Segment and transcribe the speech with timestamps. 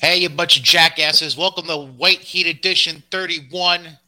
[0.00, 1.36] Hey, you bunch of jackasses.
[1.36, 3.98] Welcome to White Heat Edition 31,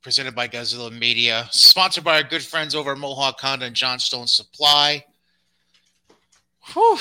[0.00, 4.26] presented by Godzilla Media, sponsored by our good friends over at Mohawk Honda and Johnstone
[4.26, 5.04] Supply.
[6.72, 6.96] Whew.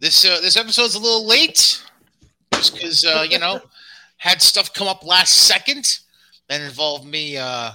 [0.00, 1.84] This uh, this episode's a little late,
[2.54, 3.60] just because uh, you know
[4.16, 5.98] had stuff come up last second
[6.48, 7.72] that involved me uh,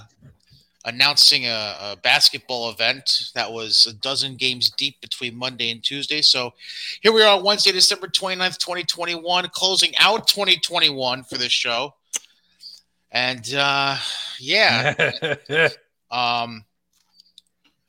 [0.84, 6.22] announcing a, a, basketball event that was a dozen games deep between Monday and Tuesday.
[6.22, 6.54] So
[7.00, 11.94] here we are on Wednesday, December 29th, 2021, closing out 2021 for this show.
[13.10, 13.96] And uh,
[14.38, 15.14] yeah,
[16.10, 16.64] um,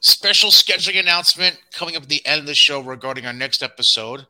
[0.02, 4.26] special scheduling announcement coming up at the end of the show regarding our next episode.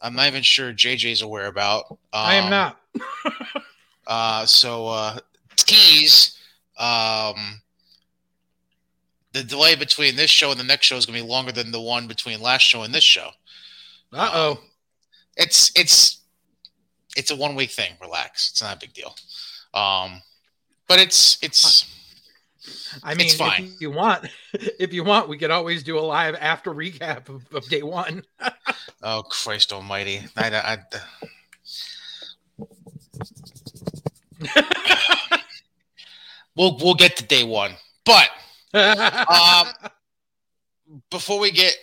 [0.00, 1.84] I'm not even sure JJ's aware about.
[1.90, 2.80] Um, I am not.
[4.06, 5.18] uh, so uh,
[5.56, 6.38] tease.
[6.78, 7.60] Um,
[9.32, 11.70] the delay between this show and the next show is going to be longer than
[11.70, 13.30] the one between last show and this show.
[14.12, 14.50] Uh oh.
[14.52, 14.58] Um,
[15.36, 16.22] it's it's
[17.16, 17.92] it's a one week thing.
[18.00, 18.50] Relax.
[18.50, 19.14] It's not a big deal.
[19.74, 20.22] Um,
[20.86, 21.94] but it's it's.
[23.02, 26.34] I mean, it's if you want, if you want, we could always do a live
[26.40, 28.24] after recap of, of day one.
[29.02, 30.22] oh Christ Almighty!
[30.36, 30.78] I, I,
[34.54, 34.64] I...
[36.56, 37.72] we'll we'll get to day one,
[38.04, 38.28] but
[38.74, 39.68] um,
[41.10, 41.76] before we get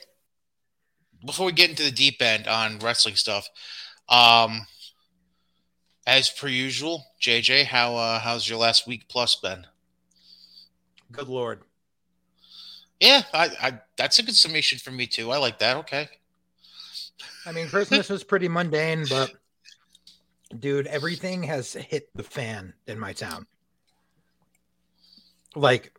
[1.25, 3.50] before we get into the deep end on wrestling stuff,
[4.09, 4.67] um,
[6.06, 9.66] as per usual, JJ, how uh, how's your last week plus been?
[11.11, 11.61] Good lord.
[13.00, 15.31] Yeah, I, I that's a good summation for me too.
[15.31, 15.78] I like that.
[15.78, 16.08] Okay.
[17.45, 19.31] I mean, Christmas was pretty mundane, but
[20.59, 23.45] dude, everything has hit the fan in my town.
[25.56, 25.94] Like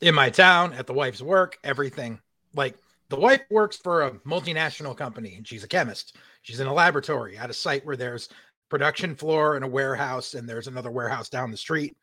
[0.00, 2.20] in my town, at the wife's work, everything.
[2.54, 2.76] Like
[3.08, 6.16] the wife works for a multinational company and she's a chemist.
[6.42, 8.28] She's in a laboratory at a site where there's
[8.68, 11.96] production floor and a warehouse and there's another warehouse down the street.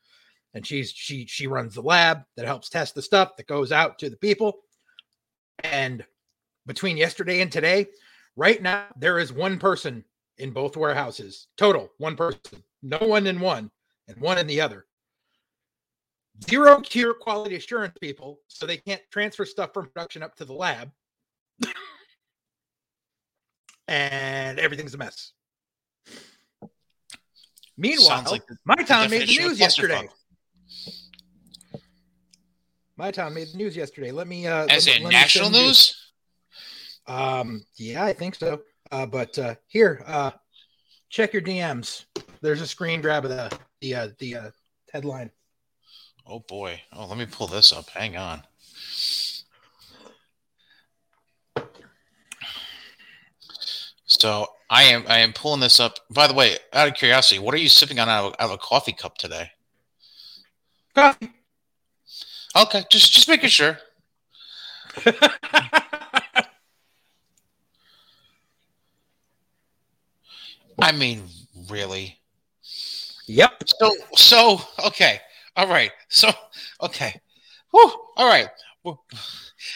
[0.53, 3.99] And she's she she runs the lab that helps test the stuff that goes out
[3.99, 4.59] to the people.
[5.63, 6.05] And
[6.65, 7.87] between yesterday and today,
[8.35, 10.05] right now there is one person
[10.37, 11.47] in both warehouses.
[11.57, 12.63] Total, one person.
[12.83, 13.71] No one in one
[14.07, 14.85] and one in the other
[16.49, 20.53] zero cure quality assurance people, so they can't transfer stuff from production up to the
[20.53, 20.91] lab.
[23.87, 25.33] and everything's a mess.
[27.77, 30.07] Meanwhile, like the, my town made the news yesterday.
[32.95, 34.11] My town made the news yesterday.
[34.11, 36.11] Let me uh as let, in let national news?
[37.07, 38.61] Um yeah, I think so.
[38.91, 40.31] Uh but uh here, uh
[41.09, 42.05] check your DMs.
[42.41, 44.49] There's a screen grab of the the uh, the uh,
[44.91, 45.31] headline.
[46.25, 46.81] Oh boy.
[46.91, 47.89] Oh, let me pull this up.
[47.89, 48.43] Hang on.
[54.05, 55.97] So I am I am pulling this up.
[56.09, 58.51] By the way, out of curiosity, what are you sipping on out of, out of
[58.51, 59.51] a coffee cup today?
[60.95, 61.31] Coffee.
[62.55, 63.77] Okay, just just making sure.
[70.79, 71.23] I mean,
[71.69, 72.19] really?
[73.27, 73.63] Yep.
[73.79, 75.19] So so okay.
[75.55, 75.91] All right.
[76.09, 76.29] So,
[76.81, 77.19] okay.
[77.71, 77.91] Whew.
[78.17, 78.47] All right.
[78.83, 79.03] Well,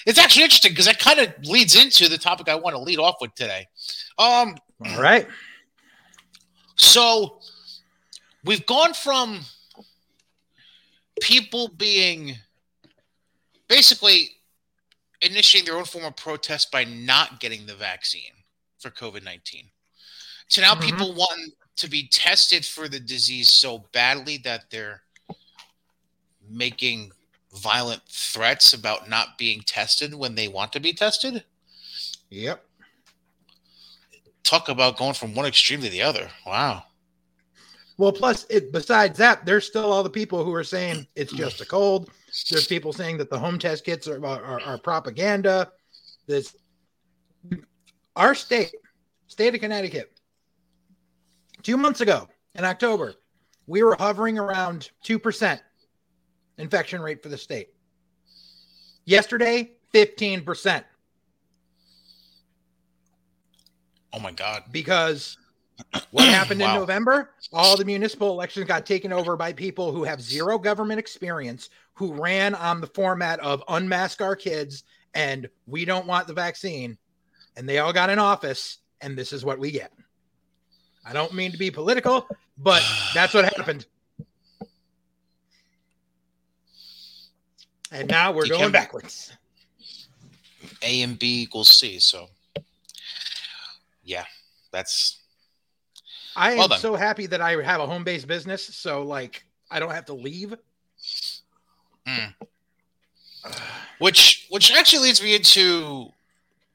[0.06, 3.00] it's actually interesting because that kind of leads into the topic I want to lead
[3.00, 3.68] off with today.
[4.18, 4.56] Um,
[4.86, 5.28] All right.
[6.76, 7.40] So,
[8.44, 9.42] we've gone from
[11.22, 12.36] people being
[13.68, 14.30] basically
[15.22, 18.34] initiating their own form of protest by not getting the vaccine
[18.80, 19.64] for COVID 19
[20.50, 20.82] to now mm-hmm.
[20.82, 25.02] people want to be tested for the disease so badly that they're
[26.50, 27.12] making
[27.54, 31.44] violent threats about not being tested when they want to be tested.
[32.30, 32.64] Yep.
[34.44, 36.30] Talk about going from one extreme to the other.
[36.46, 36.84] Wow.
[37.98, 41.62] Well, plus, it, besides that, there's still all the people who are saying it's just
[41.62, 42.10] a cold.
[42.50, 45.72] There's people saying that the home test kits are, are, are propaganda.
[46.28, 46.56] This,
[48.16, 48.74] our state,
[49.28, 50.20] state of Connecticut,
[51.64, 53.16] two months ago in October,
[53.66, 55.60] we were hovering around 2%
[56.58, 57.70] infection rate for the state.
[59.06, 60.84] Yesterday, 15%.
[64.14, 64.64] Oh my God.
[64.72, 65.38] Because
[66.12, 66.74] what happened wow.
[66.74, 67.32] in November?
[67.54, 72.14] All the municipal elections got taken over by people who have zero government experience, who
[72.14, 74.84] ran on the format of unmask our kids
[75.14, 76.98] and we don't want the vaccine.
[77.56, 79.92] And they all got in office, and this is what we get.
[81.04, 82.28] I don't mean to be political,
[82.58, 82.84] but
[83.16, 83.88] that's what happened.
[87.92, 89.32] And now we're you going backwards.
[90.82, 92.00] A and B equals C.
[92.00, 92.28] So,
[94.04, 94.26] yeah,
[94.72, 95.18] that's
[96.36, 96.80] I am done.
[96.80, 100.14] so happy that I have a home based business, so like I don't have to
[100.14, 100.54] leave.
[102.08, 102.34] Mm.
[104.00, 106.12] which which actually leads me into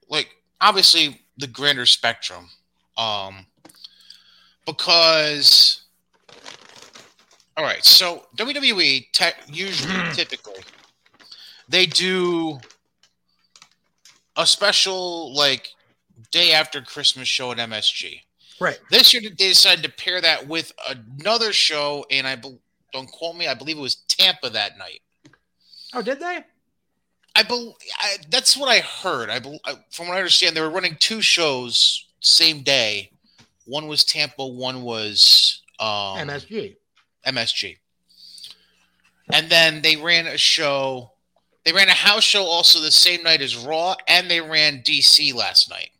[0.08, 0.28] like
[0.60, 2.48] obviously the grander spectrum
[2.98, 3.46] um
[4.66, 5.82] because
[7.56, 10.14] all right so wwe te- usually Mhm.
[10.14, 10.60] typically
[11.72, 12.58] they do
[14.36, 15.68] a special like
[16.30, 18.20] day after christmas show at msg
[18.60, 18.78] Right.
[18.90, 22.58] this year they decided to pair that with another show and i bel
[22.92, 25.00] don't quote me i believe it was tampa that night
[25.94, 26.38] Oh, did they?
[27.36, 27.74] I believe
[28.30, 29.28] that's what I heard.
[29.28, 33.10] I, bel I from what I understand, they were running two shows same day.
[33.66, 36.76] One was Tampa, one was um, MSG.
[37.26, 37.76] MSG.
[39.34, 41.11] And then they ran a show.
[41.64, 45.34] They ran a house show also the same night as Raw, and they ran DC
[45.34, 45.90] last night.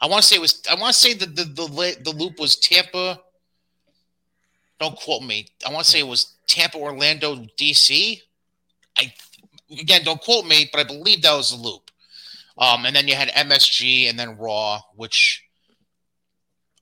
[0.00, 0.62] I want to say it was.
[0.70, 3.20] I want to say the the the, the loop was Tampa.
[4.78, 5.46] Don't quote me.
[5.66, 8.20] I want to say it was Tampa, Orlando, DC.
[8.98, 9.12] I
[9.70, 11.90] again, don't quote me, but I believe that was the loop.
[12.58, 15.44] Um, and then you had MSG and then Raw, which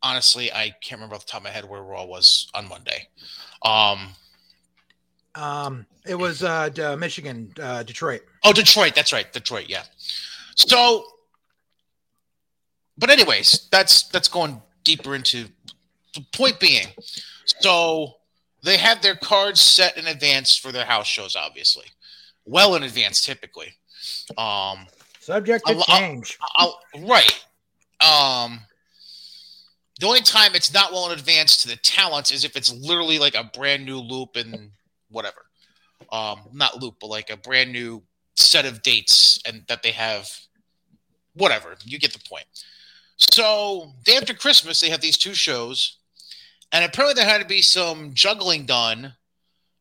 [0.02, 3.08] honestly I can't remember off the top of my head where Raw was on Monday.
[3.62, 4.10] Um,
[5.34, 8.22] Um, it was uh, D- uh, Michigan, uh, Detroit.
[8.44, 8.94] Oh, Detroit.
[8.94, 9.30] That's right.
[9.32, 9.66] Detroit.
[9.68, 9.82] Yeah.
[10.54, 11.04] So,
[12.96, 15.46] but anyways, that's that's going deeper into
[16.14, 16.86] the point being.
[17.60, 18.14] So
[18.62, 21.86] they have their cards set in advance for their house shows, obviously,
[22.44, 23.74] well in advance, typically.
[24.38, 24.86] Um,
[25.20, 26.38] Subject to I'll- I'll- change.
[26.56, 27.44] I'll, right.
[28.00, 28.60] Um,
[29.98, 33.18] the only time it's not well in advance to the talents is if it's literally
[33.18, 34.70] like a brand new loop and
[35.14, 35.46] whatever.
[36.12, 38.02] Um, not loop, but like a brand new
[38.36, 40.28] set of dates and that they have.
[41.34, 42.44] Whatever, you get the point.
[43.16, 45.98] So day after Christmas, they have these two shows,
[46.70, 49.14] and apparently there had to be some juggling done,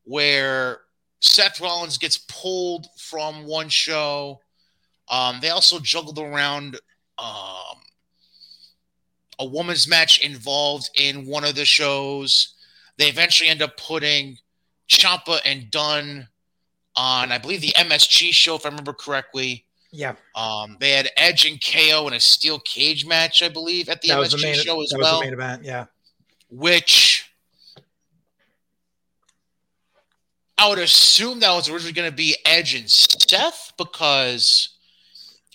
[0.04, 0.82] where
[1.20, 4.40] Seth Rollins gets pulled from one show.
[5.10, 6.80] Um, they also juggled around
[7.18, 7.78] um,
[9.40, 12.56] a woman's match involved in one of the shows.
[12.98, 14.38] They eventually end up putting
[14.90, 16.28] Ciampa and Dunne
[16.96, 19.66] on, I believe, the MSG show, if I remember correctly.
[19.96, 24.02] Yeah, Um, they had Edge and KO in a steel cage match, I believe, at
[24.02, 24.56] the that MSG was main.
[24.56, 25.64] show as that was well, the main event.
[25.64, 25.86] Yeah.
[26.50, 27.30] which
[30.58, 34.70] I would assume that was originally going to be Edge and Seth because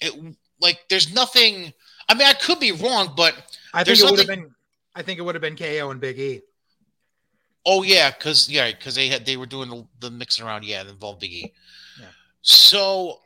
[0.00, 0.12] it
[0.60, 1.72] like there's nothing.
[2.08, 3.34] I mean, I could be wrong, but
[3.72, 4.54] I think it would have been.
[4.94, 6.42] I think it would have been KO and Big E.
[7.70, 10.64] Oh yeah, because yeah, because they had they were doing the, the mixing around.
[10.64, 11.52] Yeah, involved Big E.
[12.00, 12.06] Yeah.
[12.40, 13.20] So,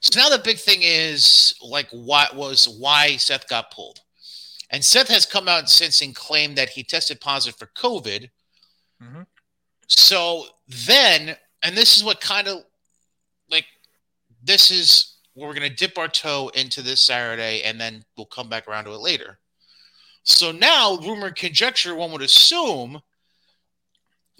[0.00, 4.00] so now the big thing is like what was why Seth got pulled,
[4.70, 8.30] and Seth has come out since and claimed that he tested positive for COVID.
[9.02, 9.26] Mhm.
[9.86, 10.46] So
[10.86, 12.64] then, and this is what kind of
[13.50, 13.66] like
[14.42, 18.24] this is where we're going to dip our toe into this Saturday, and then we'll
[18.24, 19.38] come back around to it later.
[20.26, 23.00] So now, rumor and conjecture, one would assume,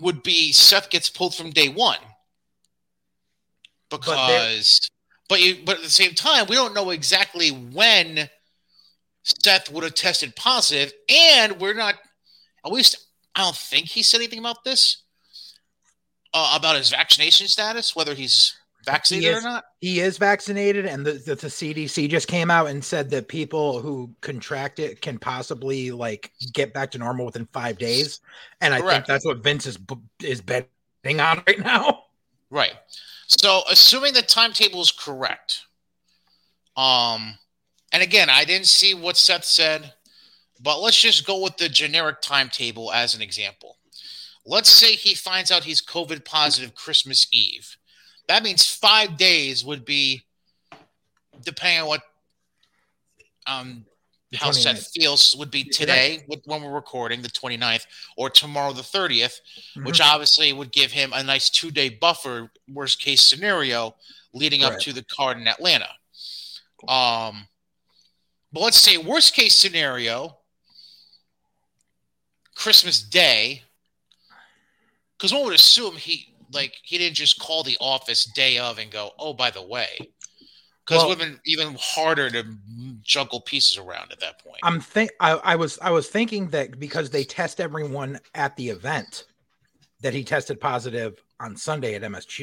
[0.00, 1.98] would be Seth gets pulled from day one
[3.90, 4.90] because,
[5.28, 8.28] but you, but at the same time, we don't know exactly when
[9.22, 11.94] Seth would have tested positive, and we're not.
[12.64, 13.06] At least
[13.36, 15.04] I don't think he said anything about this
[16.34, 18.56] uh, about his vaccination status, whether he's
[18.86, 19.64] vaccinated is- or not.
[19.80, 23.80] He is vaccinated, and the, the the CDC just came out and said that people
[23.80, 28.20] who contract it can possibly like get back to normal within five days.
[28.60, 29.78] And I think that's what Vince is
[30.22, 32.04] is betting on right now.
[32.50, 32.74] Right.
[33.26, 35.66] So, assuming the timetable is correct,
[36.76, 37.36] um,
[37.92, 39.92] and again, I didn't see what Seth said,
[40.60, 43.76] but let's just go with the generic timetable as an example.
[44.44, 47.76] Let's say he finds out he's COVID positive Christmas Eve.
[48.28, 50.22] That means five days would be,
[51.42, 52.02] depending on what
[53.48, 53.84] um,
[54.34, 54.54] how 29th.
[54.54, 59.40] Seth feels, would be today with- when we're recording, the 29th, or tomorrow, the 30th
[59.84, 60.04] which Mhm.
[60.12, 63.96] obviously would give him a nice two day buffer, worst case scenario,
[64.32, 65.88] leading up to the card in Atlanta.
[66.88, 67.48] Um,
[68.52, 70.38] but let's say worst case scenario,
[72.54, 73.62] Christmas Day,
[75.16, 78.90] because one would assume he like he didn't just call the office day of and
[78.90, 79.88] go, oh, by the way,
[80.84, 82.44] because Well- it would have been even harder to
[83.02, 84.58] juggle pieces around at that point.
[84.64, 88.68] I'm think I, I was I was thinking that because they test everyone at the
[88.70, 89.24] event,
[90.00, 92.40] that he tested positive on Sunday at MSG.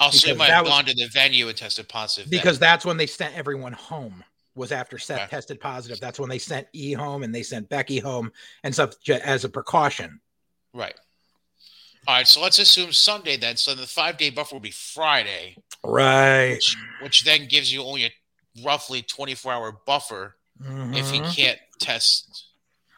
[0.00, 2.30] You oh, Because might have was- gone to the venue and tested positive.
[2.30, 2.38] then.
[2.38, 4.24] because that's when they sent everyone home
[4.54, 5.30] was after Seth Okay.
[5.30, 6.00] tested positive.
[6.00, 8.32] That's when they sent E home and they sent Becky home
[8.64, 10.20] and stuff as a precaution.
[10.74, 10.94] right.
[12.10, 13.56] All right, so let's assume Sunday then.
[13.56, 16.54] So the five day buffer will be Friday, Right.
[16.54, 18.12] which, which then gives you only a
[18.64, 20.36] roughly 24 hour buffer
[20.92, 21.32] if he Mhm.
[21.32, 22.46] can't test,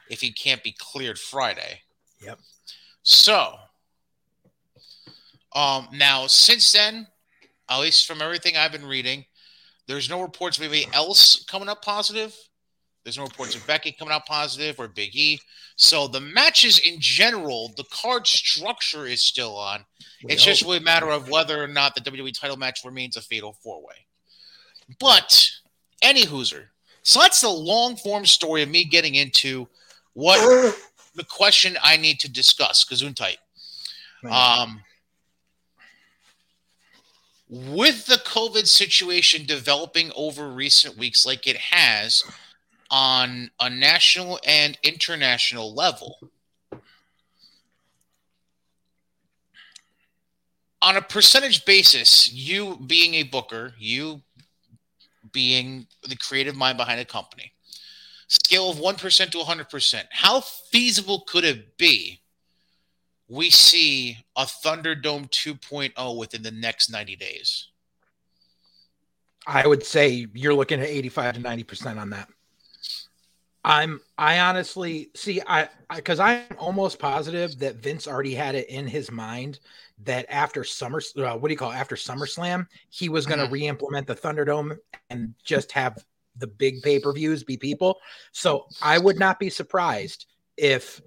[0.09, 1.83] if he can't be cleared Friday.
[2.23, 2.38] Yep.
[3.02, 3.61] So,
[5.54, 7.07] um, now since then,
[7.69, 9.26] at least from everything I've been reading,
[9.88, 12.35] there's no reports of anybody else coming up positive.
[13.04, 15.40] There's no reports of Becky coming out positive or Big E.
[15.76, 19.85] So the matches in general, the card structure is still on.
[20.23, 23.16] We It's just really a matter of whether or not the WWE title match remains
[23.16, 24.06] a fatal four way.
[25.00, 25.50] But
[26.00, 26.66] any Hooser.
[27.02, 29.68] So that's the long form story of me getting into
[30.12, 30.38] what
[31.14, 32.85] the question I need to discuss.
[32.85, 33.38] Gesundheit.
[34.30, 34.82] Um,
[37.49, 42.23] with the COVID situation developing over recent weeks, like it has
[42.93, 46.19] on a national and international level,
[50.83, 54.21] on a percentage basis, you being a booker, you
[55.33, 57.53] being the creative mind behind a company,
[58.29, 62.21] scale of 1% to 100%, how feasible could it be
[63.29, 67.69] we see a Thunderdome 2.0 within the next 90 days?
[69.47, 72.29] I would say you're looking at 85 to 90% on that.
[73.64, 78.87] I'm I honestly see I because I'm almost positive that Vince already had it in
[78.87, 79.61] his mind
[80.04, 81.76] that after summer uh, what do you call it?
[81.76, 83.52] after SummerSlam he was going to Mhm.
[83.52, 84.76] re-implement the Thunderdome
[85.11, 86.04] and just have
[86.37, 88.00] the big pay-per-views be people.
[88.33, 90.26] So I would not be surprised
[90.57, 91.00] if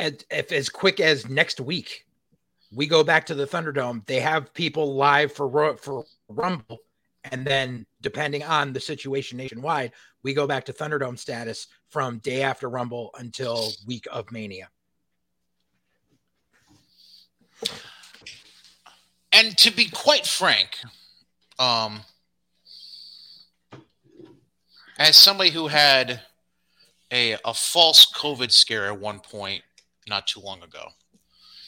[0.00, 2.06] as, if as quick as next week
[2.72, 6.78] we go back to the Thunderdome, they have people live for for Rumble,
[7.30, 12.42] and then depending on the situation nationwide, we go back to Thunderdome status from day
[12.42, 14.68] after Rumble until week of Mania.
[19.32, 20.78] And to be quite frank,
[21.58, 22.00] um,
[24.98, 26.20] as somebody who had
[27.10, 29.62] a, a false COVID scare at one point
[30.08, 30.88] not too long ago,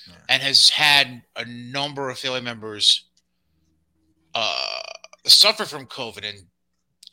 [0.09, 0.15] Yeah.
[0.29, 3.07] and has had a number of family members
[4.35, 4.83] uh,
[5.27, 6.47] suffer from COVID and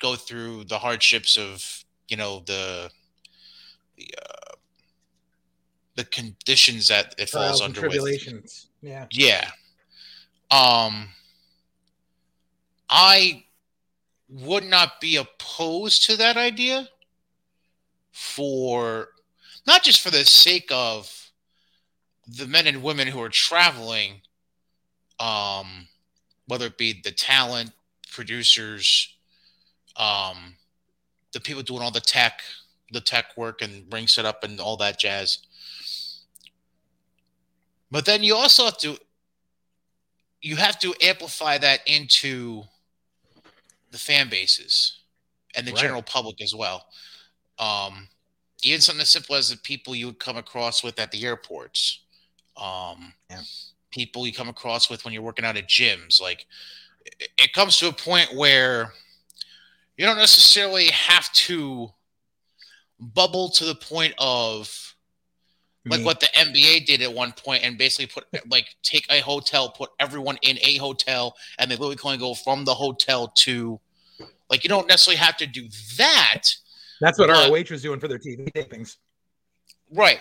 [0.02, 2.90] go through the hardships of you know the
[3.98, 4.56] the uh,
[5.96, 8.68] the conditions that it falls under with tribulations.
[8.82, 9.06] Yeah.
[9.12, 9.50] yeah.
[10.52, 11.10] Um
[12.90, 13.46] I
[14.30, 16.90] would not be opposed to that idea
[18.12, 19.10] for
[19.66, 21.32] not just for the sake of
[22.28, 24.22] the men and women who are traveling
[25.20, 25.88] um
[26.48, 27.72] whether it be the talent,
[28.14, 29.16] producers,
[29.98, 30.56] um
[31.34, 32.42] the people doing all the tech,
[32.92, 35.40] the tech work and ring setup and all that jazz.
[37.92, 38.98] But then you also have to
[40.42, 42.64] you have to amplify that into
[43.92, 45.00] the fan bases
[45.56, 45.82] and the Right.
[45.82, 46.86] general public as well.
[47.60, 48.10] Um,
[48.64, 52.02] even something as simple as the people you would come across with at the airports,
[52.58, 53.44] um, Yeah.
[53.92, 56.20] people you come across with when you're working out at gyms.
[56.20, 56.46] Like
[57.06, 58.94] it, comes to a point where
[59.98, 61.90] you don't necessarily have to
[63.00, 64.96] bubble to the point of
[65.86, 66.06] like Me.
[66.06, 69.90] what the NBA did at one point and basically put like take a hotel, put
[70.00, 73.80] everyone in a hotel, and they literally can go from the hotel to
[74.50, 75.68] like you don't necessarily have to do
[75.98, 76.44] that,
[77.02, 78.98] That's what but- ROH was doing for their TV tapings.
[79.92, 80.20] right?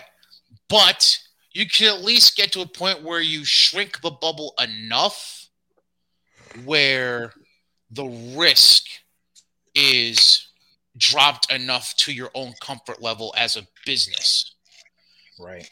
[0.67, 1.17] But
[1.53, 5.42] you can at least get to a point where you shrink the bubble enough
[6.65, 7.33] where
[7.91, 8.05] the
[8.35, 8.85] risk
[9.75, 10.47] is
[10.97, 14.55] dropped enough to your own comfort level as a business.
[15.39, 15.69] Right.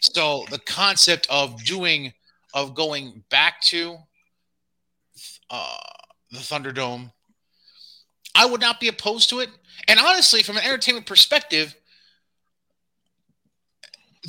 [0.00, 2.12] So the concept of doing
[2.54, 3.96] of going back to
[5.50, 5.76] uh,
[6.30, 7.12] the Thunderdome,
[8.34, 9.50] I would not be opposed to it.
[9.88, 11.74] And honestly, from an entertainment perspective,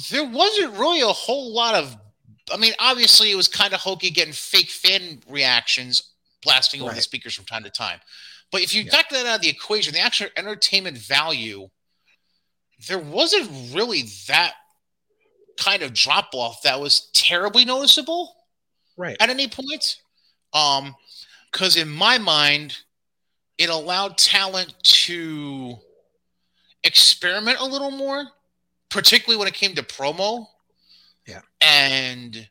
[0.10, 1.98] there wasn't really a whole lot of.
[2.52, 6.02] I mean, obviously, it was kind of hokey getting fake fan reactions
[6.42, 8.00] blasting over the speakers from time to time.
[8.52, 8.92] But if you Yeah.
[8.92, 11.70] factor that out of the equation, the actual entertainment value,
[12.88, 14.56] there wasn't really that
[15.58, 18.36] kind of drop off that was terribly noticeable
[18.98, 19.16] Right.
[19.20, 19.98] at any point.
[20.54, 20.96] Um,
[21.52, 22.78] because in my mind,
[23.58, 25.80] it allowed talent to
[26.84, 28.32] experiment a little more,
[28.90, 30.48] particularly when it came to promo.
[31.28, 31.42] Yeah.
[31.62, 32.48] And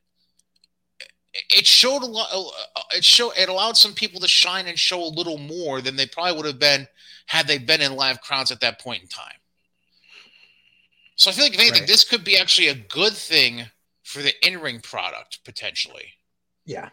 [1.49, 2.29] it showed a lot.
[2.33, 5.97] Uh, it showed it allowed some people to shine and show a little more than
[5.97, 6.87] they probably would have been
[7.27, 9.35] had they been in live crowds at that point in time.
[11.17, 11.89] So I feel like if anything, right.
[11.89, 13.67] this could be actually a good thing
[14.03, 16.15] for the in-ring product potentially.
[16.65, 16.89] Yeah.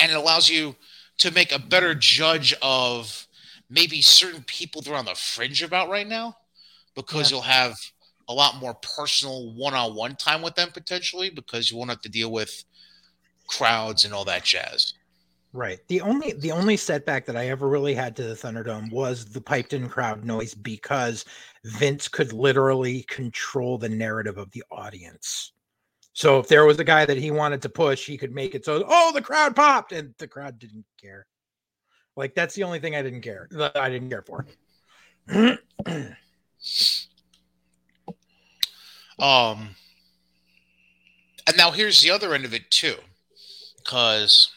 [0.00, 0.74] And it allows you
[1.18, 3.28] to make a better judge of
[3.70, 6.36] maybe certain people they're on the fringe about right now
[6.94, 7.36] because yeah.
[7.36, 7.76] you'll have
[8.32, 12.32] a lot more personal one-on-one time with them potentially because you won't have to deal
[12.32, 12.64] with
[13.46, 14.94] crowds and all that jazz.
[15.52, 15.80] Right.
[15.88, 19.40] The only the only setback that I ever really had to the Thunderdome was the
[19.40, 21.26] piped in crowd noise because
[21.64, 25.52] Vince could literally control the narrative of the audience.
[26.14, 28.64] So if there was a guy that he wanted to push, he could make it
[28.64, 31.26] so oh the crowd popped and the crowd didn't care.
[32.16, 33.46] Like that's the only thing I didn't care.
[33.74, 34.46] I didn't care for.
[39.22, 39.76] Um,
[41.46, 42.96] and now here's the other end of it too,
[43.76, 44.50] because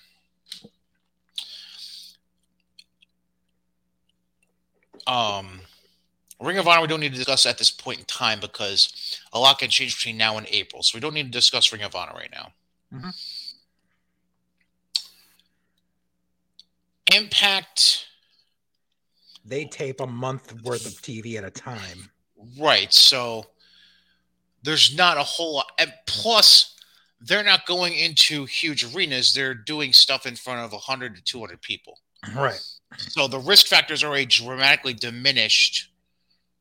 [5.05, 5.61] um,
[6.41, 9.39] Ring of Honor we don't need to discuss at this point in time because a
[9.39, 11.95] lot can change between now and April, so we don't need to discuss Ring of
[11.95, 12.51] Honor right now.
[12.91, 13.09] Mm-hmm.
[17.15, 18.07] Impact.
[19.45, 22.09] They tape a month worth of TV at a time.
[22.57, 22.91] Right.
[22.91, 23.45] So
[24.65, 25.71] there's not a whole lot.
[25.79, 26.75] And plus,
[27.21, 29.33] they're not going into huge arenas.
[29.33, 31.99] They're doing stuff in front of 100 to 200 people.
[32.35, 32.61] Right.
[32.97, 35.89] So the risk factors are already dramatically diminished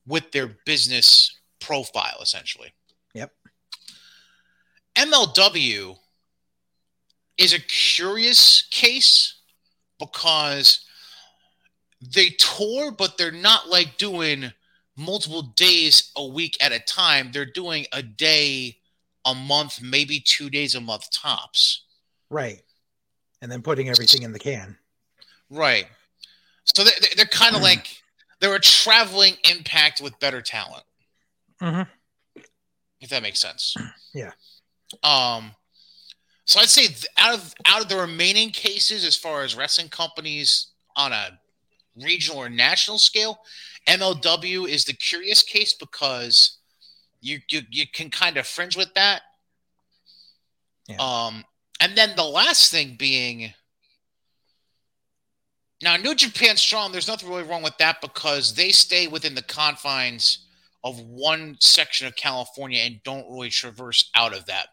[0.06, 2.72] with their business profile, essentially.
[3.14, 3.32] Yep.
[4.96, 5.96] MLW
[7.38, 9.34] is a curious case
[9.98, 10.84] because
[12.00, 14.52] they tour, but they're not like doing
[14.96, 17.30] multiple days a week at a time.
[17.32, 18.76] They're doing a day
[19.24, 21.84] a month, maybe two days a month tops.
[22.30, 22.62] Right.
[23.42, 24.76] And then putting everything in the can.
[25.50, 25.86] Right.
[26.64, 28.02] So they're, they're kind of like
[28.40, 30.84] they're a traveling impact with better talent.
[31.60, 32.42] Mm-hmm.
[33.00, 33.74] If that makes sense.
[34.16, 34.30] Yeah.
[35.02, 35.50] Um.
[36.44, 36.86] So I'd say
[37.18, 41.40] out of out of the remaining cases, as far as wrestling companies on a
[42.00, 43.40] regional or national scale,
[43.86, 46.58] MLW is the curious case because
[47.20, 49.22] you you, you can kind of fringe with that.
[50.88, 50.96] Yeah.
[50.96, 51.44] Um,
[51.80, 53.52] and then the last thing being
[55.82, 56.92] now New Japan Strong.
[56.92, 60.46] There's nothing really wrong with that because they stay within the confines
[60.82, 64.68] of one section of California and don't really traverse out of that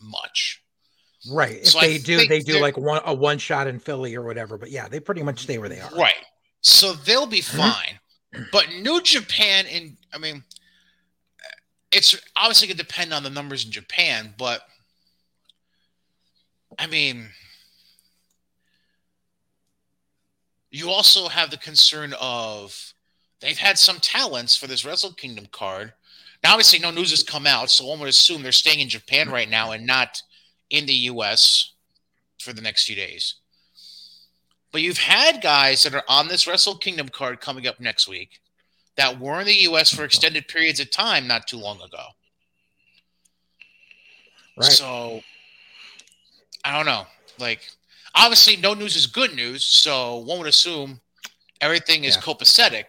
[0.00, 0.62] much.
[1.30, 1.56] Right.
[1.56, 4.22] If so they I do, they do like one a one shot in Philly or
[4.22, 4.58] whatever.
[4.58, 5.90] But yeah, they pretty much stay where they are.
[5.90, 6.14] Right.
[6.60, 7.58] So they'll be mm-hmm.
[7.58, 8.00] fine.
[8.50, 10.44] But New Japan, and I mean,
[11.92, 14.62] it's obviously going to depend on the numbers in Japan, but
[16.78, 17.28] I mean,
[20.70, 22.94] you also have the concern of
[23.40, 25.92] they've had some talents for this Wrestle Kingdom card.
[26.42, 29.30] Now, obviously, no news has come out, so one would assume they're staying in Japan
[29.30, 30.20] right now and not
[30.70, 31.72] in the U.S.
[32.40, 33.36] for the next few days.
[34.74, 38.40] But you've had guys that are on this Wrestle Kingdom card coming up next week
[38.96, 39.94] that were in the U.S.
[39.94, 42.02] for extended periods of time not too long ago.
[44.56, 44.72] Right.
[44.72, 45.20] So
[46.64, 47.06] I don't know.
[47.38, 47.60] Like,
[48.16, 49.64] obviously, no news is good news.
[49.64, 51.00] So one would assume
[51.60, 52.22] everything is yeah.
[52.22, 52.86] copacetic,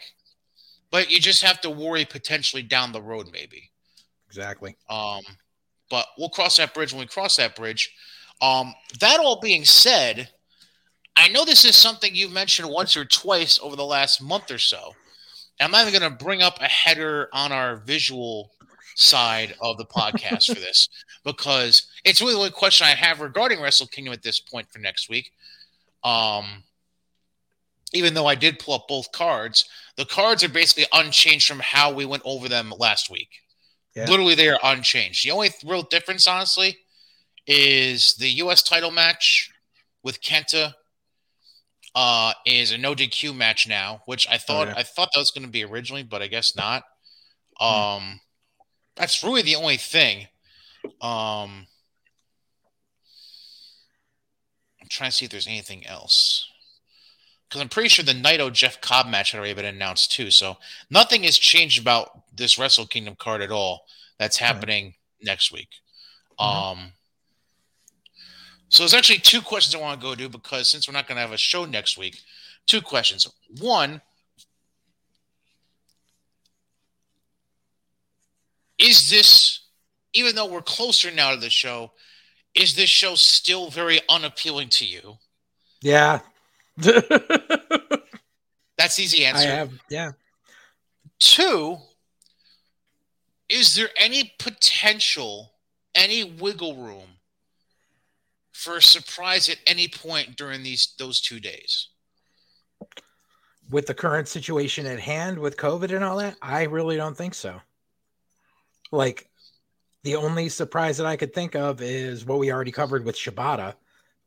[0.89, 3.69] but you just have to worry potentially down the road, maybe.
[4.25, 4.75] Exactly.
[4.89, 5.21] Um,
[5.91, 7.93] but we'll cross that bridge when we cross that bridge.
[8.41, 10.31] Um, that all being said,
[11.15, 14.57] I know this is something you've mentioned once or twice over the last month or
[14.57, 14.95] so.
[15.59, 18.51] I'm not even going to bring up a header on our visual
[18.95, 20.89] side of the podcast for this
[21.23, 24.79] because it's really the only question I have regarding Wrestle Kingdom at this point for
[24.79, 25.31] next week.
[26.03, 26.63] Um,
[27.93, 31.93] even though I did pull up both cards, the cards are basically unchanged from how
[31.93, 33.29] we went over them last week.
[33.95, 34.05] Yeah.
[34.09, 35.25] Literally, they are unchanged.
[35.25, 36.77] The only real difference, honestly,
[37.47, 38.61] is the U.S.
[38.61, 39.51] title match
[40.03, 40.73] with Kenta
[41.95, 44.77] uh, is a no DQ match now, which I thought oh, yeah.
[44.77, 46.83] I thought that was going to be originally, but I guess not.
[47.59, 47.65] Hmm.
[47.65, 48.19] Um,
[48.95, 50.27] that's really the only thing.
[51.01, 51.67] Um,
[54.81, 56.51] I'm trying to see if there's anything else
[57.47, 60.29] because I'm pretty sure the Naito Jeff Cobb match had already been announced too.
[60.29, 60.57] So
[60.89, 63.85] nothing has changed about this Wrestle Kingdom card at all.
[64.19, 64.93] That's happening right.
[65.21, 65.69] next week.
[66.39, 66.81] Mm-hmm.
[66.81, 66.91] Um,
[68.69, 71.17] so there's actually two questions I want to go to because since we're not going
[71.17, 72.19] to have a show next week,
[72.65, 73.27] two questions.
[73.59, 74.01] One,
[78.77, 79.61] is this
[80.13, 81.91] even though we're closer now to the show,
[82.55, 85.17] is this show still very unappealing to you?
[85.81, 86.19] Yeah.
[88.77, 89.47] That's easy answer.
[89.47, 90.11] I have, yeah.
[91.19, 91.77] Two,
[93.49, 95.51] is there any potential,
[95.93, 97.14] any wiggle room
[98.65, 101.89] for a surprise at any point during these those two days?
[103.69, 107.33] With the current situation at hand with COVID and all that, I really don't think
[107.33, 107.61] so.
[108.91, 109.29] Like
[110.03, 113.73] the only surprise that I could think of is what we already covered with Shibata,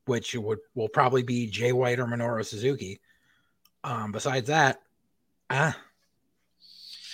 [0.06, 3.00] which would will probably be Jay White or Minoru Suzuki.
[3.84, 4.82] Um, besides that,
[5.50, 5.76] ah,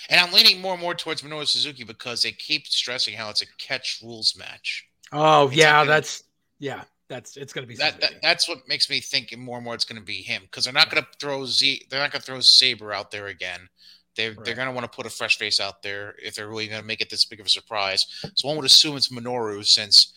[0.09, 3.43] And I'm leaning more and more towards Minoru Suzuki because they keep stressing how it's
[3.43, 4.87] a catch rules match.
[5.11, 6.23] oh It's yeah, like a- that's
[6.57, 9.75] yeah, that's it's gonna be That, that that's what makes me think more and more
[9.75, 11.83] it's going to be him because they're not going to throw Z.
[11.89, 13.69] They're not going to throw Saber out there again.
[14.15, 16.67] They're they're going to want to put a fresh face out there if they're really
[16.67, 18.05] going to make it this big of a surprise.
[18.33, 20.13] So one would assume it's Minoru since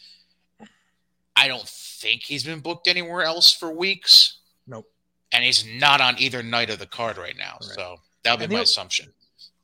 [1.37, 4.88] I don't think he's been booked anywhere else for weeks, nope.
[5.33, 7.59] and he's not on either night of the card right now.
[7.61, 7.70] Right.
[7.70, 9.12] So that would And be my the- assumption.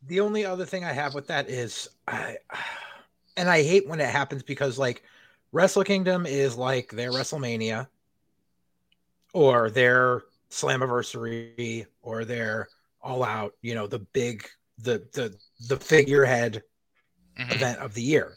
[0.06, 2.36] the only other thing I have with that is I
[3.36, 5.02] and I hate when it happens because like
[5.54, 7.86] Wrestle Kingdom is like their WrestleMania
[9.32, 12.68] or their Slammiversary or their
[13.00, 14.44] all out, you know, the big
[14.78, 15.32] the the
[15.68, 16.64] the figurehead
[17.38, 17.54] Mhm.
[17.54, 18.36] event of the year.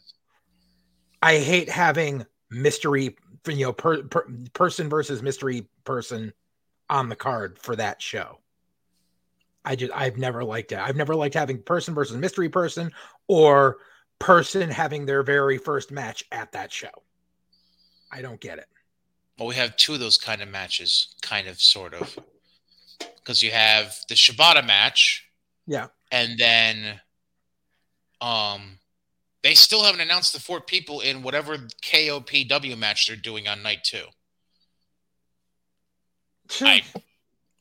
[1.23, 6.33] I hate having mystery, you know, per, per, person versus mystery person
[6.87, 8.41] on the card for that show.
[9.65, 10.77] I just I've never liked it.
[10.77, 12.91] I've never liked having person versus mystery person
[13.27, 13.77] or
[14.19, 17.03] person having their very first match at that show.
[18.11, 18.67] I don't get it.
[19.37, 22.17] Well, we have two of those kind of matches, kind of, sort of,
[23.17, 25.23] because you have the Shibata match.
[25.69, 25.87] Yeah.
[26.13, 27.01] and then
[28.21, 28.79] um
[29.43, 33.83] they still haven't announced the four people in whatever KOPW match they're doing on night
[33.83, 34.05] two.
[36.61, 36.81] I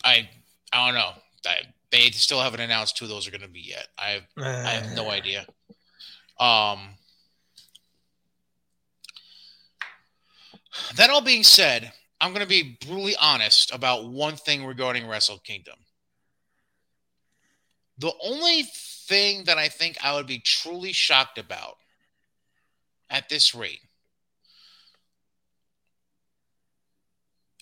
[0.04, 0.28] I
[0.72, 1.10] I don't know.
[1.44, 1.56] I,
[1.90, 3.88] they still haven't announced who those are going to be yet.
[3.98, 5.46] I have, I have no idea.
[6.38, 6.90] Um
[10.96, 15.38] that all being said, I'm going to be brutally honest about one thing regarding Wrestle
[15.38, 15.76] Kingdom.
[17.98, 21.76] The only thing that I think I would be truly shocked about
[23.08, 23.80] at this rate,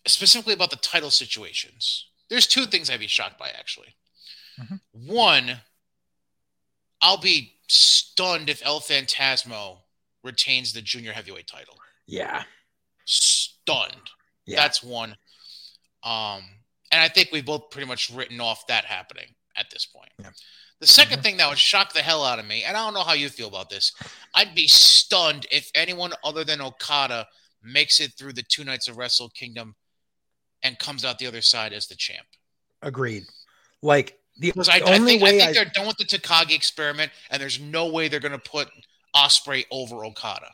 [0.07, 3.95] specifically about the title situations, there's two things I'd be shocked by actually.
[4.59, 4.81] Mhm.
[4.93, 5.61] One,
[7.01, 9.83] I'll be stunned if El Fantasmo
[10.23, 11.79] retains the junior heavyweight title.
[12.07, 12.45] Yeah.
[13.05, 14.11] Stunned.
[14.47, 14.57] Yeah.
[14.57, 15.17] That's one.
[16.03, 16.43] Um,
[16.93, 20.11] and I think we've both pretty much written off that happening at this point.
[20.19, 20.31] Yeah.
[20.81, 21.23] The 2nd Mhm.
[21.23, 23.31] thing that would shock the hell out of me, and I don't know how you
[23.31, 23.93] feel about this,
[24.35, 27.29] I'd be stunned if anyone other than Okada
[27.63, 29.77] makes it through the two nights of Wrestle Kingdom
[30.63, 32.27] and comes out the other side as the champ.
[32.83, 33.25] Agreed.
[33.81, 37.13] Like the I, I only think, I think I, they're done with the Takagi experiment,
[37.31, 38.69] and there's no way they're going to put
[39.15, 40.51] Osprey over Okada.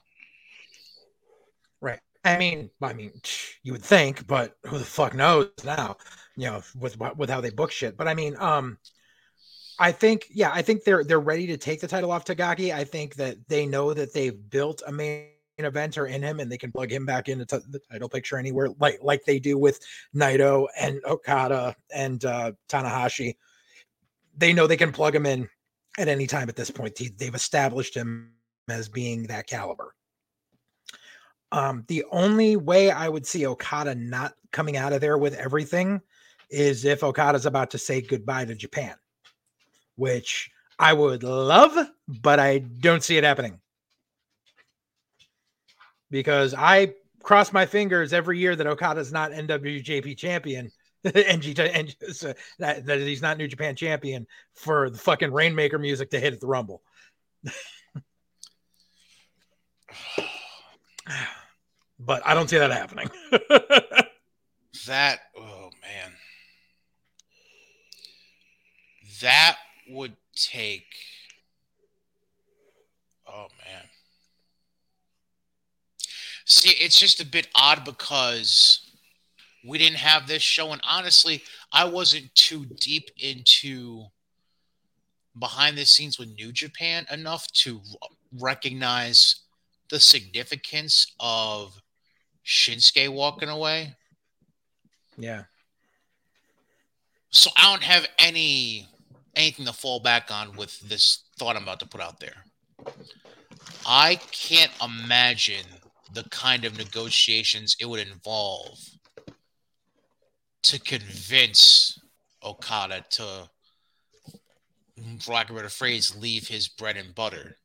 [2.24, 3.12] I mean, I mean,
[3.62, 5.96] you would think, but who the fuck knows now?
[6.36, 7.96] You know, with with how they book shit.
[7.96, 8.78] But I mean, um,
[9.78, 12.74] I think, yeah, I think they're they're ready to take the title off Takagi.
[12.74, 15.28] I think that they know that they've built a main
[15.58, 18.68] eventer in him, and they can plug him back into t- the title picture anywhere,
[18.78, 19.80] like like they do with
[20.14, 23.36] Naito and Okada and uh, Tanahashi.
[24.36, 25.48] They know they can plug him in
[25.98, 27.00] at any time at this point.
[27.16, 28.32] They've established him
[28.68, 29.94] as being that caliber.
[31.52, 36.00] Um, the only way I would see Okada not coming out of there with everything
[36.48, 38.94] is if Okada's about to say goodbye to Japan,
[39.96, 41.76] which I would love,
[42.08, 43.60] but I don't see it happening.
[46.10, 50.70] Because I cross my fingers every year that Okada's not NWJP champion,
[51.04, 56.10] NG, and so that, that he's not New Japan champion for the fucking Rainmaker music
[56.10, 56.82] to hit at the Rumble.
[62.04, 63.08] but I don't see that happening.
[64.86, 66.12] That oh man.
[69.20, 69.56] That
[69.88, 70.86] would take
[73.28, 73.84] Oh man.
[76.44, 78.90] See, it's just a bit odd because
[79.64, 84.06] we didn't have this show and honestly, I wasn't too deep into
[85.38, 87.80] behind the scenes with New Japan enough to
[88.40, 89.42] recognize
[89.90, 91.80] the significance of
[92.44, 93.94] Shinsuke walking away.
[95.18, 95.44] yeah.
[97.32, 98.88] So I don't have any
[99.36, 102.44] anything to fall back on with this thought I'm about to put out there.
[103.86, 105.66] I can't imagine
[106.12, 108.80] the kind of negotiations it would involve
[110.64, 112.00] to convince
[112.42, 113.48] Okada to,
[115.20, 117.56] for lack of a better phrase, leave his bread and butter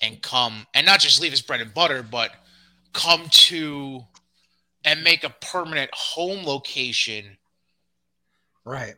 [0.00, 2.30] and come, and not just leave his bread and butter, but
[2.94, 4.06] come to
[4.84, 7.36] and make a permanent home location
[8.64, 8.94] Right.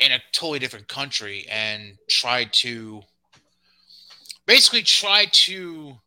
[0.00, 3.02] in a totally different country and try to
[4.46, 6.00] basically try to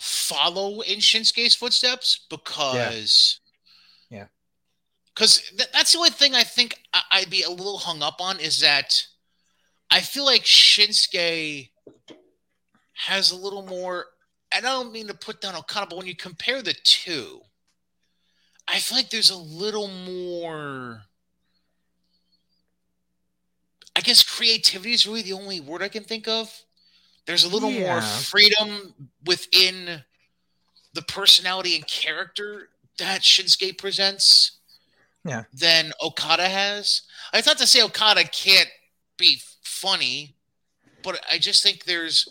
[0.00, 3.40] follow in Shinsuke's footsteps because
[4.10, 4.28] Yeah.
[5.14, 8.20] because th- that's the only thing I think I- I'd be a little hung up
[8.20, 9.06] on is that
[9.90, 11.70] I feel like Shinsuke
[12.98, 14.06] has a little more
[14.52, 17.40] and I don't mean to put down Okada, but when you compare the two,
[18.66, 21.02] I feel like there's a little more.
[23.94, 26.52] I guess creativity is really the only word I can think of.
[27.26, 28.94] There's a little more freedom
[29.26, 30.02] within
[30.94, 34.52] the personality and character that Shinsuke presents
[35.24, 35.44] Yeah.
[35.52, 37.02] than Okada has.
[37.34, 38.70] It's not to say Okada can't
[39.18, 40.36] be funny,
[41.02, 42.28] but I just think there's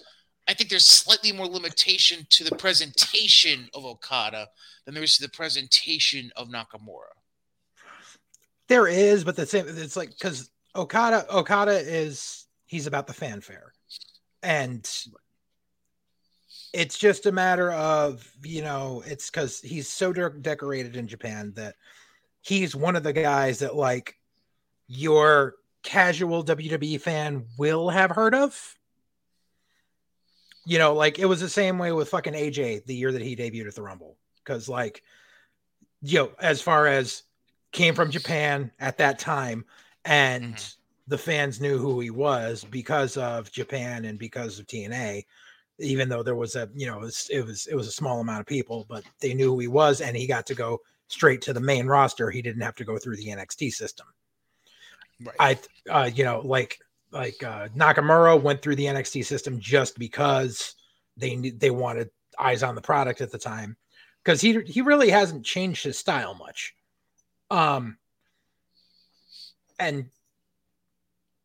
[0.48, 4.48] I think there's slightly more limitation to the presentation of Okada
[4.86, 7.12] than there is to the presentation of Nakamura.
[8.70, 9.66] There is, but the same.
[9.68, 13.74] It's like because Okada, Okada is he's about the fanfare,
[14.44, 14.90] and
[16.74, 21.54] it's just a matter of you know it's because he's so de- decorated in Japan
[21.56, 21.76] that
[22.42, 24.16] he's one of the guys that like
[24.88, 28.78] your casual WWE fan will have heard of.
[30.68, 33.38] You know, like it was the same way with fucking AJ the year that he
[33.38, 35.02] debuted at the Rumble, because like,
[36.02, 37.24] you know, as far as
[37.72, 39.64] came from Japan at that time,
[40.04, 40.76] and Mhm.
[41.08, 45.26] the fans knew who he was because of Japan and because of TNA.
[45.80, 48.20] Even though there was a, you know, it was it was, it was a small
[48.20, 51.42] amount of people, but they knew who he was, and he got to go straight
[51.44, 52.30] to the main roster.
[52.30, 54.08] He didn't have to go through the NXT system.
[55.24, 55.64] Right.
[55.88, 56.80] I, uh, you know, like
[57.12, 60.76] like uh, Nakamura went through the NXT system just because
[61.16, 63.78] they they wanted eyes on the product at the time
[64.24, 66.76] because he he really hasn't changed his style much.
[67.50, 67.98] Um,
[69.80, 70.10] and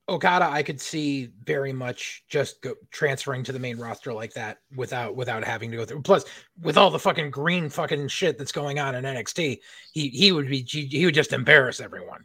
[0.09, 4.59] Okada, I could see very much just go, transferring to the main roster like that
[4.75, 6.03] without without having to go through.
[6.03, 6.25] Plus,
[6.61, 9.61] with all the fucking green fucking shit that's going on in NXT,
[9.93, 12.25] he he would be he, he would just embarrass everyone.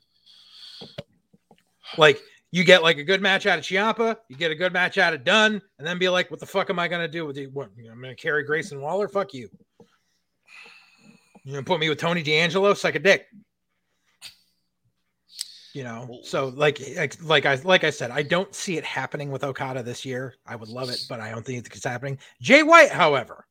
[1.97, 2.19] Like
[2.51, 5.13] you get like a good match out of Ciampa, you get a good match out
[5.13, 7.69] of Dunne, and then be like, "What the fuck am I gonna do with what?
[7.77, 9.07] you know, I'm gonna carry Grayson Waller?
[9.07, 9.49] Fuck you!
[11.43, 12.73] You gonna put me with Tony D'Angelo?
[12.73, 13.27] Suck a dick."
[15.73, 19.29] You know, so like like like I like I said, I don't see it happening
[19.31, 20.35] with Okada this year.
[20.45, 22.17] I would love it, but I don't think it's happening.
[22.41, 23.45] Jay White, however,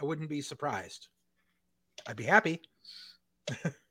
[0.00, 1.08] I wouldn't be surprised.
[2.06, 2.60] I'd be happy.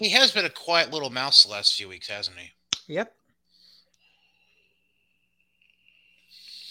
[0.00, 2.50] He has been a quiet little mouse the last few weeks, hasn't he?
[2.94, 3.14] Yep.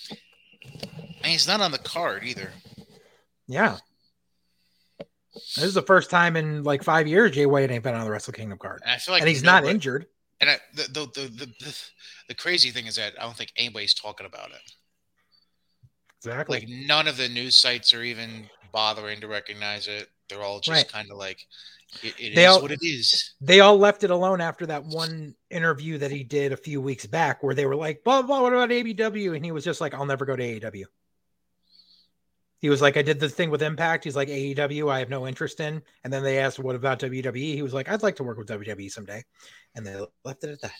[0.09, 2.49] And he's not on the card either.
[3.47, 3.77] Yeah.
[5.35, 8.09] This is the first time in like five years Jay White ain't been on the
[8.09, 8.81] Wrestle Kingdom card.
[8.83, 10.05] And I feel like and he's not nobody- injured.
[10.41, 11.77] And I, the, the, the, the, the,
[12.29, 14.71] the crazy thing is that I don't think anybody's talking about it.
[16.17, 16.61] Exactly.
[16.61, 20.07] Like none of the news sites are even bothering to recognize it.
[20.29, 20.91] They're all just Right.
[20.91, 21.45] kind of like,
[22.03, 23.33] it, it They is all- what it is.
[23.41, 27.05] they all left it alone after that one interview that he did a few weeks
[27.05, 29.35] back where they were like, blah, blah, what about AEW?
[29.35, 30.85] And he was just like, I'll never go to AEW.
[32.61, 34.03] He was like, I did the thing with Impact.
[34.03, 35.81] He's like, AEW, I have no interest in.
[36.03, 37.35] And then they asked, what about WWE?
[37.55, 39.23] He was like, I'd like to work with WWE someday.
[39.75, 40.73] And they left it at that.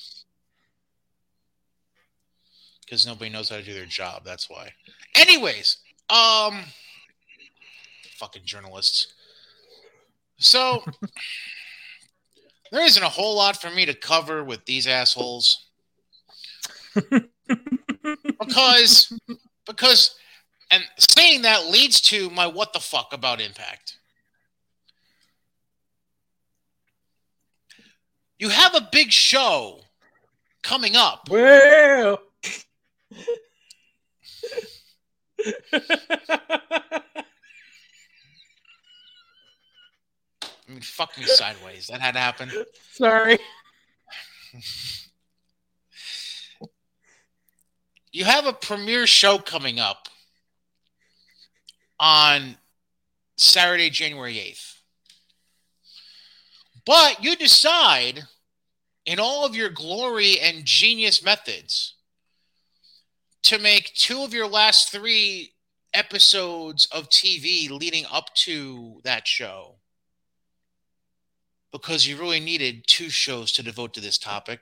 [2.81, 4.23] because nobody knows how to do their job.
[4.25, 4.73] That's why.
[5.15, 5.77] Anyways,
[6.09, 6.63] um,
[8.17, 9.13] fucking journalists.
[10.39, 10.83] So
[12.71, 15.67] there isn't a whole lot for me to cover with these assholes
[18.39, 19.13] because
[19.65, 20.15] because
[20.71, 23.97] and saying that leads to my what the fuck about impact.
[28.37, 29.81] You have a big show
[30.63, 31.27] coming up.
[31.29, 32.21] Well,
[40.69, 41.87] I mean, fuck me sideways.
[41.87, 42.51] That had to happen.
[42.91, 43.39] sorry.
[48.11, 50.09] You have a premiere show coming up
[51.99, 52.57] on
[53.37, 54.77] Saturday, January 8th.
[56.87, 58.23] But you decide,
[59.05, 61.97] in all of your glory and genius methods,
[63.43, 65.53] to make two of your last three
[65.93, 69.75] episodes of TV leading up to that show
[71.71, 74.61] because you really needed two shows to devote to this topic.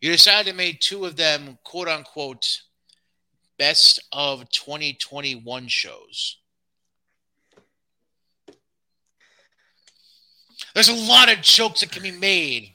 [0.00, 2.62] You decided to make two of them, quote unquote,
[3.58, 6.38] best of 2021 shows.
[10.74, 12.72] There's a lot of jokes that can be made.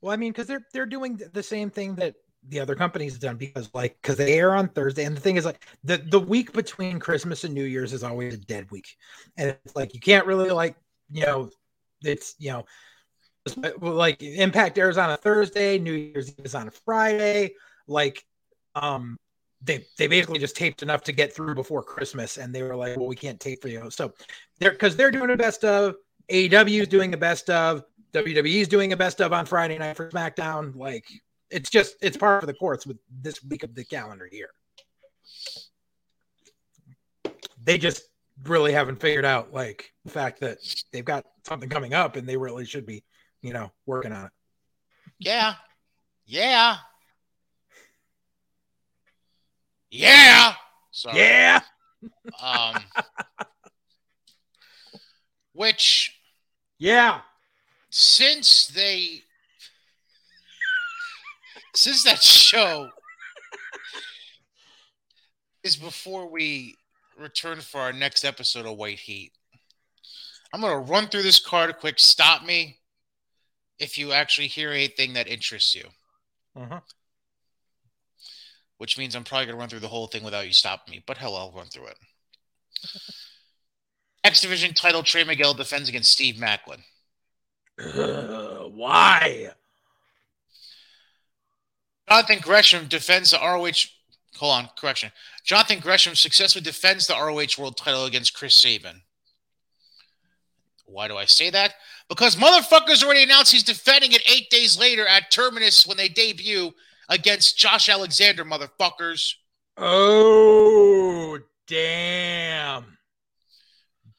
[0.00, 2.14] Well, I mean, because they're they're doing the same thing that
[2.48, 5.44] the other companies done because like because they air on Thursday, and the thing is
[5.44, 8.96] like the the week between Christmas and New Year's is always a dead week,
[9.36, 10.76] and it's like you can't really like
[11.10, 11.50] you know
[12.02, 12.64] it's you know
[13.80, 17.54] like Impact airs on a Thursday, New Year's is on a Friday,
[17.86, 18.24] like
[18.74, 19.16] um
[19.62, 22.96] they they basically just taped enough to get through before Christmas, and they were like,
[22.96, 24.12] well, we can't tape for you, so
[24.58, 25.96] they're because they're doing the best of
[26.30, 29.96] AEW is doing the best of WWE is doing a best of on Friday night
[29.96, 30.74] for SmackDown.
[30.74, 31.04] Like
[31.50, 34.50] it's just it's part of the course with this week of the calendar year.
[37.62, 38.02] They just
[38.44, 40.58] really haven't figured out like the fact that
[40.92, 43.02] they've got something coming up and they really should be,
[43.42, 44.32] you know, working on it.
[45.18, 45.54] Yeah.
[46.26, 46.76] Yeah.
[49.90, 50.54] Yeah.
[50.90, 51.18] Sorry.
[51.18, 51.60] Yeah.
[52.42, 52.76] Um
[55.52, 56.20] which
[56.78, 57.20] yeah
[57.88, 59.22] since they
[61.76, 62.90] since that show
[65.62, 66.76] is before we
[67.18, 69.32] return for our next episode of White Heat.
[70.52, 71.98] I'm going to run through this card quick.
[71.98, 72.78] Stop me
[73.78, 75.84] if you actually hear anything that interests you.
[76.56, 76.80] Uh-huh.
[78.78, 81.02] Which means I'm probably going to run through the whole thing without you stopping me.
[81.06, 81.98] But hell, I'll run through it.
[84.24, 86.80] X Division title Trey Miguel defends against Steve Maclin.
[87.78, 89.50] Uh, why?
[92.08, 93.88] Jonathan Gresham defends the ROH.
[94.36, 95.10] Hold on, correction.
[95.44, 99.02] Jonathan Gresham successfully defends the ROH World Title against Chris Sabin.
[100.84, 101.74] Why do I say that?
[102.08, 106.72] Because motherfuckers already announced he's defending it eight days later at Terminus when they debut
[107.08, 109.34] against Josh Alexander, motherfuckers.
[109.76, 112.98] Oh, damn.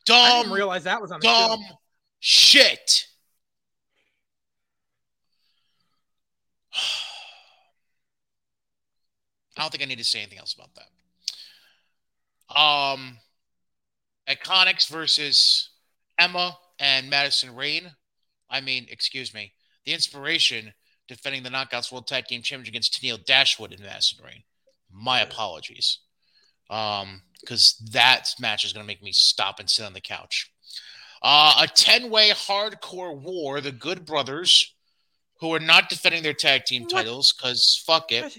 [0.05, 0.15] Dumb.
[0.15, 1.77] I didn't realize that was on the dumb show.
[2.19, 3.05] shit.
[9.57, 12.59] I don't think I need to say anything else about that.
[12.59, 13.17] Um,
[14.29, 15.69] Iconics versus
[16.19, 17.91] Emma and Madison Rayne.
[18.49, 19.53] I mean, excuse me,
[19.85, 20.73] the Inspiration
[21.07, 24.43] defending the Knockouts World Tag Team Championship against Tennille Dashwood and Madison Rayne.
[24.91, 25.99] My apologies.
[26.69, 30.51] Um, because that match is going to make me stop and sit on the couch.
[31.21, 33.61] Uh, a 10 way hardcore war.
[33.61, 34.73] The Good Brothers,
[35.39, 38.37] who are not defending their tag team titles because fuck it.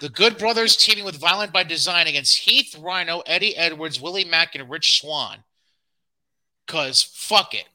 [0.00, 4.54] The Good Brothers teaming with Violent by Design against Heath Rhyno, Eddie Edwards, Willie Mack,
[4.54, 5.38] and Rich Swann.
[6.66, 7.68] Because fuck it.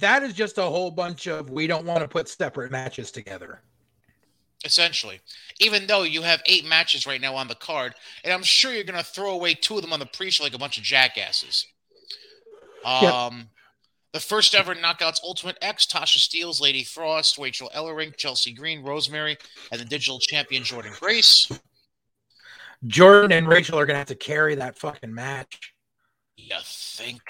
[0.00, 3.60] That is just a whole bunch of we don't want to put separate matches together.
[4.64, 5.20] Essentially.
[5.60, 8.84] Even though you have eight matches right now on the card, and I'm sure you're
[8.84, 10.84] going to throw away two of them on the pre show like a bunch of
[10.84, 11.66] jackasses.
[12.84, 13.46] Um, yep.
[14.12, 19.36] The first ever Knockouts Ultimate X, Tasha Steelz, Lady Frost, Rachel Ellering, Chelsea Green, Rosemary,
[19.70, 21.50] and the digital champion Jordan Grace.
[22.86, 25.74] Jordan and Rachel are going to have to carry that fucking match.
[26.36, 27.20] You think?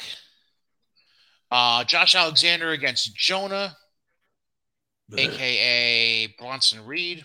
[1.50, 3.76] Uh, Josh Alexander against Jonah,
[5.16, 7.24] aka Bronson Reed.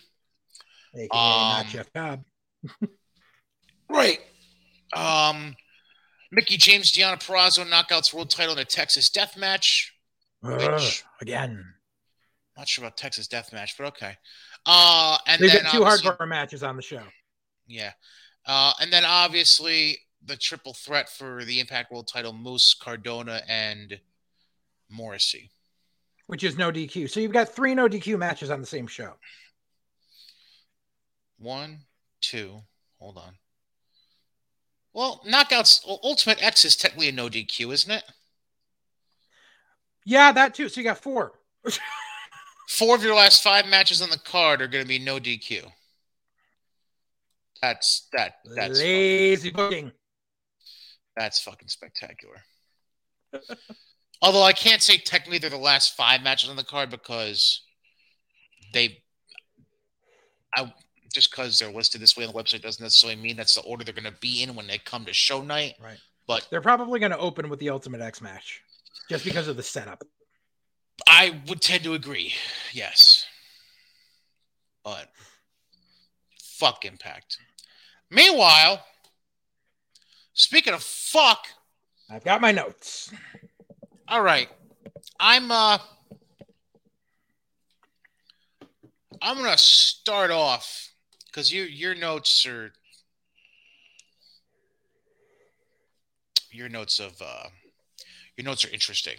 [0.96, 2.24] AKA um, not Jeff Cobb.
[3.90, 4.20] right.
[4.96, 5.56] Um,
[6.34, 9.94] Mickie James, Deonna Purrazzo knockouts world title in a Texas death match.
[11.22, 11.64] Again.
[12.58, 14.18] Not sure about Texas death match, but okay.
[14.66, 17.04] Uh, and They've then got two hardcore matches on the show.
[17.68, 17.92] Yeah.
[18.48, 24.00] Uh, and then obviously the triple threat for the Impact World title, Moose, Cardona, and
[24.90, 25.52] Morrissey.
[26.28, 27.12] Which is no DQ.
[27.12, 29.14] So you've got three no DQ matches on the same show.
[31.38, 31.82] One,
[32.22, 32.62] two,
[32.98, 33.36] hold on.
[34.94, 38.04] Well, knockouts Ultimate X is technically a no DQ, isn't it?
[40.06, 40.70] Yeah, that too.
[40.70, 41.34] So you got four.
[42.70, 45.66] four of your last five matches on the card are going to be no DQ.
[47.62, 48.36] That's that.
[48.56, 49.92] That's lazy fucking, booking.
[51.16, 52.44] That's fucking spectacular.
[54.22, 57.62] Although I can't say technically they're the last five matches on the card because
[58.74, 59.02] they,
[60.56, 60.74] I
[61.14, 63.84] just because they're listed this way on the website doesn't necessarily mean that's the order
[63.84, 65.76] they're going to be in when they come to show night.
[65.82, 66.00] Right.
[66.28, 68.62] But they're probably going to open with the Ultimate X match
[69.10, 70.04] just because of the setup.
[71.08, 72.34] I would tend to agree.
[72.72, 73.26] Yes.
[74.84, 75.10] But
[76.42, 77.38] fuck Impact.
[78.10, 78.84] Meanwhile,
[80.34, 81.48] speaking of fuck,
[82.10, 83.12] I've got my notes.
[84.08, 84.50] all right.
[85.20, 85.78] I'm uh
[89.22, 90.93] I'm gonna start off
[91.34, 92.72] because you your notes are
[96.52, 97.48] your notes of uh
[98.38, 99.18] your notes are interesting.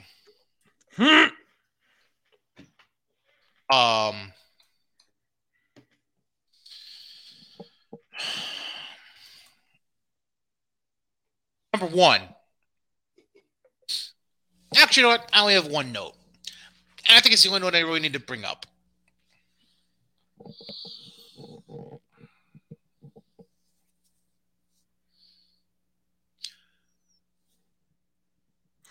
[3.71, 4.33] Um
[11.73, 12.21] Number one.
[14.77, 15.29] Actually, you know what?
[15.33, 16.13] I only have one note.
[17.09, 18.65] And I think it's the only note I really need to bring up.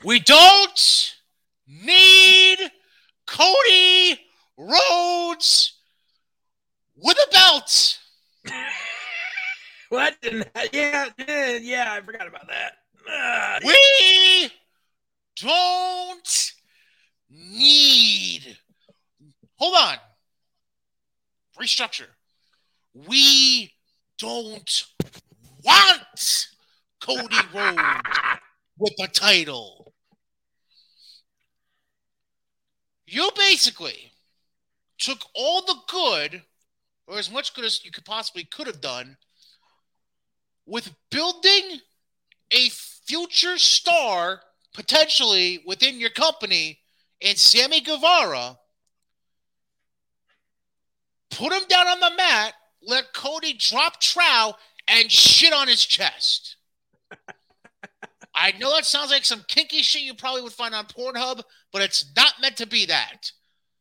[0.04, 1.16] We don't
[1.66, 2.58] need
[3.26, 4.20] Cody
[4.58, 5.78] Rhodes
[6.95, 7.99] with a belt.
[9.89, 10.16] What?
[10.74, 13.64] Yeah, yeah, I forgot about that.
[13.64, 14.49] We
[15.36, 16.54] don't
[17.30, 18.58] need.
[19.58, 19.97] Hold on.
[21.62, 22.08] Restructure.
[22.95, 23.72] We
[24.18, 24.84] don't
[25.64, 26.47] want
[26.99, 27.82] Cody Rhodes
[28.80, 29.93] with the title.
[33.06, 34.12] You basically
[34.97, 36.41] took all the good,
[37.08, 39.18] or as much good as you could possibly could have done,
[40.66, 41.80] with building
[42.51, 44.41] a future star
[44.74, 46.80] potentially within your company
[47.22, 48.58] and Sammy Guevara,
[51.32, 54.54] put him down on the mat, let Cody drop trow
[54.88, 56.58] and shit on his chest.
[58.36, 61.43] I know that sounds like some kinky shit you probably would find on Pornhub,
[61.74, 63.32] but it's not meant to be that.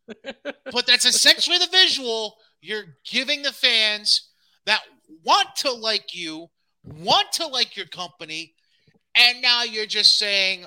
[0.72, 4.30] but that's essentially the visual you're giving the fans
[4.66, 4.80] that
[5.24, 6.49] want to like you,
[6.84, 8.55] want to like your company,
[9.14, 10.64] and now you're just saying,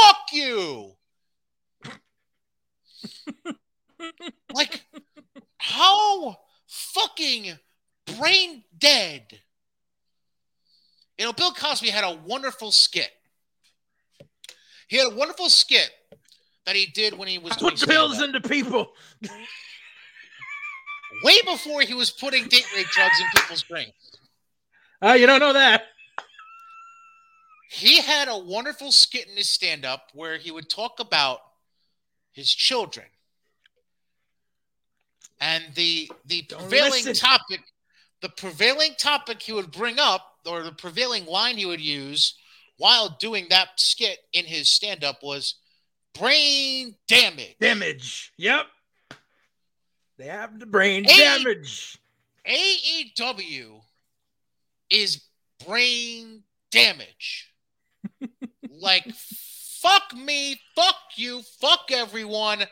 [0.00, 0.92] fuck you.
[4.54, 4.84] like,
[5.58, 7.58] how fucking
[8.18, 9.40] brain dead.
[11.18, 13.10] You know, Bill Cosby had a wonderful skit.
[14.88, 15.90] He had a wonderful skit
[16.66, 18.92] that he did when he was Put pills into people.
[21.22, 23.92] way before he was putting date rape drugs in people's drinks.
[25.02, 25.84] Oh, ah, you don't know that.
[27.70, 31.40] He had a wonderful skit in his stand up where he would talk about
[32.32, 33.06] his children.
[35.40, 37.14] And the the Don't prevailing listen.
[37.14, 37.60] topic,
[38.22, 42.34] the prevailing topic he would bring up, or the prevailing line he would use
[42.76, 45.56] while doing that skit in his stand up was
[46.18, 47.56] brain damage.
[47.60, 48.32] Damage.
[48.36, 48.66] Yep.
[50.16, 51.16] They have the brain Hey.
[51.18, 51.98] damage.
[52.46, 53.80] AEW
[54.90, 55.22] is
[55.66, 57.50] brain damage.
[58.70, 62.64] like, fuck me, fuck you, fuck everyone,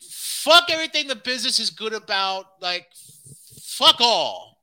[0.00, 2.46] fuck everything the business is good about.
[2.60, 2.88] Like,
[3.62, 4.60] fuck all.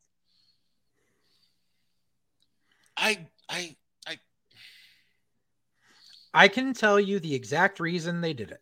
[2.98, 3.76] I, I,
[6.34, 8.62] I can tell you the exact reason they did it.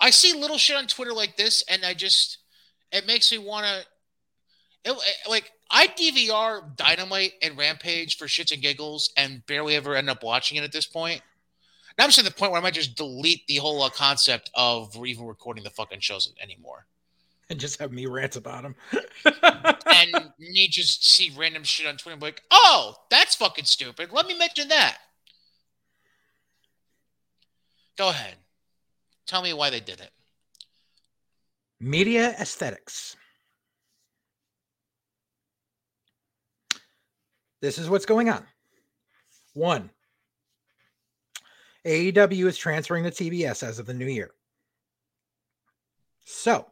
[0.00, 2.38] I see little shit on Twitter like this, and I just
[2.90, 4.96] it makes me want to.
[5.28, 10.22] Like I DVR Dynamite and Rampage for shits and giggles, and barely ever end up
[10.22, 11.22] watching it at this point.
[11.98, 14.50] Now I'm just at the point where I might just delete the whole uh, concept
[14.54, 16.86] of even recording the fucking shows anymore,
[17.50, 18.74] And just have me rant about them.
[19.86, 24.10] and me just see random shit on Twitter and be like, "Oh, that's fucking stupid."
[24.10, 24.98] Let me mention that.
[27.98, 28.36] Go ahead,
[29.26, 30.10] tell me why they did it.
[31.80, 33.16] Media aesthetics.
[37.60, 38.44] This is what's going on.
[39.54, 39.90] One,
[41.84, 44.30] AEW is transferring to TBS as of the new year.
[46.24, 46.66] So,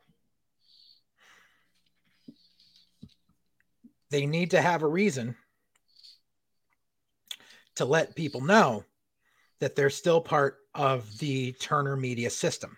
[4.10, 5.36] they need to have a reason
[7.76, 8.84] to let people know
[9.60, 12.76] that they're still part of the Turner Media system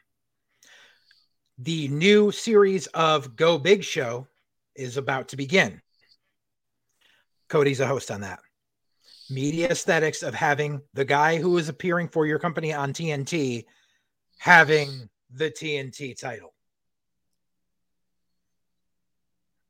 [1.59, 4.27] the new series of Go Big Show
[4.75, 5.81] is about to begin.
[7.49, 8.41] Cody's a host on that.
[9.31, 13.65] Media aesthetics of having the guy who is appearing for your company on TNT
[14.39, 16.53] having the TNT title.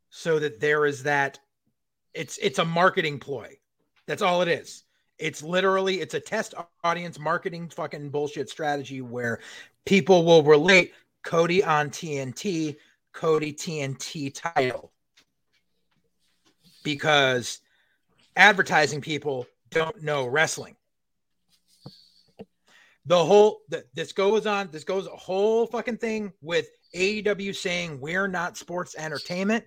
[0.09, 1.39] So that there is that
[2.15, 3.59] it's it's a marketing ploy.
[4.07, 4.85] That's all it is.
[5.19, 9.41] It's literally it's a test audience marketing fucking bullshit strategy where
[9.85, 10.93] people will relate
[11.23, 12.77] Cody on TNT,
[13.13, 14.93] Cody TNT title.
[16.83, 17.61] because
[18.37, 20.77] advertising people don't know wrestling.
[23.07, 24.69] The whole the, this goes on.
[24.71, 29.65] This goes a whole fucking thing with AEW saying we're not sports entertainment,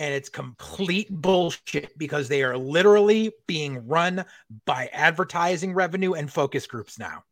[0.00, 4.24] and it's complete bullshit because they are literally being run
[4.64, 7.22] by advertising revenue and focus groups now.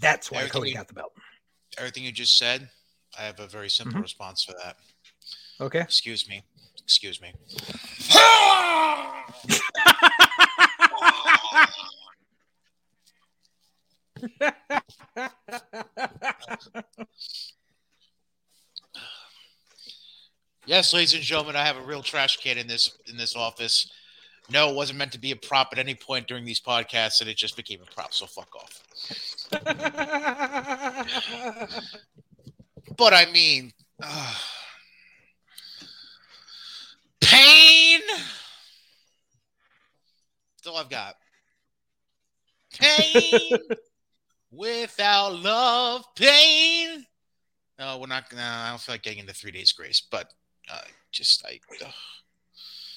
[0.00, 1.12] That's why Everything Cody you- got the belt.
[1.78, 2.68] Everything you just said,
[3.16, 4.02] I have a very simple Mhm.
[4.02, 4.76] response for that.
[5.60, 5.80] Okay.
[5.80, 6.42] Excuse me.
[6.82, 7.32] Excuse me.
[20.66, 23.90] Yes, ladies and gentlemen, I have a real trash can in this in this office.
[24.50, 27.30] No, it wasn't meant to be a prop at any point during these podcasts, and
[27.30, 28.12] it just became a prop.
[28.12, 28.82] So fuck off.
[32.98, 33.72] But I mean,
[34.02, 34.34] uh,
[37.22, 38.00] pain.
[40.56, 41.14] That's all I've got.
[42.78, 43.58] Pain
[44.50, 47.04] without love, pain.
[47.78, 48.24] No, we're not.
[48.32, 50.32] No, I don't feel like getting into three days grace, but
[50.70, 50.80] uh,
[51.12, 51.60] just I.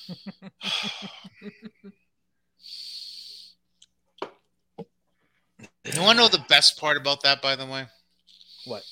[5.85, 7.85] you want to know the best part about that, by the way?
[8.65, 8.83] what?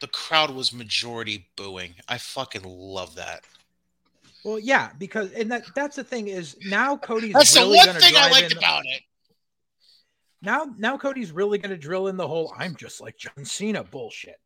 [0.00, 1.94] The crowd was majority booing.
[2.08, 3.44] I fucking love that.
[4.44, 8.00] Well, yeah, because and that that's the thing is now Cody's That's really the one
[8.00, 9.02] thing I liked in- about it.
[10.42, 13.82] Now, now Cody's really going to drill in the whole "I'm just like John Cena"
[13.84, 14.40] bullshit.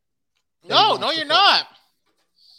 [0.69, 1.67] No, no, you're not.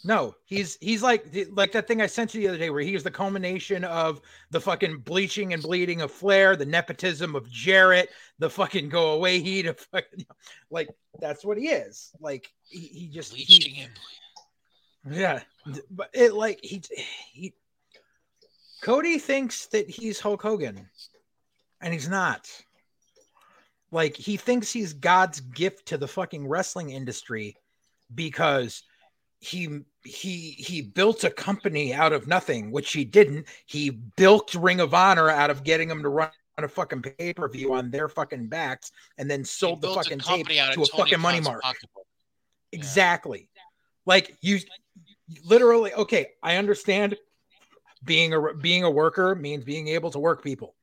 [0.04, 2.94] No, he's he's like like that thing I sent you the other day, where he
[2.94, 4.20] is the culmination of
[4.50, 8.10] the fucking bleaching and bleeding of Flair, the nepotism of Jarrett,
[8.40, 10.26] the fucking go away heat of fucking
[10.70, 10.88] like
[11.20, 12.10] that's what he is.
[12.20, 13.90] Like he, he just he, Bleaching him.
[15.08, 15.40] yeah,
[15.90, 16.82] but it like he
[17.32, 17.54] he
[18.82, 20.88] Cody thinks that he's Hulk Hogan,
[21.80, 22.50] and he's not.
[23.92, 27.56] Like he thinks he's God's gift to the fucking wrestling industry
[28.14, 28.82] because
[29.38, 33.46] he he he built a company out of nothing, which he didn't.
[33.66, 37.48] He built Ring of Honor out of getting them to run a fucking pay per
[37.48, 40.86] view on their fucking backs, and then He sold the fucking tape to a Tony
[40.86, 41.60] fucking money mark.
[41.62, 42.06] pocketbook.
[42.72, 42.78] Yeah.
[42.78, 43.48] Exactly.
[44.06, 44.58] Like you
[45.44, 47.16] literally okay, I understand
[48.04, 50.74] being a being a worker means being able to work people.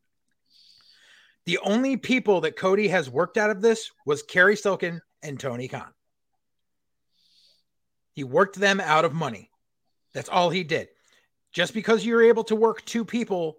[1.49, 5.67] The only people that Cody has worked out of this was Kerry Silkin and Tony
[5.67, 5.91] Khan.
[8.13, 9.49] He worked them out of money.
[10.13, 10.89] That's all he did.
[11.51, 13.57] Just because you're able to work two people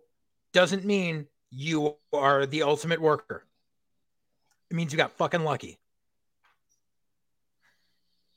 [0.53, 3.45] doesn't mean you are the ultimate worker.
[4.71, 5.81] It means you got fucking lucky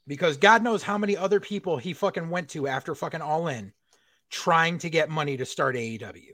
[0.08, 3.72] because God knows how many other people he fucking went to after fucking all in
[4.32, 6.32] trying to get money to start AEW.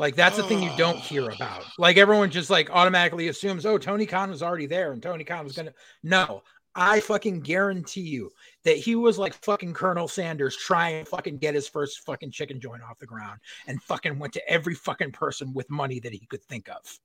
[0.00, 1.00] Like that's the thing you don't oh.
[1.00, 1.62] hear about.
[1.76, 5.44] Like everyone just like automatically assumes, oh, Tony Khan was already there and Tony Khan
[5.44, 5.74] was gonna.
[6.02, 6.42] No,
[6.74, 8.30] I fucking guarantee you
[8.64, 12.58] that he was like fucking Colonel Sanders trying to fucking get his first fucking chicken
[12.58, 16.24] joint off the ground and fucking went to every fucking person with money that he
[16.30, 16.98] could think of.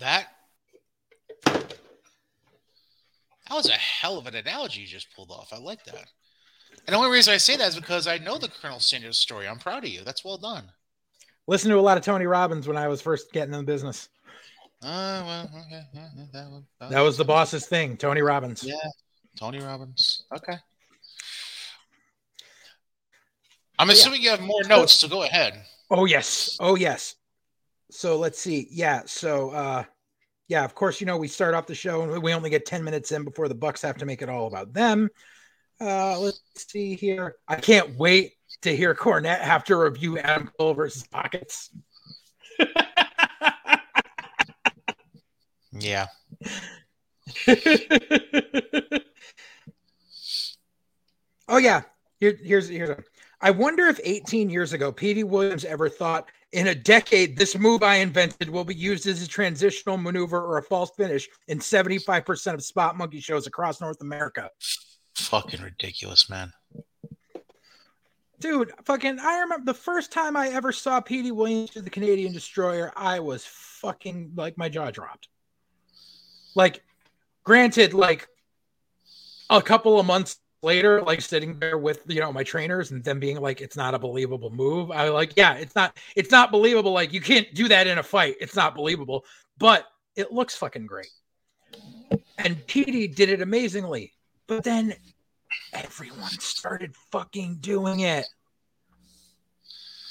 [0.00, 0.26] That
[1.44, 1.78] that
[3.48, 5.52] was a hell of an analogy you just pulled off.
[5.52, 6.08] I like that.
[6.86, 9.48] And the only reason I say that is because I know the Colonel Sanders story.
[9.48, 10.02] I'm proud of you.
[10.04, 10.64] That's well done.
[11.48, 14.08] Listen to a lot of Tony Robbins when I was first getting in the business.
[14.82, 15.82] Uh, well, okay.
[15.94, 18.62] yeah, yeah, that, one- That was the boss's thing, Tony Robbins.
[18.62, 18.74] Yeah,
[19.38, 20.24] Tony Robbins.
[20.36, 20.56] Okay.
[23.78, 25.62] I'm assuming you have more notes, so go ahead.
[25.90, 26.56] Oh yes.
[26.60, 27.14] Oh yes.
[27.90, 28.68] So let's see.
[28.70, 29.02] Yeah.
[29.06, 29.84] So uh
[30.48, 32.84] yeah, of course, you know, we start off the show and we only get 10
[32.84, 35.08] minutes in before the Bucks have to make it all about them.
[35.80, 37.36] Uh let's see here.
[37.48, 41.70] I can't wait to hear Cornette have to review Adam Cole versus Pockets.
[45.80, 46.06] Yeah.
[51.48, 51.82] oh yeah.
[52.18, 53.02] Here, here's here's a
[53.40, 57.82] I wonder if 18 years ago Petey Williams ever thought in a decade this move
[57.82, 62.54] I invented will be used as a transitional maneuver or a false finish in 75%
[62.54, 64.50] of spot monkey shows across North America.
[65.26, 66.52] Fucking ridiculous, man.
[68.38, 72.32] Dude, fucking I remember the first time I ever saw Petey Williams do the Canadian
[72.32, 75.28] Destroyer, I was fucking like my jaw dropped.
[76.54, 76.82] Like
[77.44, 78.28] granted like
[79.50, 83.18] a couple of months later, like sitting there with you know my trainers and them
[83.18, 84.90] being like, it's not a believable move.
[84.90, 86.92] I like, yeah, it's not, it's not believable.
[86.92, 88.36] Like you can't do that in a fight.
[88.40, 89.24] It's not believable,
[89.58, 91.10] but it looks fucking great.
[92.38, 94.12] And Petey did it amazingly,
[94.46, 94.94] but then
[95.72, 98.26] everyone started fucking doing it.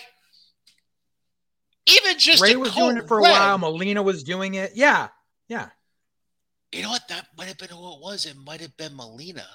[1.85, 3.57] even just Ray was doing it for red, a while.
[3.57, 4.71] Melina was doing it.
[4.75, 5.07] Yeah.
[5.47, 5.69] Yeah.
[6.77, 7.07] You know what?
[7.09, 8.25] That might have been who it was.
[8.25, 9.45] It might have been Melina.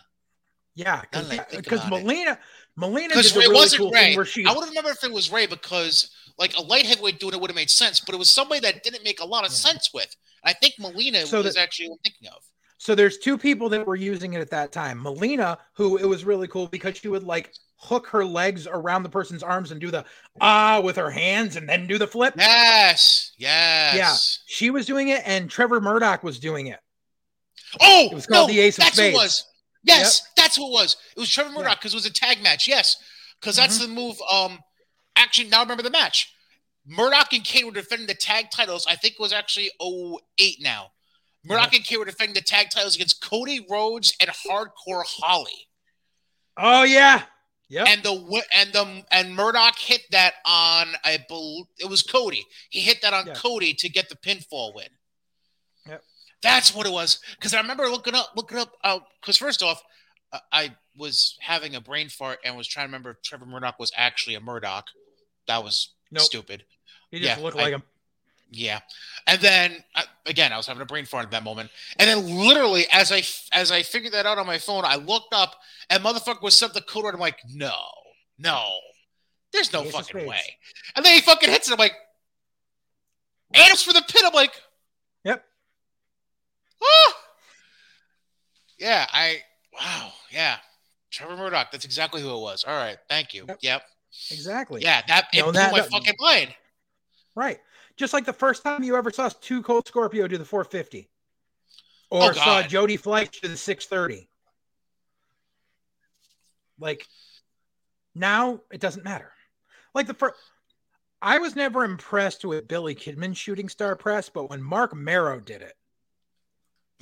[0.75, 1.03] Yeah,
[1.51, 2.39] because Melina,
[2.77, 4.17] Melina did the really wasn't cool Ray.
[4.25, 4.47] She...
[4.47, 7.51] I would remember if it was Ray because like a light heavyweight doing it would
[7.51, 9.57] have made sense, but it was somebody that didn't make a lot of yeah.
[9.57, 10.15] sense with.
[10.45, 12.43] I think Melina so was that, actually what I'm thinking of.
[12.79, 15.03] So there's two people that were using it at that time.
[15.03, 19.09] Melina, who it was really cool because she would like hook her legs around the
[19.09, 20.05] person's arms and do the
[20.41, 22.35] ah with her hands and then do the flip.
[22.37, 23.33] Yes.
[23.37, 23.95] Yes.
[23.95, 24.15] Yeah.
[24.47, 26.81] She was doing it and Trevor Murdoch was doing it.
[27.81, 29.15] Oh, it was called no, the Ace of that's Spades.
[29.15, 29.47] What it was.
[29.85, 30.35] Yes, yep.
[30.37, 30.97] that's what it was.
[31.17, 31.97] It was Trevor Murdoch because yeah.
[31.97, 32.69] it was a tag match.
[32.69, 32.97] Yes,
[33.41, 33.95] because that's mm-hmm.
[33.95, 34.17] the move.
[34.31, 34.59] Um,
[35.17, 36.33] actually, now I remember the match.
[36.87, 38.87] Murdoch and Kane were defending the tag titles.
[38.89, 40.91] I think it was actually 08 now.
[41.45, 45.69] Murdoch and Kane were defending the tag titles against Cody Rhodes and Hardcore Holly.
[46.57, 47.23] Oh yeah,
[47.69, 47.85] yeah.
[47.89, 52.45] And the and the and Murdoch hit that on I believe it was Cody.
[52.71, 53.35] He hit that on yeah.
[53.35, 54.89] Cody to get the pinfall win.
[56.43, 57.21] That's what it was.
[57.37, 58.73] Because I remember looking up, looking up.
[59.21, 59.83] Because uh, first off,
[60.33, 63.79] uh, I was having a brain fart and was trying to remember if Trevor Murdoch
[63.79, 64.89] was actually a Murdoch.
[65.47, 66.23] That was nope.
[66.23, 66.65] stupid.
[67.11, 67.83] He just yeah, looked like I, him.
[68.51, 68.81] Yeah,
[69.27, 72.47] and then uh, again, I was having a brain fart at that moment, and then
[72.47, 73.23] literally as I
[73.57, 75.55] as I figured that out on my phone, I looked up
[75.89, 77.15] and motherfucker was sent the code word.
[77.15, 77.73] I'm like, no,
[78.39, 78.63] no,
[79.53, 80.43] there's no fucking way.
[80.95, 81.73] And then he fucking hits it.
[81.73, 81.95] I'm like,
[83.55, 84.23] aims for the pin.
[84.27, 84.53] I'm like.
[86.83, 87.15] Ah!
[88.79, 89.39] Yeah, I
[89.73, 90.57] wow, yeah.
[91.11, 91.71] Trevor Murdoch.
[91.71, 92.65] That's exactly who it was.
[92.65, 93.45] All right, thank you.
[93.47, 93.59] Yep.
[93.63, 93.83] yep.
[94.31, 94.83] Exactly.
[94.83, 96.55] Yeah, that it blew that, my fucking mind.
[97.35, 97.59] Right.
[97.97, 101.09] Just like the first time you ever saw Two Cold Scorpio do the 450.
[102.11, 104.29] Or oh, saw Jody Fleisch do the 630.
[106.79, 107.07] Like
[108.15, 109.33] now it doesn't matter.
[109.95, 110.35] Like the first
[111.23, 115.63] I was never impressed with Billy Kidman shooting star press, but when Mark Mero did
[115.63, 115.75] it,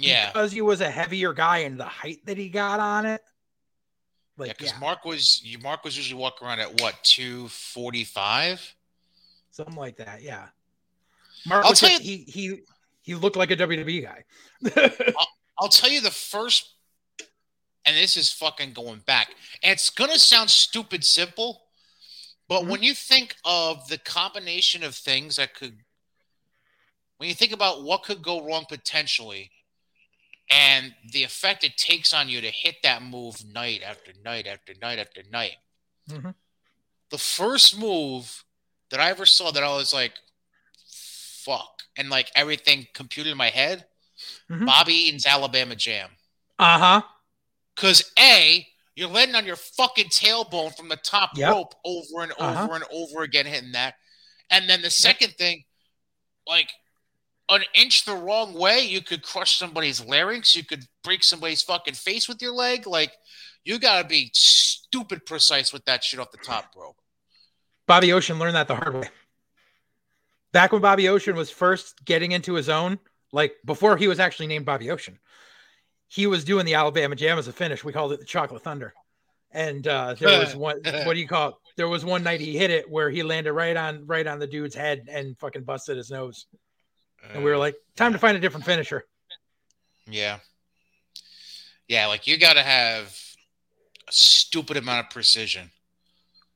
[0.02, 3.22] yeah, because he was a heavier guy and the height that he got on it,
[4.40, 4.78] like, yeah, because yeah.
[4.78, 8.74] Mark was Mark was usually walking around at what two forty five,
[9.50, 10.22] something like that.
[10.22, 10.46] Yeah,
[11.46, 11.66] Mark.
[11.66, 12.60] I'll tell just, you, he he
[13.02, 14.24] he looked like a WWE guy.
[15.18, 15.28] I'll,
[15.58, 16.74] I'll tell you the first,
[17.84, 19.28] and this is fucking going back.
[19.62, 21.64] And it's gonna sound stupid simple,
[22.48, 22.70] but mm-hmm.
[22.70, 25.76] when you think of the combination of things that could,
[27.18, 29.50] when you think about what could go wrong potentially
[30.50, 34.72] and the effect it takes on you to hit that move night after night after
[34.80, 35.56] night after night.
[36.10, 36.30] Mm-hmm.
[37.10, 38.44] The first move
[38.90, 40.12] that I ever saw that I was like,
[40.86, 43.84] fuck, and like everything computed in my head,
[44.50, 44.64] mm-hmm.
[44.64, 46.10] Bobby Eaton's Alabama Jam.
[46.58, 47.02] Uh huh.
[47.74, 51.52] Because A, you're landing on your fucking tailbone from the top yep.
[51.52, 52.64] rope over and uh-huh.
[52.64, 52.74] over uh-huh.
[52.74, 53.94] and over again, hitting that.
[54.50, 55.38] And then the second yep.
[55.38, 55.64] thing,
[56.46, 56.70] like
[57.50, 60.54] an inch the wrong way, you could crush somebody's larynx.
[60.56, 62.86] You could break somebody's fucking face with your leg.
[62.86, 63.12] Like,
[63.64, 66.94] you got to be stupid precise with that shit off the top bro.
[67.86, 69.08] Bobby Ocean learned that the hard way.
[70.52, 72.98] Back when Bobby Ocean was first getting into his own,
[73.32, 75.18] like before he was actually named Bobby Ocean.
[76.08, 77.84] He was doing the Alabama Jam as a finish.
[77.84, 78.94] We called it the Chocolate Thunder.
[79.52, 80.80] And uh, there was one.
[81.04, 81.54] what do you call it?
[81.76, 84.46] There was one night he hit it where he landed right on right on the
[84.46, 86.46] dude's head and fucking busted his nose.
[87.32, 89.04] And we were like, time to find a different finisher.
[90.06, 90.38] Yeah.
[91.88, 93.16] Yeah, like you got to have
[94.08, 95.70] a stupid amount of precision.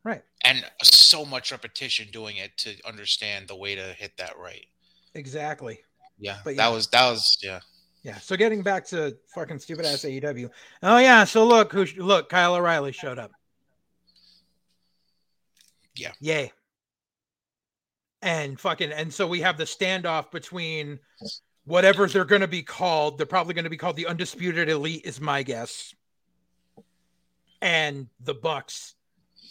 [0.05, 0.23] Right.
[0.45, 4.67] And so much repetition doing it to understand the way to hit that right.
[5.15, 5.81] Exactly.
[6.19, 6.39] Yeah.
[6.45, 6.75] But that yeah.
[6.75, 7.61] was that was yeah.
[8.03, 8.19] Yeah.
[8.19, 10.51] So getting back to fucking stupid ass AEW.
[10.83, 11.25] Oh yeah.
[11.25, 13.33] So look who look Kyle O'Reilly showed up.
[15.97, 16.13] Yeah.
[16.21, 16.53] Yay.
[18.25, 20.99] And fucking and so we have the standoff between
[21.67, 23.19] whatever they're going to be called.
[23.19, 25.95] They're probably going to be called the undisputed elite, is my guess.
[27.61, 28.95] And the Bucks,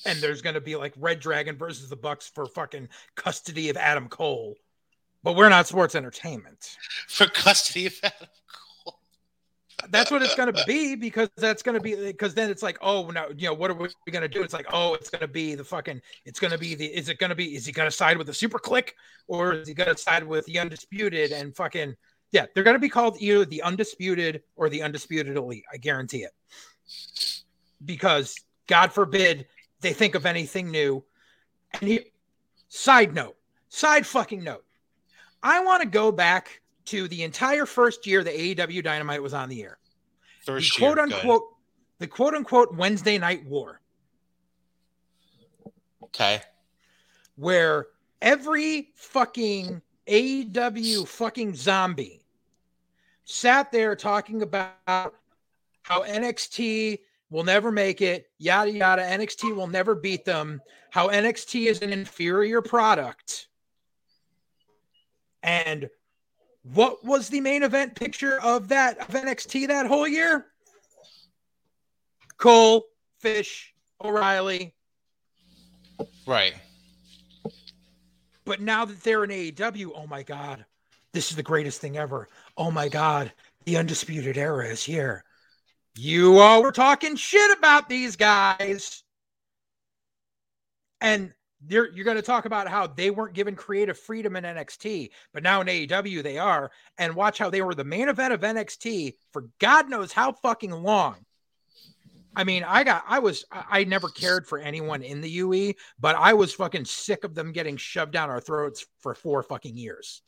[0.08, 3.78] and there's going to be like Red Dragon versus the Bucks for fucking custody of
[3.78, 4.56] Adam Cole.
[5.22, 6.76] But we're not sports entertainment.
[7.08, 8.28] For custody of Adam.
[9.90, 12.78] That's what it's going to be because that's going to be because then it's like,
[12.82, 14.42] oh, no you know what are we going to do?
[14.42, 16.02] It's like, oh, it's going to be the fucking.
[16.26, 16.86] It's going to be the.
[16.86, 17.56] Is it going to be?
[17.56, 18.90] Is he going to side with the SuperKliq
[19.28, 21.96] or is he going to side with the Undisputed and fucking?
[22.32, 25.66] Yeah, they're going to be called either the Undisputed or the Undisputed Elite.
[25.72, 26.32] I guarantee it.
[27.86, 28.36] Because
[28.68, 29.46] God forbid
[29.82, 31.04] they think of anything new.
[31.74, 32.00] And he,
[32.70, 33.36] side note,
[33.70, 34.66] side fucking note.
[35.44, 39.50] I want to go back to the entire first year the AEW Dynamite was on
[39.50, 39.78] the air.
[40.46, 41.14] First the quote good.
[41.14, 41.44] unquote,
[42.00, 43.80] the quote unquote Wednesday night war,
[46.04, 46.42] Okay.
[47.36, 47.88] where
[48.22, 52.26] every fucking AEW fucking zombie
[53.24, 55.16] sat there talking about
[55.84, 59.02] how NXT will never make it, yada yada.
[59.02, 60.62] NXT will never beat them.
[60.92, 63.48] How NXT is an inferior product.
[65.42, 65.90] And
[66.64, 70.46] what was the main event picture of that of NXT that whole year?
[72.38, 72.86] Cole,
[73.20, 74.74] Fish, O'Reilly.
[76.26, 76.54] Right.
[78.46, 80.66] But now that they're in AEW, oh my God,
[81.14, 82.28] this is the greatest thing ever.
[82.58, 83.32] Oh my God,
[83.66, 85.24] the Undisputed Era is here.
[85.96, 89.04] You all were talking shit about these guys.
[91.00, 91.34] And
[91.68, 95.44] you're, you're going to talk about how they weren't given creative freedom in NXT, but
[95.44, 96.72] now in AEW they are.
[96.98, 100.72] And watch how they were the main event of NXT for God knows how fucking
[100.72, 101.18] long.
[102.36, 106.16] I mean, I got, I was, I never cared for anyone in the UE, but
[106.16, 110.22] I was fucking sick of them getting shoved down our throats for four fucking years.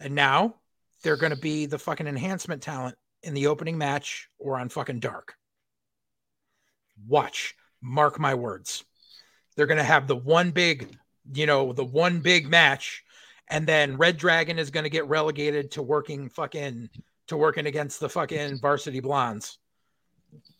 [0.00, 0.56] And now
[1.02, 5.00] they're going to be the fucking enhancement talent in the opening match or on fucking
[5.00, 5.34] dark.
[7.06, 8.84] Watch, mark my words.
[9.56, 10.96] They're going to have the one big,
[11.32, 13.04] you know, the one big match.
[13.48, 16.88] And then Red Dragon is going to get relegated to working fucking,
[17.26, 19.58] to working against the fucking varsity blondes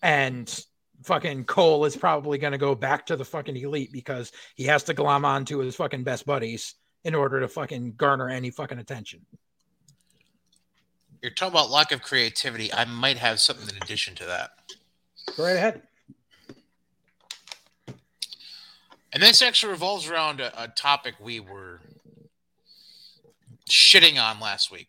[0.03, 0.65] and
[1.03, 4.83] fucking Cole is probably going to go back to the fucking elite because he has
[4.85, 6.75] to glom on to his fucking best buddies
[7.05, 9.21] in order to fucking garner any fucking attention.
[11.21, 12.73] You're talking about lack of creativity.
[12.73, 14.51] I might have something in addition to that.
[15.37, 15.83] Go right ahead.
[19.13, 21.81] And this actually revolves around a, a topic we were
[23.69, 24.89] shitting on last week.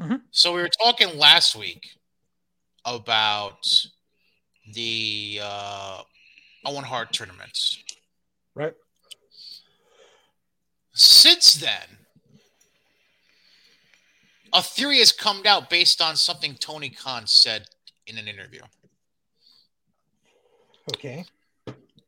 [0.00, 0.22] Mhm.
[0.30, 1.88] So we were talking last week
[2.84, 3.66] about
[4.72, 6.02] the uh,
[6.64, 7.82] Owen Hart tournaments.
[8.54, 8.74] Right.
[10.92, 11.98] Since then,
[14.52, 17.68] a theory has come out based on something Tony Khan said
[18.06, 18.62] in an interview.
[20.94, 21.24] Okay.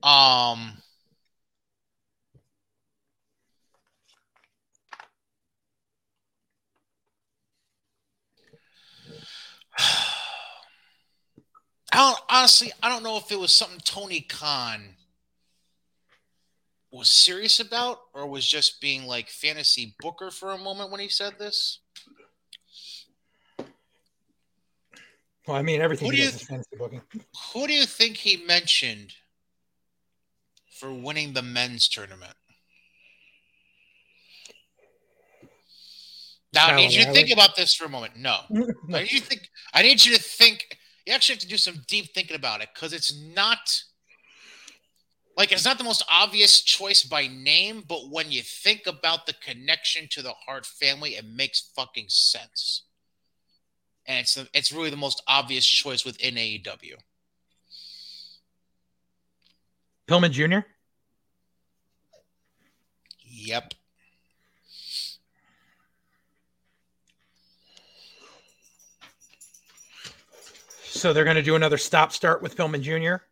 [0.03, 0.79] Um,
[11.93, 12.71] I don't honestly.
[12.83, 14.95] I don't know if it was something Tony Khan
[16.91, 21.09] was serious about, or was just being like fantasy booker for a moment when he
[21.09, 21.81] said this.
[25.47, 27.03] Well, I mean, everything Who he do does you- is fantasy booking.
[27.55, 29.15] Who do you think he mentioned
[30.79, 32.35] for winning the men's tournament?
[36.59, 38.17] Now I need you to think about this for a moment.
[38.17, 38.39] No,
[38.93, 39.49] I need you to think.
[39.73, 40.77] I need you to think.
[41.07, 43.59] You actually have to do some deep thinking about it because it's not
[45.39, 49.35] like it's not the most obvious choice by name, but when you think about the
[49.35, 52.83] connection to the Hart family, it makes fucking sense.
[54.05, 56.97] And it's the, it's really the most obvious choice within AEW.
[60.09, 60.67] Pillman Jr.
[63.21, 63.75] Yep.
[70.99, 73.23] So they're going to do another stop start with Pillman Jr.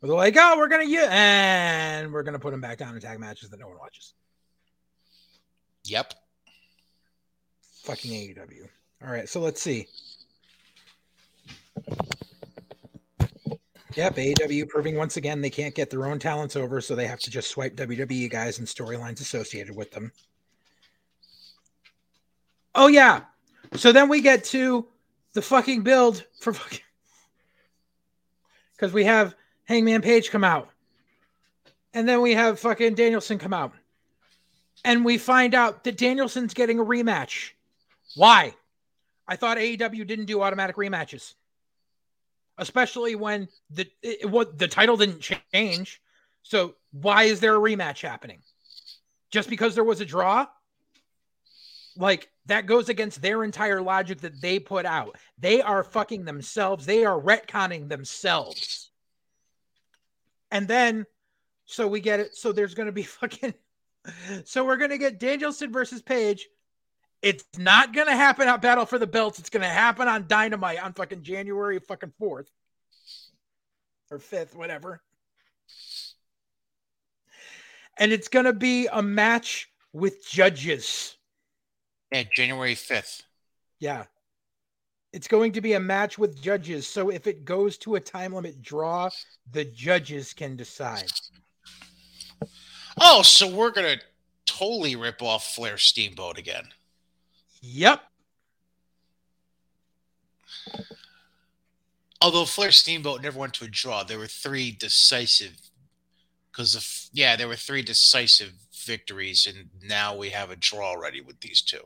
[0.00, 2.94] Where they're like, oh, we're going to and we're going to put him back down
[2.94, 4.14] in tag matches that no one watches.
[5.84, 6.14] Yep.
[7.82, 8.68] Fucking AEW.
[9.04, 9.86] All right, so let's see.
[13.96, 17.20] Yep, AEW proving once again they can't get their own talents over, so they have
[17.20, 20.10] to just swipe WWE guys and storylines associated with them.
[22.74, 23.24] Oh yeah.
[23.74, 24.86] So then we get to
[25.34, 26.80] the fucking build for fucking
[28.80, 30.70] because we have Hangman Page come out,
[31.92, 33.72] and then we have fucking Danielson come out,
[34.84, 37.50] and we find out that Danielson's getting a rematch.
[38.16, 38.54] Why?
[39.28, 41.34] I thought AEW didn't do automatic rematches
[42.60, 45.20] especially when the it, what the title didn't
[45.52, 46.00] change.
[46.42, 48.38] So why is there a rematch happening?
[49.30, 50.46] Just because there was a draw?
[51.96, 55.16] Like that goes against their entire logic that they put out.
[55.38, 56.86] They are fucking themselves.
[56.86, 58.90] They are retconning themselves.
[60.50, 61.06] And then
[61.66, 62.34] so we get it.
[62.34, 63.54] So there's going to be fucking
[64.44, 66.48] so we're going to get Danielson versus Page.
[67.22, 69.38] It's not going to happen at Battle for the Belts.
[69.38, 72.46] It's going to happen on Dynamite on fucking January fucking 4th
[74.10, 75.02] or 5th, whatever.
[77.98, 81.16] And it's going to be a match with judges.
[82.12, 83.22] Yeah, January 5th.
[83.78, 84.04] Yeah.
[85.12, 86.86] It's going to be a match with judges.
[86.86, 89.10] So if it goes to a time limit draw,
[89.50, 91.10] the judges can decide.
[93.00, 94.04] Oh, so we're going to
[94.46, 96.68] totally rip off Flair Steamboat again.
[97.62, 98.02] Yep.
[102.22, 105.56] Although Flair Steamboat never went to a draw, there were three decisive.
[106.52, 108.52] Because of yeah, there were three decisive
[108.84, 111.82] victories, and now we have a draw already with these two.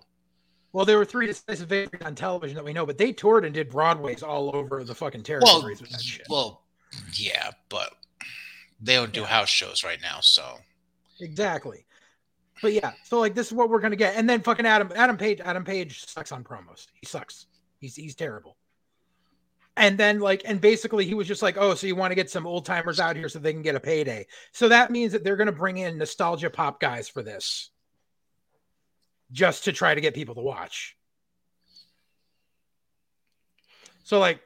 [0.74, 3.54] Well, there were three decisive victories on television that we know, but they toured and
[3.54, 6.26] did Broadways all over the fucking territories well, with that shit.
[6.28, 6.62] Well,
[7.12, 7.94] yeah, but
[8.80, 9.26] they don't do yeah.
[9.28, 10.58] house shows right now, so
[11.20, 11.86] exactly.
[12.60, 15.16] But yeah, so like this is what we're gonna get, and then fucking Adam Adam
[15.16, 16.88] Page Adam Page sucks on promos.
[17.00, 17.46] He sucks.
[17.78, 18.56] He's he's terrible.
[19.76, 22.30] And then like and basically he was just like, oh, so you want to get
[22.30, 24.26] some old timers out here so they can get a payday.
[24.50, 27.70] So that means that they're gonna bring in nostalgia pop guys for this,
[29.34, 30.96] just to try to get people to watch.
[34.04, 34.40] So like,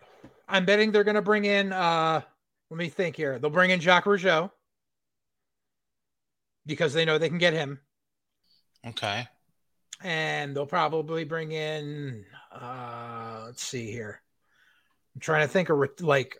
[0.48, 1.72] I'm betting they're gonna bring in.
[1.72, 2.22] uh
[2.70, 3.38] Let me think here.
[3.38, 4.50] They'll bring in Jacques Rougeau
[6.66, 7.80] because they know they can get him.
[8.86, 9.28] Okay.
[10.02, 14.22] And they'll probably bring in, uh, let's see here.
[15.14, 16.38] I'm trying to think of re- like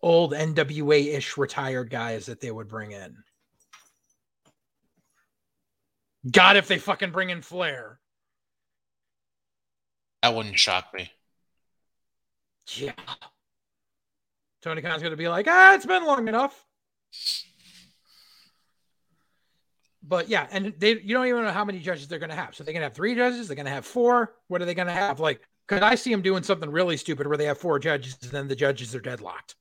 [0.00, 3.16] old NWA ish retired guys that they would bring in.
[6.30, 7.98] God, if they fucking bring in Flair.
[10.22, 11.10] That wouldn't shock me.
[12.74, 12.92] Yeah.
[14.62, 16.64] Tony Khan's going to be like, ah, it's been long enough.
[20.08, 22.54] but yeah, and they you don't even know how many judges they're going to have.
[22.54, 23.48] So they're going to have three judges.
[23.48, 24.34] They're going to have four.
[24.48, 25.20] What are they going to have?
[25.20, 28.30] Like, because I see them doing something really stupid where they have four judges and
[28.30, 29.56] then the judges are deadlocked.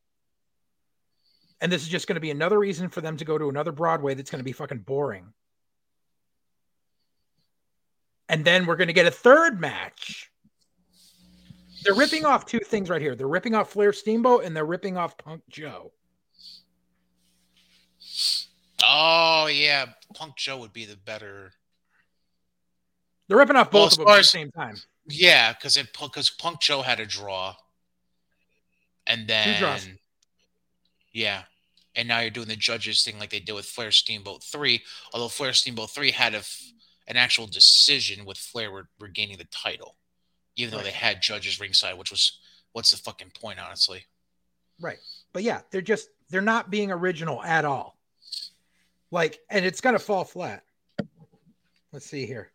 [1.62, 3.72] And this is just going to be another reason for them to go to another
[3.72, 5.34] Broadway that's going to be fucking boring.
[8.28, 10.32] And then we're going to get a third match.
[11.84, 13.16] They're ripping off two things right here.
[13.16, 15.92] They're ripping off Flair Steamboat and they're ripping off Punk Joe.
[18.84, 21.52] Oh yeah, Punk Joe would be the better.
[23.28, 24.76] They're ripping off both well, of them at the same time.
[25.08, 27.56] Yeah, because it because Punk Joe had a draw,
[29.08, 29.98] and then
[31.14, 31.44] yeah,
[31.96, 34.84] and now you're doing the judges thing like they did with Flair Steamboat Three.
[35.14, 36.44] Although Flair Steamboat Three had a
[37.08, 39.96] an actual decision with Flair re- regaining the title,
[40.56, 40.86] even though right.
[40.86, 42.40] they had judges ringside, which was
[42.74, 44.06] what's the fucking point, honestly?
[44.82, 45.00] Right,
[45.34, 47.98] but yeah, they're just they're not being original at all.
[49.12, 50.64] Like, and it's going to fall flat.
[51.94, 52.52] Let's see here.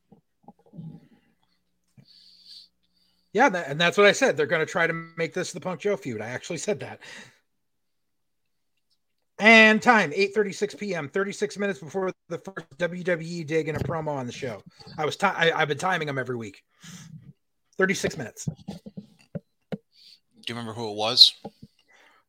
[3.32, 4.36] Yeah, that, and that's what I said.
[4.36, 6.20] They're going to try to make this the Punk Joe feud.
[6.20, 7.00] I actually said that.
[9.40, 11.08] And time 8:36 p.m.
[11.08, 14.62] 36 minutes before the first WWE dig in a promo on the show.
[14.98, 16.62] I was t- I, I've been timing them every week.
[17.78, 18.48] 36 minutes.
[19.70, 19.78] Do
[20.46, 21.34] you remember who it was?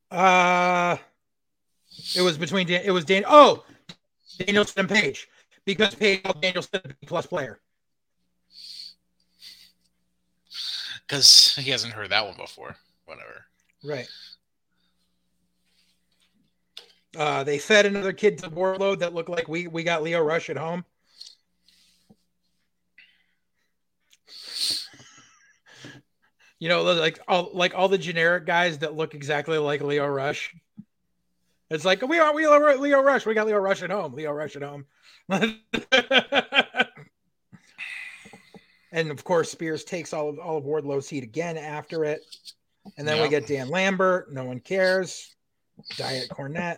[0.09, 0.97] Uh,
[2.15, 3.23] it was between Dan- it was Dan.
[3.27, 3.65] Oh,
[4.39, 5.27] Danielson Page
[5.65, 7.59] because Page called Danielson a plus player.
[11.07, 12.75] Because he hasn't heard that one before.
[13.05, 13.45] Whatever.
[13.83, 14.07] Right.
[17.17, 20.49] Uh, they fed another kid to Wardlow that looked like we we got Lio Rush
[20.49, 20.85] at home.
[26.59, 30.55] You know, like all like all the generic guys that look exactly like Lio Rush.
[31.69, 33.25] It's like we are we are Lio Rush.
[33.25, 34.13] We got Lio Rush at home.
[34.13, 34.85] Lio Rush at home.
[38.91, 42.21] and of course, Spears takes all of all of Wardlow's heat again after it.
[42.97, 43.25] And then yep.
[43.25, 44.31] we get Dan Lambert.
[44.31, 45.35] No one cares.
[45.97, 46.77] Diet Cornette.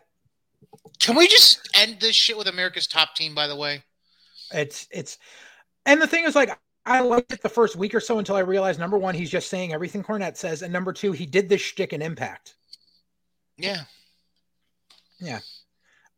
[0.99, 3.36] Can we just end this shit with America's top team?
[3.36, 3.84] By the way,
[4.51, 5.17] it's it's,
[5.86, 8.41] and the thing is, like, I liked it the first week or so until I
[8.41, 11.61] realized number one, he's just saying everything Cornette says, and number two, he did this
[11.61, 12.55] shtick in Impact.
[13.57, 13.84] Yeah,
[15.19, 15.39] yeah.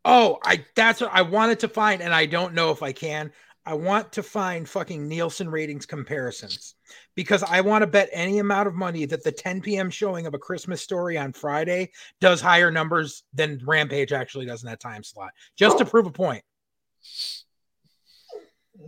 [0.03, 3.31] Oh, I that's what I wanted to find, and I don't know if I can.
[3.65, 6.74] I want to find fucking Nielsen ratings comparisons
[7.15, 9.89] because I want to bet any amount of money that the 10 p.m.
[9.89, 14.69] showing of a Christmas story on Friday does higher numbers than Rampage actually does in
[14.69, 15.87] that time slot, just to oh.
[15.87, 16.43] prove a point.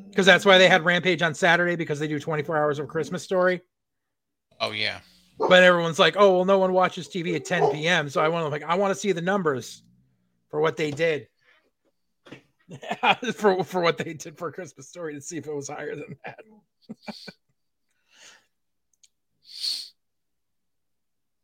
[0.10, 3.24] Because that's why they had Rampage on Saturday because they do 24 hours of Christmas
[3.24, 3.62] story.
[4.60, 5.00] Oh yeah.
[5.40, 8.10] But everyone's like, oh well, no one watches TV at 10 p.m.
[8.10, 9.84] So I want to like I want to see the numbers
[10.50, 11.28] for what they did.
[13.34, 16.18] for for what they did for Christmas Story to see if it was higher than
[16.26, 16.40] that.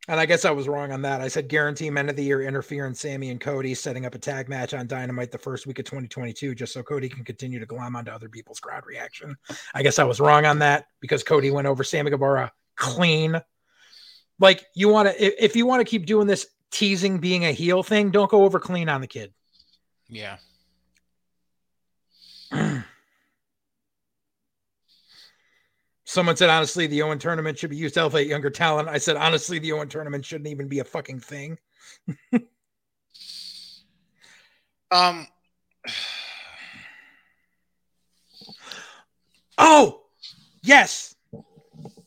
[0.08, 1.20] and I guess I was wrong on that.
[1.20, 4.48] I said guarantee men of the year interference Sammy and Cody setting up a tag
[4.48, 7.96] match on Dynamite the first week of 2022 just so Cody can continue to glom
[7.96, 9.36] onto other people's crowd reaction.
[9.74, 13.40] I guess I was wrong on that because Cody went over Sammy Guevara clean.
[14.38, 17.82] Like you want to if you want to keep doing this teasing being a heel
[17.82, 19.32] thing, don't go over clean on the kid.
[20.08, 20.36] Yeah.
[26.14, 28.88] Someone said, honestly, the Owen tournament should be used to elevate younger talent.
[28.88, 31.58] I said, honestly, the Owen tournament shouldn't even be a fucking thing.
[34.92, 35.26] um.
[39.56, 40.02] Oh,
[40.64, 41.14] yes.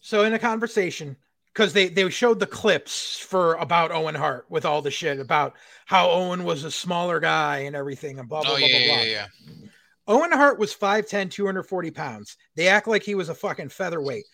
[0.02, 1.16] So in a conversation,
[1.54, 5.56] because they they showed the clips for about Owen Hart with all the shit about
[5.86, 9.02] how Owen was a smaller guy and everything and blah blah oh, blah yeah, blah.
[9.02, 9.28] Yeah,
[9.64, 9.67] yeah.
[10.08, 12.38] Owen Hart was 5'10, 240 pounds.
[12.56, 14.26] They act like he was a fucking featherweight.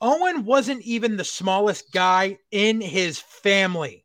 [0.00, 4.04] Owen wasn't even the smallest guy in his family.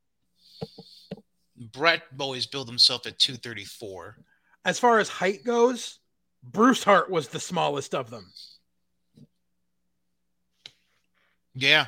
[1.73, 4.17] Bret always billed himself at 234.
[4.65, 5.99] As far as height goes,
[6.43, 8.31] Bruce Hart was the smallest of them.
[11.55, 11.87] Yeah.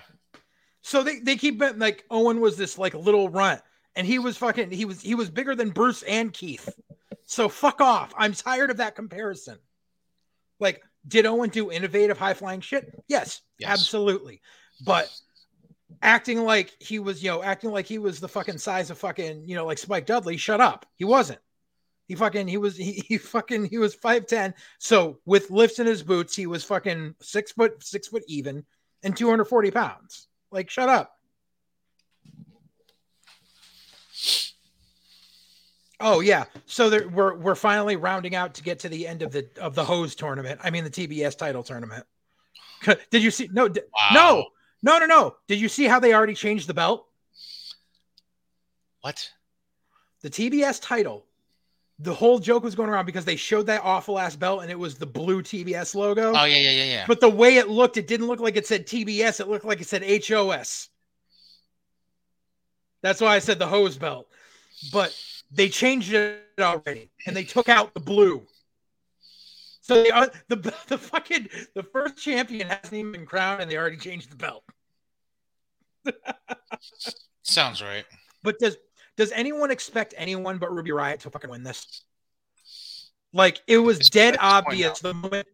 [0.81, 3.61] So they, they keep like Owen was this like little runt
[3.97, 6.69] and he was fucking he was he was bigger than Bruce and Keith.
[7.27, 8.13] So fuck off.
[8.17, 9.57] I'm tired of that comparison.
[10.59, 12.85] Like, did Owen do innovative high flying shit?
[13.07, 14.41] Yes, yes, absolutely.
[14.85, 15.11] But
[16.01, 19.43] acting like he was, you know, acting like he was the fucking size of fucking,
[19.45, 20.85] you know, like Spike Dudley, shut up.
[20.95, 21.39] He wasn't.
[22.07, 24.53] He fucking he was he, he fucking he was 5'10.
[24.79, 28.65] So with lifts in his boots, he was fucking six foot six foot even
[29.03, 30.27] and 240 pounds.
[30.49, 31.11] Like, shut up.
[35.99, 36.45] Oh yeah.
[36.65, 39.75] So there, we're we're finally rounding out to get to the end of the of
[39.75, 40.59] the hose tournament.
[40.63, 42.05] I mean the TBS title tournament.
[43.11, 43.49] Did you see?
[43.51, 44.09] No, wow.
[44.13, 44.45] no,
[44.83, 45.35] no, no, no.
[45.47, 47.07] Did you see how they already changed the belt?
[49.01, 49.31] What?
[50.21, 51.25] The TBS title.
[51.99, 54.77] The whole joke was going around because they showed that awful ass belt and it
[54.77, 56.29] was the blue TBS logo.
[56.35, 57.05] Oh yeah, yeah, yeah, yeah.
[57.07, 59.39] But the way it looked, it didn't look like it said TBS.
[59.39, 60.89] It looked like it said HOS.
[63.01, 64.27] That's why I said the hose belt.
[64.91, 65.17] But
[65.51, 68.45] they changed it already, and they took out the blue.
[69.81, 73.71] So they are, the uh, the fucking the first champion hasn't even been crowned, and
[73.71, 74.63] they already changed the belt.
[77.43, 78.05] Sounds right.
[78.43, 78.77] But does
[79.15, 82.03] does anyone expect anyone but Ruby Riott to fucking win this?
[83.33, 85.47] Like it was it's dead obvious the moment.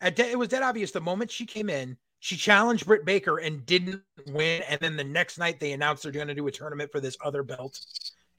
[0.00, 1.96] De- it was dead obvious the moment she came in.
[2.20, 6.12] She challenged Britt Baker and didn't win, and then the next night they announced they're
[6.12, 7.80] going to do a tournament for this other belt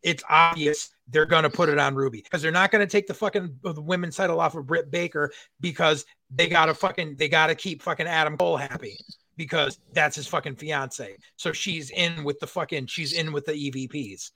[0.03, 3.07] it's obvious they're going to put it on Ruby because they're not going to take
[3.07, 7.27] the fucking the women's title off of Britt Baker because they got to fucking they
[7.27, 8.97] got to keep fucking Adam Cole happy
[9.35, 11.17] because that's his fucking fiance.
[11.35, 14.31] So she's in with the fucking she's in with the EVPs.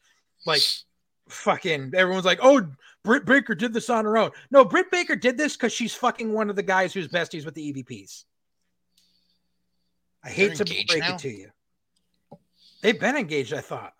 [0.45, 0.61] Like
[1.29, 2.67] fucking everyone's like, "Oh,
[3.03, 6.33] Britt Baker did this on her own." No, Britt Baker did this cuz she's fucking
[6.33, 8.25] one of the guys who's besties with the EVPs.
[10.23, 11.15] I hate to break now?
[11.15, 11.49] it to you.
[12.81, 13.93] They've been engaged, I thought.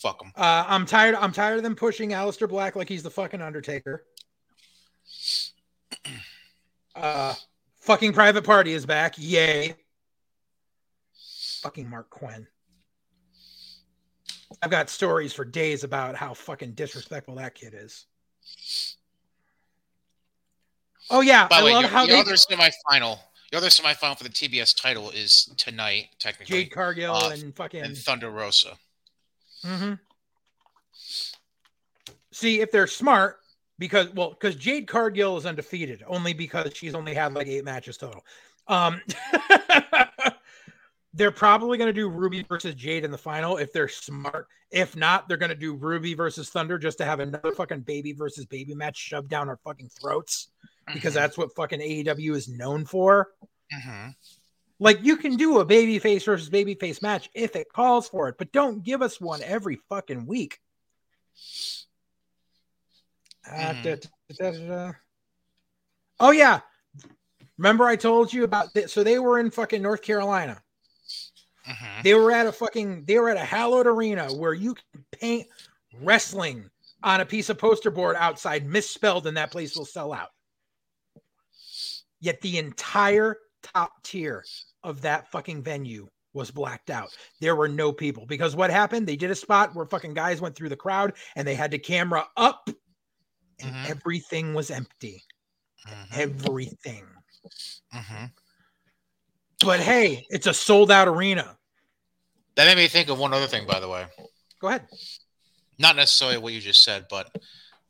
[0.00, 0.32] Fuck them.
[0.34, 1.14] Uh, I'm tired.
[1.14, 4.04] I'm tired of them pushing Aleister Black like he's the fucking Undertaker.
[6.96, 7.32] Uh,
[7.78, 9.14] fucking Private Party is back.
[9.16, 9.74] Yay.
[11.62, 12.46] Fucking Marq Quen.
[14.60, 18.06] I've got stories for days about how fucking disrespectful that kid is.
[21.10, 23.18] Oh yeah, By I the way, love your, how your they other semifinal,
[23.50, 27.82] the other semifinal for the TBS title is tonight, technically, Jade Cargill uh, and fucking.
[27.82, 28.76] and Thunder Rosa.
[29.62, 29.94] Hmm
[32.32, 33.40] See if they're smart
[33.78, 37.96] because well because Jade Cargill is undefeated only because she's only had like eight matches
[37.96, 38.24] total.
[38.68, 39.00] Um,
[41.14, 44.46] they're probably going to do Ruby versus Jade in the final if they're smart.
[44.70, 48.12] If not, they're going to do Ruby versus Thunder just to have another fucking baby
[48.12, 50.50] versus baby match shoved down our fucking throats
[50.92, 53.30] because that's what fucking AEW is known for.
[53.74, 54.14] Mhm.
[54.82, 58.28] Like you can do a baby face versus baby face match if it calls for
[58.28, 60.58] it, but don't give us one every fucking week.
[63.46, 63.82] Uh, Mhm.
[63.82, 63.96] da-
[64.50, 64.92] da- da-.
[66.18, 66.60] Oh yeah,
[67.58, 68.92] remember I told you about this?
[68.92, 70.62] So they were in fucking North Carolina.
[71.66, 72.02] Mhm.
[72.02, 75.48] They were at a fucking they were at a hallowed arena where you can paint
[76.00, 76.70] wrestling
[77.02, 80.30] on a piece of poster board outside misspelled and that place will sell out.
[82.20, 84.44] Yet the entire top tier
[84.82, 87.16] of that fucking venue was blacked out.
[87.40, 89.06] There were no people because what happened?
[89.06, 91.78] They did a spot where fucking guys went through the crowd and they had the
[91.78, 92.68] camera up
[93.60, 93.90] and Mhm.
[93.90, 95.24] everything was empty.
[95.86, 96.06] Mhm.
[96.12, 97.06] Everything.
[97.92, 98.32] Mhm.
[99.64, 101.58] But hey, it's a sold out arena.
[102.54, 104.06] That made me think of one other thing, by the way.
[104.60, 104.86] Go ahead.
[105.78, 107.34] Not necessarily what you just said, but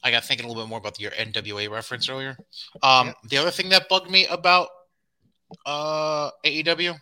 [0.03, 2.39] I got thinking a little bit more about your NWA reference earlier.
[2.83, 3.17] Um, Yep.
[3.25, 4.69] The other thing that bugged me about
[5.67, 6.99] uh, AEW.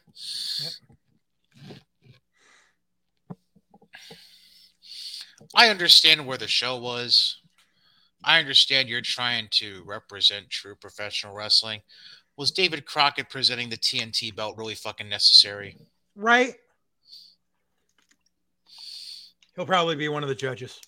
[5.55, 7.41] I understand where the show was.
[8.25, 11.81] I understand you're trying to represent true professional wrestling.
[12.37, 15.77] Was David Crockett presenting the TNT belt really fucking necessary?
[16.15, 16.55] Right?
[19.57, 20.81] He'll probably be one of the judges.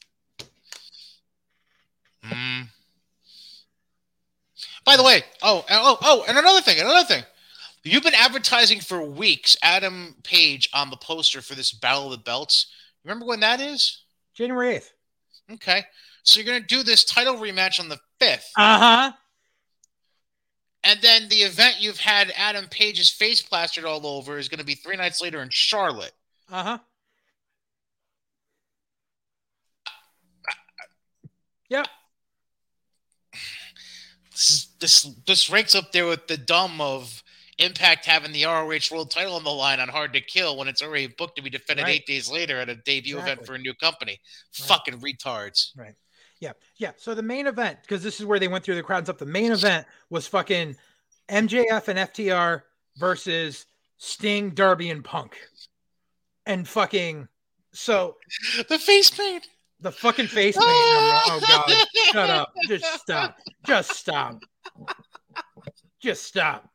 [2.24, 2.68] Mm.
[4.84, 7.24] By the way, oh, oh, oh, and another thing, another thing.
[7.82, 12.18] You've been advertising for weeks Adam Page on the poster for this Battle of the
[12.18, 12.66] Belts.
[13.04, 14.02] Remember when that is?
[14.34, 14.90] January 8th.
[15.54, 15.84] Okay.
[16.22, 18.44] So you're going to do this title rematch on the 5th.
[18.56, 19.12] Uh huh.
[20.84, 24.64] And then the event you've had Adam Page's face plastered all over is going to
[24.64, 26.12] be three nights later in Charlotte.
[26.50, 26.78] Uh huh.
[31.68, 31.86] Yep.
[34.32, 37.22] This, this this ranks up there with the dumb of
[37.60, 40.82] Impact having the ROH World Title on the line on Hard to Kill when it's
[40.82, 41.96] already booked to be defended Right.
[41.96, 44.20] eight days later at a debut event for a new company.
[44.60, 44.66] Right.
[44.68, 45.70] Fucking retards.
[45.76, 45.94] Right.
[46.40, 46.52] Yeah.
[46.78, 46.92] Yeah.
[46.96, 49.18] So the main event, because this is where they went through the crowds up.
[49.18, 50.76] the main event was fucking
[51.28, 52.62] MJF and FTR
[52.96, 53.66] versus
[53.98, 55.36] Sting, Darby, and Punk.
[56.46, 57.28] And fucking
[57.72, 58.16] so
[58.68, 59.46] The face paint.
[59.80, 60.66] the fucking face paint.
[60.66, 61.86] Oh god.
[62.12, 62.52] Shut up.
[62.66, 63.36] Just stop.
[63.66, 64.38] Just stop.
[66.02, 66.66] Just stop.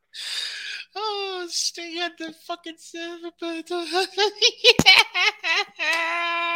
[0.95, 4.05] Oh, Sting had the fucking server button uh,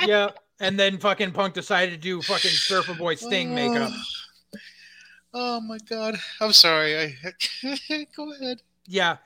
[0.07, 0.29] Yeah.
[0.61, 3.91] And then fucking Punk decided to do fucking Surfer Boy Sting makeup.
[5.31, 6.15] Oh my god.
[6.41, 6.97] I'm sorry.
[6.97, 7.13] I
[8.17, 8.63] go ahead.
[8.87, 9.17] Yeah.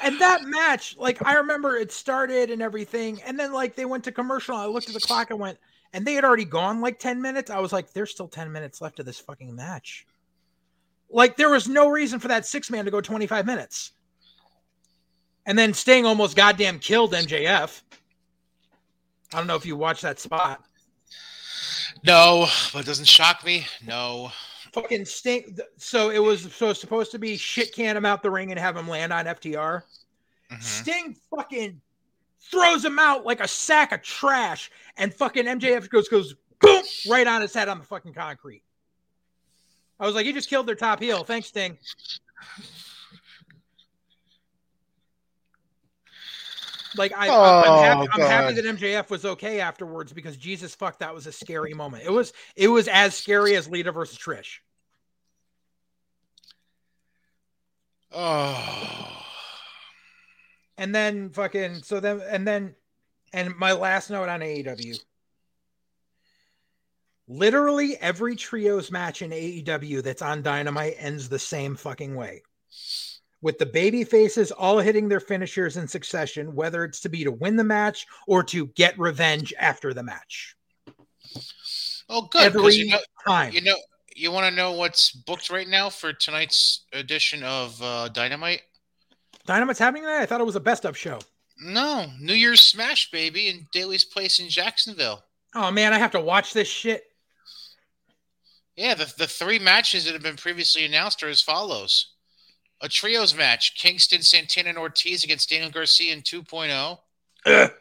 [0.00, 4.04] And that match, like I remember it started and everything, and then like they went
[4.04, 4.54] to commercial.
[4.54, 5.58] I looked at the clock and went,
[5.92, 7.50] and they had already gone like 10 minutes.
[7.50, 10.06] I was like, there's still 10 minutes left of this fucking match.
[11.10, 13.90] Like there was no reason for that six man to go 25 minutes.
[15.48, 17.80] And then Sting almost goddamn killed MJF.
[19.32, 20.62] I don't know if you watched that spot.
[22.04, 23.66] No, but it doesn't shock me.
[23.84, 24.30] No.
[24.74, 25.56] Fucking Sting.
[25.78, 28.60] So it was so it's supposed to be shit can him out the ring and
[28.60, 29.84] have him land on FTR.
[30.52, 30.62] Mhm.
[30.62, 31.80] Sting fucking
[32.50, 37.26] throws him out like a sack of trash, and fucking MJF goes goes boom right
[37.26, 38.62] on his head on the fucking concrete.
[39.98, 41.24] I was like, you just killed their top heel.
[41.24, 41.78] Thanks, Sting.
[46.98, 50.36] Like I, I I'm, oh, happy, Oh, I'm happy that MJF was okay afterwards because
[50.36, 52.04] Jesus fuck, that was a scary moment.
[52.04, 54.58] It was it was as scary as Lita versus Trish.
[58.12, 59.24] Oh.
[60.76, 62.74] And then fucking so then and then
[63.32, 64.98] and my last note on AEW.
[67.28, 72.42] Literally every trios match in AEW that's on Dynamite ends the same fucking way.
[73.40, 77.30] With the baby faces all hitting their finishers in succession, whether it's to be to
[77.30, 80.56] win the match or to get revenge after the match.
[82.08, 82.42] Oh, good.
[82.42, 83.52] every You know, time.
[83.52, 83.76] you know,
[84.16, 88.62] you want to know what's booked right now for tonight's edition of uh, Dynamite?
[89.46, 90.22] Dynamite's happening tonight?
[90.22, 91.20] I thought it was a best of show.
[91.60, 95.24] No, New Year's Smash, baby, in Daily's Place in Jacksonville.
[95.54, 97.04] Oh man, I have to watch this shit.
[98.76, 102.14] Yeah, the, the three matches that have been previously announced are as follows
[102.80, 106.98] A trios match: Kingston, Santana, and Ortiz against Daniel Garcia in 2.0.
[107.46, 107.72] Ugh.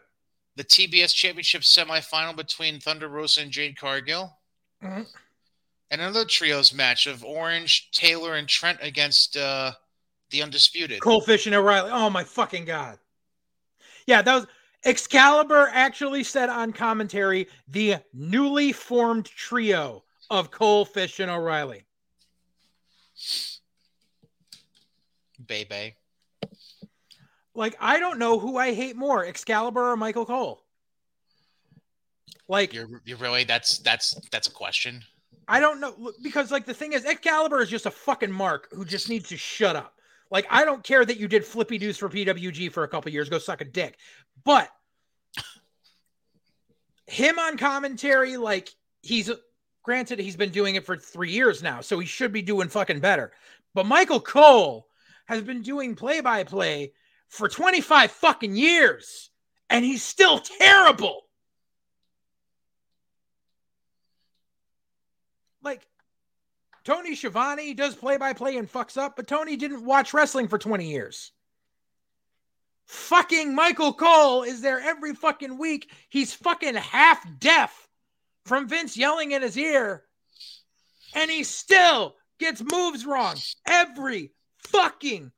[0.55, 4.35] The TBS Championship semifinal between Thunder Rosa and Jade Cargill.
[4.83, 5.07] Mhm.
[5.91, 9.73] And another trios match of Orange, Taylor, and Trent against uh,
[10.31, 10.99] the Undisputed.
[10.99, 11.91] Cole Fish and O'Reilly.
[11.91, 12.99] Oh my fucking god.
[14.07, 14.47] Yeah, that was
[14.83, 21.85] Excalibur actually said on commentary the newly formed trio of Cole Fish and O'Reilly.
[25.47, 25.95] Bebe.
[27.55, 30.63] Like, I don't know who I hate more, Excalibur or Michael Cole.
[32.47, 35.03] Like, You're, you're really that's that's that's a question.
[35.47, 38.83] I don't know because like the thing is, Excalibur is just a fucking mark who
[38.85, 39.95] just needs to shut up.
[40.29, 43.29] Like I don't care that you did flippy doos for PWG for a couple years,
[43.29, 43.97] go suck a dick.
[44.43, 44.69] But
[47.05, 48.69] him on commentary, like
[49.01, 49.31] he's
[49.83, 52.99] granted he's been doing it for three years now, so he should be doing fucking
[52.99, 53.31] better.
[53.73, 54.86] But Michael Cole
[55.27, 56.93] has been doing play by play
[57.27, 59.29] for 25 fucking years,
[59.69, 61.23] and he's still terrible.
[65.61, 65.85] Like
[66.85, 70.57] Tony Schiavone does play by play and fucks up, but Tony didn't watch wrestling for
[70.57, 71.33] 20 years.
[72.85, 75.91] Fucking Michael Cole is there every fucking week.
[76.07, 77.89] He's fucking half deaf
[78.45, 80.05] from Vince yelling in his ear,
[81.13, 83.35] and he still gets moves wrong
[83.65, 84.31] every
[84.71, 85.31] fucking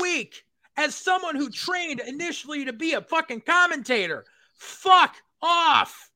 [0.00, 0.44] week.
[0.76, 4.24] As someone who trained initially to be a fucking commentator,
[4.56, 6.10] fuck off.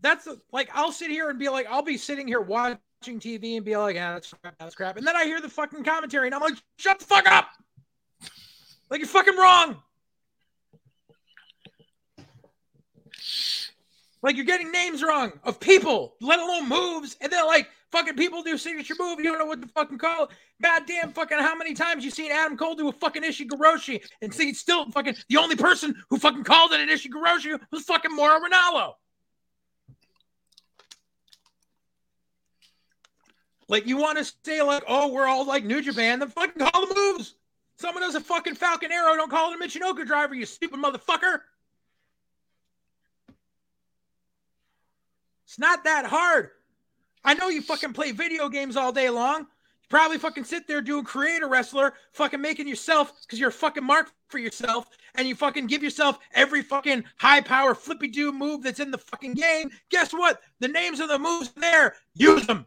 [0.00, 3.64] that's like I'll sit here and be like, I'll be sitting here watching TV and
[3.64, 4.96] be like, yeah, that's crap, that's crap.
[4.96, 7.48] And then I hear the fucking commentary and I'm like, shut the fuck up.
[8.90, 9.82] Like you're fucking wrong.
[14.22, 18.42] Like you're getting names wrong of people, let alone moves, and then like fucking people
[18.42, 19.18] do signature move.
[19.18, 20.30] You don't know what to fucking call it.
[20.62, 24.52] Goddamn fucking how many times you seen Adam Cole do a fucking Ushigoroshi and see
[24.54, 28.94] still fucking the only person who fucking called it an Ushigoroshi was fucking Mauro Ranallo.
[33.68, 36.86] Like you want to say like, oh, we're all like New Japan, then fucking call
[36.86, 37.34] the moves.
[37.76, 41.40] Someone does a fucking Falcon Arrow, don't call it a Michinoku driver, you stupid motherfucker.
[45.44, 46.50] It's not that hard.
[47.24, 49.40] I know you fucking play video games all day long.
[49.40, 53.84] You probably fucking sit there doing creator wrestler, fucking making yourself because you're a fucking
[53.84, 58.62] mark for yourself, and you fucking give yourself every fucking high power flippy do move
[58.62, 59.70] that's in the fucking game.
[59.90, 60.40] Guess what?
[60.60, 61.94] The names of the moves there.
[62.14, 62.66] Use them.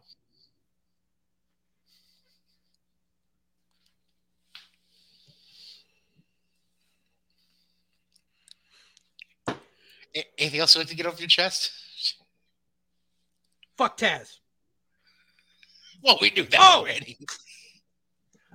[10.38, 11.72] Anything else you'd like to get off your chest?
[13.82, 14.38] Fuck Taz.
[16.04, 16.82] Well, we knew that Oh!
[16.82, 17.18] already.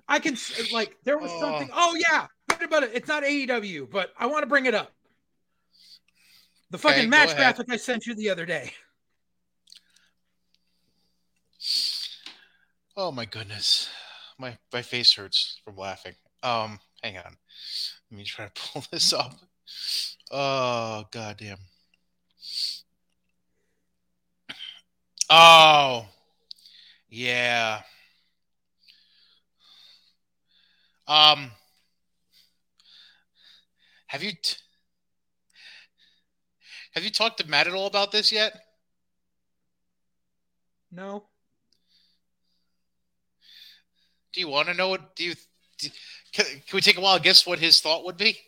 [0.06, 1.40] I can s- like there was Oh.
[1.40, 1.68] something.
[1.72, 2.92] Oh yeah, What about it?
[2.94, 4.92] It's not AEW, but I want to bring it up.
[6.70, 8.72] The fucking Okay, match graphic I sent you the other day.
[12.96, 13.88] Oh my goodness,
[14.38, 16.14] my my face hurts from laughing.
[16.44, 17.36] Um, hang on,
[18.12, 19.34] let me try to pull this up.
[20.30, 21.58] Oh goddamn.
[25.30, 26.08] Oh,
[27.08, 27.82] yeah.
[31.08, 31.50] Um,
[34.08, 34.56] have you t-
[36.94, 38.60] have you talked to Matt at all about this yet?
[40.90, 41.28] No,
[44.32, 45.16] Do you want to know what?
[45.16, 45.34] Do you?
[45.78, 45.88] Do,
[46.32, 47.18] can, can we take a while?
[47.18, 48.38] Guess what his thought would be?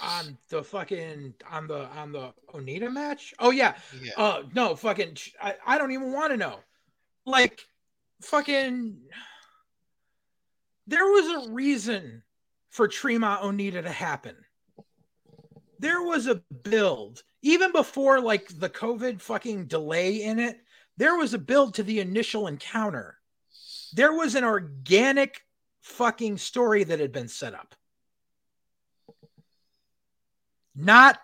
[0.00, 3.34] On the fucking on the on the Onita match.
[3.38, 4.12] Oh yeah, Yeah.
[4.16, 6.60] Uh, no, fucking, I, I don't even want to know.
[7.24, 7.60] Like,
[8.22, 8.98] fucking,
[10.86, 12.22] there was a reason
[12.70, 14.36] for Tremont Onita to happen.
[15.78, 20.60] There was a build, even before like the COVID fucking delay in it.
[20.98, 23.18] There was a build to the initial encounter.
[23.92, 25.42] There was an organic
[25.82, 27.74] fucking story that had been set up.
[30.76, 31.18] Not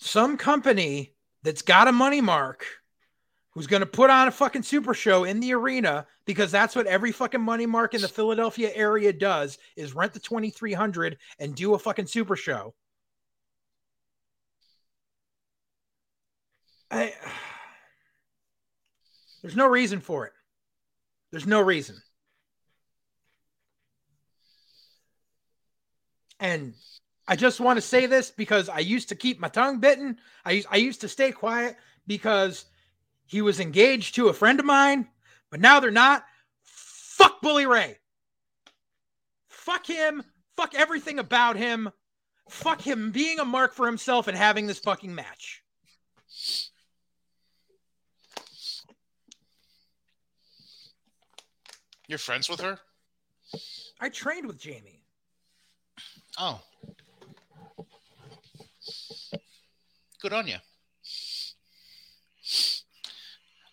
[0.00, 2.66] some company that's got a money mark
[3.52, 6.86] who's going to put on a fucking super show in the arena because that's what
[6.86, 11.74] every fucking money mark in the Philadelphia area does is rent the 2300 and do
[11.74, 12.74] a fucking super show.
[16.90, 17.12] I
[19.42, 20.32] There's no reason for it.
[21.30, 21.96] There's no reason.
[26.38, 26.74] And
[27.30, 30.18] I just want to say this because I used to keep my tongue bitten.
[30.44, 31.76] I used, I used to stay quiet
[32.08, 32.64] because
[33.30, 35.06] He was engaged to a friend of mine,
[35.50, 36.24] but now they're not.
[36.64, 37.96] Fuck Bully Ray.
[39.46, 40.24] Fuck him.
[40.56, 41.90] Fuck everything about him.
[42.48, 45.62] Fuck him being a mark for himself and having this fucking match.
[52.08, 52.80] You're friends with her?
[54.00, 55.04] I trained with Jamie.
[56.36, 56.60] Oh.
[60.20, 60.56] Good on you.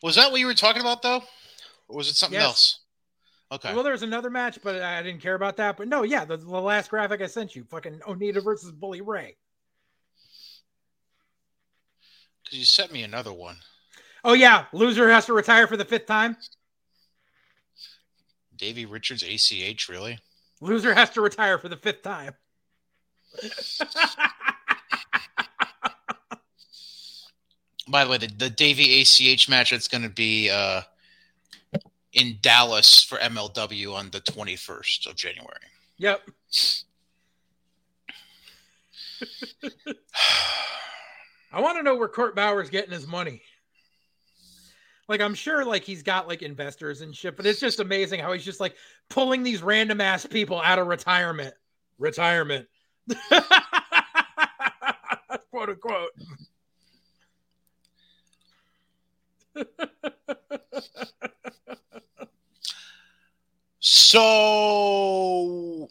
[0.02, 1.24] Was that what you were talking about, though?
[1.88, 2.46] Or was it something Yes.
[2.46, 2.80] else?
[3.52, 3.74] Okay.
[3.74, 5.78] Well, there was another match, but I didn't care about that.
[5.78, 9.38] But no, yeah, the, the last graphic I sent you, fucking Onita versus Bully Ray.
[12.44, 13.58] Because you sent me another one.
[14.24, 16.38] Oh yeah, loser has to retire for the fifth time.
[18.56, 20.20] Davey Richards, ACH, really?
[20.60, 22.34] Loser has to retire for the fifth time.
[27.90, 30.82] By the way, the, the Davey ACH match that's going to be uh,
[32.14, 35.56] in Dallas for MLW on the 21st of January.
[35.98, 36.22] yep.
[41.52, 43.42] I want to know where Court Bauer's getting his money.
[45.08, 48.34] Like I'm sure like he's got like investors and shit, but it's just amazing how
[48.34, 48.76] he's just like
[49.10, 51.54] pulling these random ass people out of retirement.
[51.98, 52.68] Retirement.
[55.50, 56.12] quote unquote.
[63.80, 65.90] So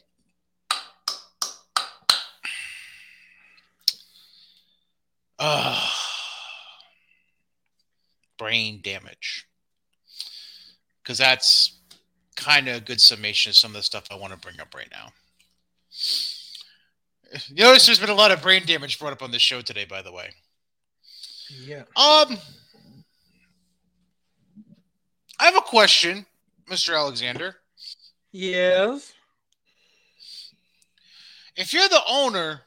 [5.39, 5.89] uh,
[8.39, 9.47] brain damage.
[11.03, 11.79] Because that's
[12.37, 14.75] kind of a good summation of some of the stuff I want to bring up
[14.75, 15.13] right now.
[17.49, 19.85] You notice there's been a lot of brain damage brought up on this show today,
[19.85, 20.31] by the way.
[21.51, 21.83] Yeah.
[21.97, 22.39] Um,
[25.39, 26.27] I have a question,
[26.71, 26.97] Mr.
[26.97, 27.57] Alexander.
[28.33, 29.13] Yes.
[31.57, 32.63] If you're the owner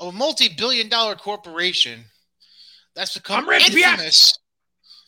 [0.00, 2.04] of a multi-billion dollar corporation
[2.94, 4.38] that's become infamous,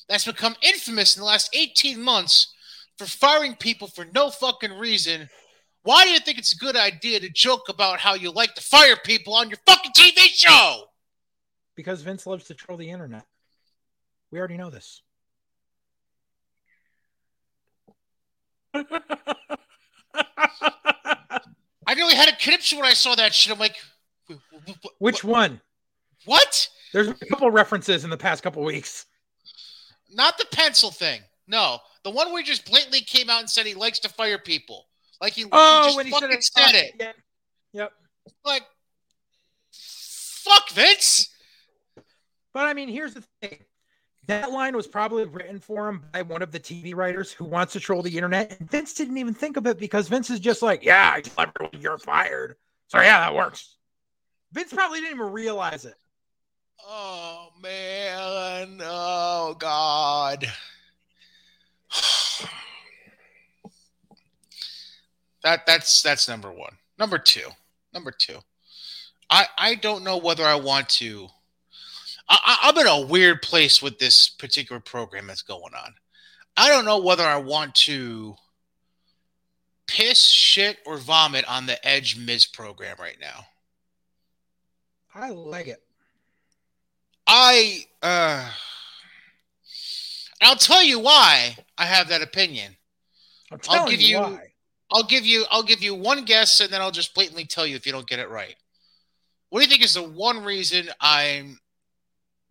[0.08, 2.52] that's become infamous in the last 18 months
[2.98, 5.28] for firing people for no fucking reason,
[5.82, 8.62] why do you think it's a good idea to joke about how you like to
[8.62, 10.84] fire people on your fucking TV show?
[11.76, 13.26] Because Vince loves to troll the internet.
[14.30, 15.02] We already know this.
[21.86, 23.52] I nearly had a conniption when I saw that shit.
[23.52, 23.76] I'm like,
[24.28, 24.34] "Wh-
[24.66, 25.60] wh- wh- Which one?
[26.24, 26.68] what?
[26.92, 29.06] There's a couple references in the past couple weeks.
[30.12, 31.20] Not the pencil thing.
[31.46, 34.38] No, the one where he just blatantly came out and said he likes to fire
[34.38, 34.86] people.
[35.20, 36.84] Like he, Oh, he just when he fucking said said it.
[36.86, 36.94] it.
[37.00, 37.12] Yeah.
[37.82, 37.92] Yep.
[38.44, 38.62] Like,
[39.72, 41.28] fuck Vince.
[42.54, 43.58] But I mean, here's the thing.
[44.26, 47.74] That line was probably written for him by one of the TV writers who wants
[47.74, 48.58] to troll the internet.
[48.58, 51.46] And Vince didn't even think of it because Vince is just like, yeah, I tell
[51.46, 52.56] everyone you're fired.
[52.88, 53.76] So yeah, that works.
[54.52, 55.94] Vince probably didn't even realize it.
[56.86, 58.80] Oh man.
[58.82, 60.46] Oh god.
[65.42, 66.78] That that's that's number one.
[66.98, 67.50] Number two.
[67.92, 68.38] Number two.
[69.28, 71.28] I I don't know whether I want to.
[72.28, 75.94] I, I, I'm in a weird place with this particular program that's going on.
[76.56, 78.36] I don't know whether I want to
[79.86, 83.46] piss, shit, or vomit on the Edge Miz program right now.
[85.14, 85.82] I like it.
[87.26, 88.50] I uh
[90.42, 92.76] I'll tell you why I have that opinion.
[93.50, 94.40] I'm I'll give you you- why.
[94.92, 97.76] I'll give you I'll give you one guess and then I'll just blatantly tell you
[97.76, 98.54] if you don't get it right.
[99.48, 101.58] What do you think is the one reason I'm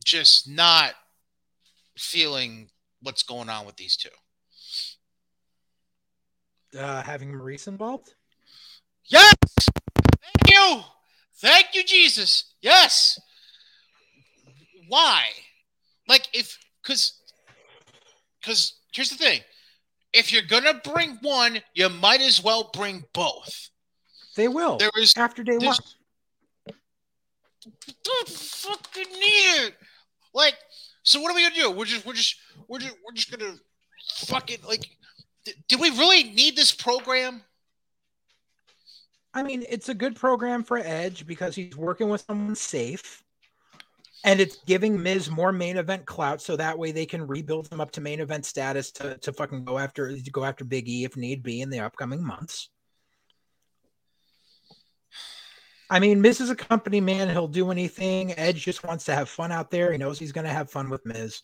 [0.04, 0.94] just not
[1.98, 2.70] feeling
[3.02, 4.10] what's going on with these two?
[6.78, 8.14] Uh, having Maryse involved?
[9.06, 9.34] Yes!
[9.96, 10.82] Thank you!
[11.44, 12.54] Thank you, Jesus.
[12.62, 13.20] Yes.
[14.88, 15.26] Why?
[16.08, 17.20] Like if cause
[18.44, 19.42] cause here's the thing.
[20.14, 23.70] If you're gonna bring one, you might as well bring both.
[24.36, 24.78] They will.
[24.78, 25.76] There is after day one.
[28.04, 29.76] don't fucking need it.
[30.34, 30.56] Like,
[31.04, 31.72] so what are we gonna do?
[31.72, 32.36] We're just we're just
[32.68, 33.56] we're just we're just gonna
[34.26, 34.90] fucking like
[35.68, 37.42] do we really need this program?
[39.34, 43.24] I mean, it's a good program for Edge because he's working with someone safe.
[44.26, 47.82] And it's giving Miz more main event clout, so that way they can rebuild him
[47.82, 51.04] up to main event status to, to fucking go after to go after Big E
[51.04, 52.70] if need be in the upcoming months.
[55.90, 58.38] I mean, Miz is a company man; he'll do anything.
[58.38, 59.92] Edge just wants to have fun out there.
[59.92, 61.42] He knows he's going to have fun with Miz,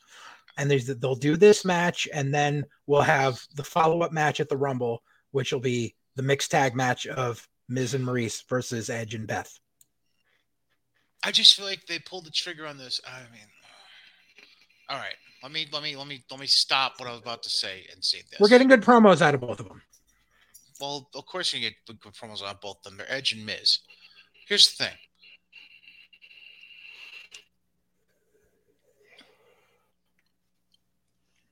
[0.57, 4.49] and there's they'll do this match, and then we'll have the follow up match at
[4.49, 9.13] the Rumble, which will be the mixed tag match of Miz and Maryse versus Edge
[9.13, 9.59] and Beth.
[11.23, 13.01] I just feel like they pulled the trigger on this.
[13.05, 13.47] I mean,
[14.89, 15.15] all right.
[15.41, 17.85] Let me let me let me let me stop what I was about to say
[17.93, 18.39] and say this.
[18.39, 19.81] We're getting good promos out of both of them.
[20.81, 22.97] Well, of course you get good promos on both of them.
[22.97, 23.79] They're Edge and Miz.
[24.49, 24.93] Here's the thing.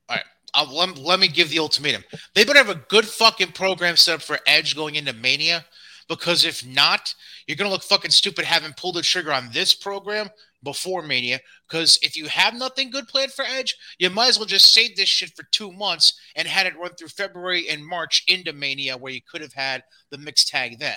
[0.08, 0.68] All right.
[0.68, 2.02] Let, let me give the ultimatum.
[2.34, 5.64] They better have a good fucking program set up for Edge going into Mania
[6.08, 7.14] because if not,
[7.46, 10.28] you're to look fucking stupid having pulled the trigger on this program
[10.64, 11.38] before Mania.
[11.68, 14.96] Because if you have nothing good planned for Edge, you might as well just save
[14.96, 18.96] this shit for two months and had it run through February and March into Mania,
[18.96, 20.96] where you could have had the mixed tag then.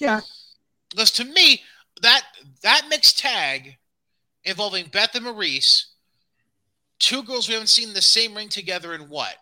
[0.00, 0.22] Yeah.
[0.92, 1.62] Because to me,
[2.02, 2.22] that
[2.62, 3.76] that mixed tag
[4.44, 5.86] involving Beth and Maryse,
[6.98, 9.34] two girls we haven't seen in the same ring together in what?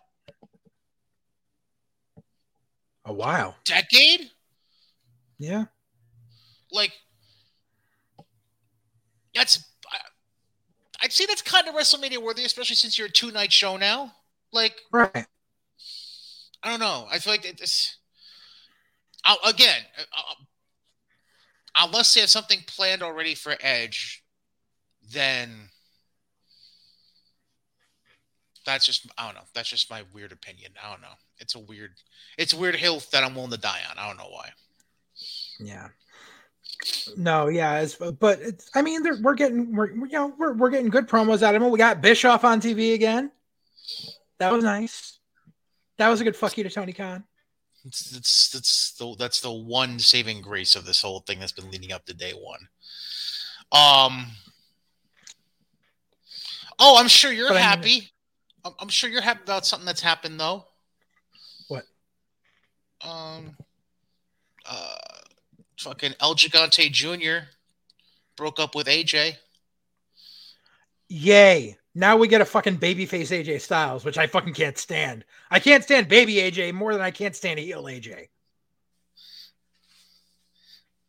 [3.05, 3.57] A while.
[3.65, 4.31] Decade?
[5.39, 5.65] Yeah.
[6.71, 6.93] Like
[9.35, 9.65] that's
[11.03, 14.13] I'd say that's kind of WrestleMania worthy, especially since you're a two night show now.
[14.53, 15.27] Like, right?
[16.63, 17.07] I don't know.
[17.11, 17.97] I feel like it's
[19.25, 19.81] I'll, again,
[20.13, 20.37] I'll,
[21.81, 24.23] unless they have something planned already for Edge,
[25.13, 25.69] then
[28.67, 29.47] that's just I don't know.
[29.55, 30.73] That's just my weird opinion.
[30.83, 31.09] I don't know.
[31.39, 31.93] It's a weird,
[32.39, 33.99] it's a weird hill that I'm willing to die on.
[33.99, 34.51] I don't know why.
[35.59, 35.89] Yeah.
[37.17, 37.87] No, yeah,
[38.19, 38.71] but it's.
[38.75, 41.71] I mean, we're getting we're you know we're we're getting good promos out of him.
[41.71, 43.31] We got Bischoff on TV again.
[44.39, 45.19] That was nice.
[45.99, 47.25] That was a good fuck you to Tony Khan.
[47.85, 51.71] It's it's it's the that's the one saving grace of this whole thing that's been
[51.71, 52.61] leading up to day one.
[53.73, 54.27] Um.
[56.79, 58.13] Oh, I'm sure you're but happy.
[58.65, 60.65] I mean, I'm sure you're happy about something that's happened though.
[61.69, 61.85] What?
[63.03, 63.57] Um.
[64.67, 64.97] Uh
[65.81, 67.47] Fucking El Gigante Jr.
[68.37, 69.37] broke up with AJ.
[71.09, 71.79] Yay.
[71.95, 75.25] Now we get a fucking babyface AJ Styles, which I fucking can't stand.
[75.51, 78.29] I can't stand baby AJ more than I can't stand heel AJ.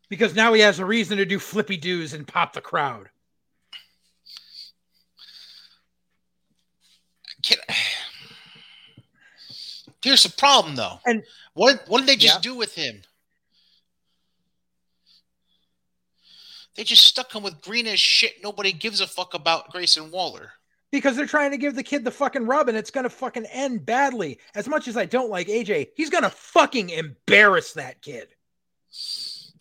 [0.09, 3.09] Because now he has a reason to do flippy doos and pop the crowd.
[7.43, 7.57] Can...
[10.01, 10.99] Here's the problem, though.
[11.05, 12.51] And what what did they just yeah.
[12.51, 13.03] do with him?
[16.75, 18.41] They just stuck him with green as shit.
[18.41, 20.53] Nobody gives a fuck about Grayson Waller.
[20.91, 23.45] Because they're trying to give the kid the fucking rub and it's going to fucking
[23.45, 24.39] end badly.
[24.55, 28.27] As much as I don't like AJ, he's going to fucking embarrass that kid.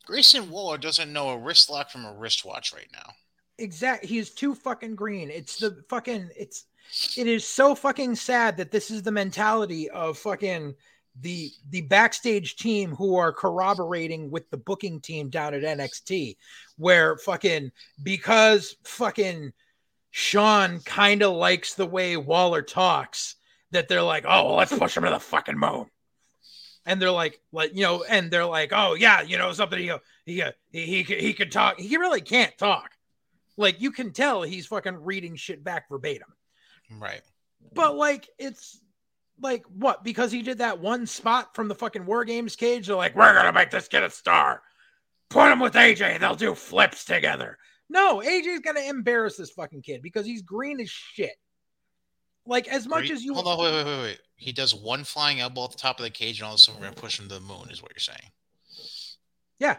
[0.05, 3.13] Grayson Waller doesn't know a wrist lock from a wristwatch right now.
[3.59, 4.09] Exactly.
[4.09, 5.31] He's too fucking green.
[5.31, 6.65] It's the fucking, it's,
[7.17, 10.75] it is so fucking sad that this is the mentality of fucking
[11.21, 16.37] the the backstage team who are corroborating with the booking team down at NXT,
[16.77, 17.71] where fucking
[18.03, 19.53] because fucking
[20.11, 23.37] Shawn kind of likes the way Waller talks,
[23.71, 25.87] that they're like, oh, well, let's push him to the fucking moon.
[26.87, 29.93] And they're like, like you know, and they're like, oh yeah, you know, something he
[30.25, 30.43] he
[30.73, 31.79] he he, he can talk.
[31.79, 32.91] He really can't talk.
[33.57, 36.33] Like you can tell he's fucking reading shit back verbatim.
[36.91, 37.21] Right.
[37.75, 38.81] But like it's
[39.41, 40.03] like what?
[40.03, 42.87] Because he did that one spot from the fucking War Games cage.
[42.87, 44.63] They're like, we're gonna make this kid a star.
[45.29, 46.19] Put him with AJ.
[46.19, 47.59] They'll do flips together.
[47.91, 51.35] No, AJ's gonna embarrass this fucking kid because he's green as shit.
[52.47, 54.21] Like as much you, as you hold on, wait, wait, wait, wait.
[54.37, 56.59] He does one flying elbow at the top of the cage, and all of a
[56.59, 57.69] sudden we're gonna push him to the moon.
[57.69, 58.31] Is what you're saying?
[59.59, 59.77] Yeah.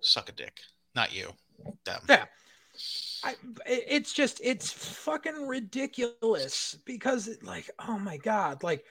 [0.00, 0.60] Suck a dick,
[0.94, 1.32] not you.
[1.84, 2.00] Them.
[2.08, 2.24] Yeah.
[3.24, 3.34] I,
[3.66, 8.84] it's just it's fucking ridiculous because like oh my god like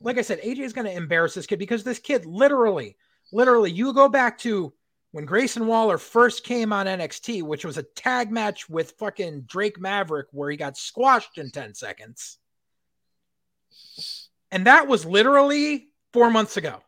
[0.00, 2.96] like I said AJ is going to embarrass this kid because this kid literally
[3.32, 4.72] literally you go back to
[5.12, 9.80] when Grayson Waller first came on NXT which was a tag match with fucking Drake
[9.80, 12.38] Maverick where he got squashed in 10 seconds.
[14.50, 16.80] And that was literally 4 months ago.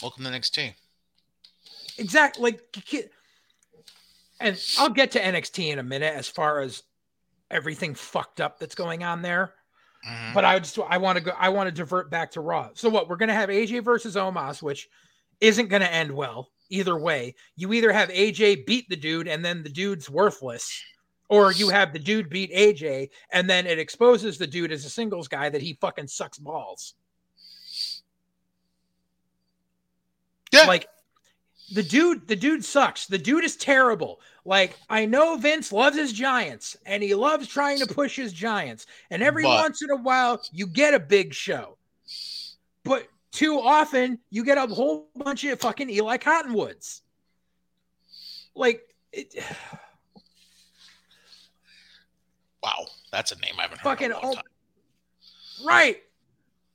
[0.00, 0.74] Welcome to NXT
[1.98, 2.62] exactly like
[4.40, 6.82] and I'll get to NXT in a minute as far as
[7.50, 9.54] everything fucked up that's going on there.
[10.08, 10.34] Mm-hmm.
[10.34, 12.70] But I just I want to go I want to divert back to Raw.
[12.74, 14.88] So what we're gonna have AJ versus Omos, which
[15.40, 17.34] isn't gonna end well either way.
[17.56, 20.82] You either have AJ beat the dude and then the dude's worthless,
[21.28, 24.90] or you have the dude beat AJ and then it exposes the dude as a
[24.90, 26.94] singles guy that he fucking sucks balls.
[30.52, 30.64] Yeah.
[30.64, 30.88] Like
[31.74, 33.06] the dude, the dude sucks.
[33.06, 34.20] The dude is terrible.
[34.44, 38.86] Like I know Vince loves his giants and he loves trying to push his giants.
[39.10, 41.78] And every But- once in a while you get a big show.
[42.84, 47.02] But too often you get a whole bunch of fucking Eli Cottonwoods.
[48.54, 48.82] Like
[49.12, 49.34] it,
[52.62, 54.44] Wow, that's a name I haven't heard Fucking in a long oh- time.
[55.66, 56.02] right.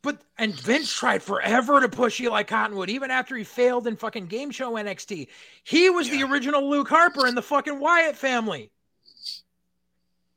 [0.07, 4.27] But and Vince tried forever to push Eli Cottonwood, even after he failed in fucking
[4.27, 5.27] game show NXT.
[5.65, 8.71] He was the original Luke Harper in the fucking Wyatt family.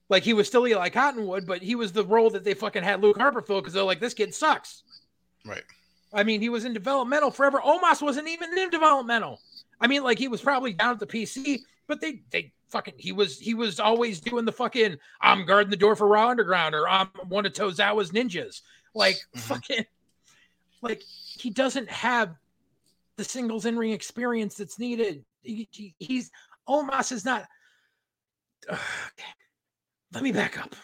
[0.09, 3.01] Like he was still Eli Cottonwood, but he was the role that they fucking had
[3.01, 4.83] Luke Harper fill because they're like, this kid sucks.
[5.47, 5.63] Right.
[6.13, 7.61] I mean, he was in developmental forever.
[7.61, 9.39] Omos wasn't even in developmental.
[9.81, 13.13] I mean, like he was probably down at the PC, but they they fucking he
[13.13, 16.89] was he was always doing the fucking I'm guarding the door for Raw Underground or
[16.89, 18.63] I'm one of Tozawa's ninjas.
[18.95, 19.41] Like Mhm.
[19.41, 19.85] fucking
[20.83, 22.35] like he doesn't have
[23.17, 25.25] the singles in ring experience that's needed.
[25.43, 26.31] He- he- he's
[26.69, 27.47] Omos is not.
[28.69, 29.25] Okay.
[30.12, 30.75] Let me back up.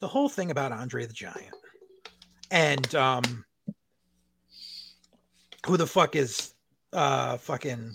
[0.00, 1.54] The whole thing about Andre the Giant
[2.50, 3.44] and um
[5.66, 6.54] who the fuck is
[6.92, 7.94] uh fucking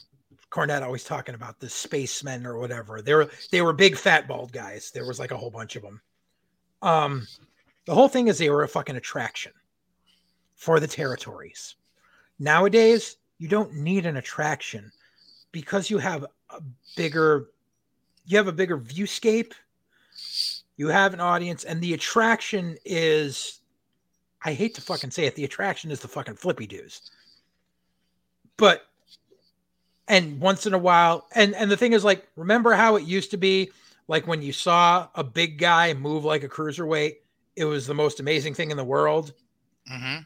[0.52, 3.02] Cornette always talking about the spacemen or whatever.
[3.02, 4.92] They were they were big fat bald guys.
[4.92, 6.02] There was like a whole bunch of them.
[6.82, 7.28] Um
[7.86, 9.52] the whole thing is they were a fucking attraction
[10.56, 11.76] for the territories.
[12.38, 14.92] Nowadays, you don't need an attraction
[15.52, 16.62] because you have a
[16.96, 17.50] bigger
[18.26, 19.54] you have a bigger viewscape.
[20.78, 23.62] You have an audience and the attraction is
[24.44, 27.12] I hate to fucking say it, the attraction is the fucking flippy dudes.
[28.58, 28.86] But
[30.08, 33.32] and once in a while, and and the thing is like, remember how it used
[33.32, 33.72] to be
[34.08, 37.18] like when you saw a big guy move like a cruiserweight,
[37.60, 39.34] it was the most amazing thing in the world.
[39.92, 40.22] Mm-hmm.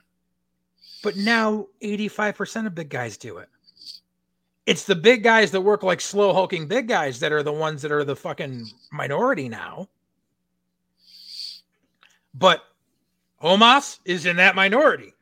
[1.01, 3.49] But now 85% of big guys do it.
[4.67, 7.81] It's the big guys that work like slow hulking big guys that are the ones
[7.81, 9.89] that are the fucking minority now.
[12.35, 12.63] But
[13.41, 15.13] Omos is in that minority.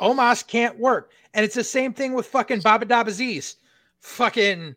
[0.00, 1.10] Omos can't work.
[1.34, 3.56] And it's the same thing with fucking Baba Dabaziz.
[3.98, 4.76] Fucking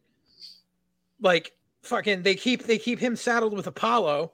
[1.21, 1.53] like
[1.83, 4.33] fucking they keep they keep him saddled with Apollo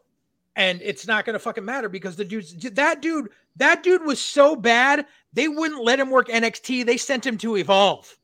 [0.55, 4.55] and it's not gonna fucking matter because the dude's that dude that dude was so
[4.55, 6.85] bad they wouldn't let him work NXT.
[6.85, 8.17] They sent him to Evolve.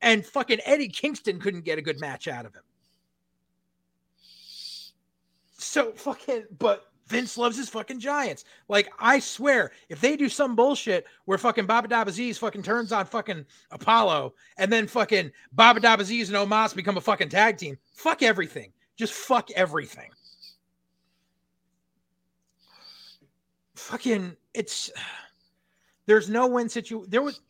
[0.00, 2.62] And fucking Eddie Kingston couldn't get a good match out of him.
[5.58, 8.44] So fucking, but Vince loves his fucking Giants.
[8.68, 13.06] Like, I swear, if they do some bullshit where fucking Baba Dabaziz fucking turns on
[13.06, 18.22] fucking Apollo and then fucking Baba Dabaziz and Omos become a fucking tag team, fuck
[18.22, 18.72] everything.
[18.96, 20.10] Just fuck everything.
[23.82, 24.90] Fucking, it's
[26.06, 27.10] there's no win situation.
[27.10, 27.40] There was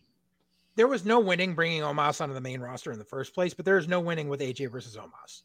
[0.74, 3.66] there was no winning bringing Omos onto the main roster in the first place, but
[3.66, 5.42] there is no winning with AJ versus Omos.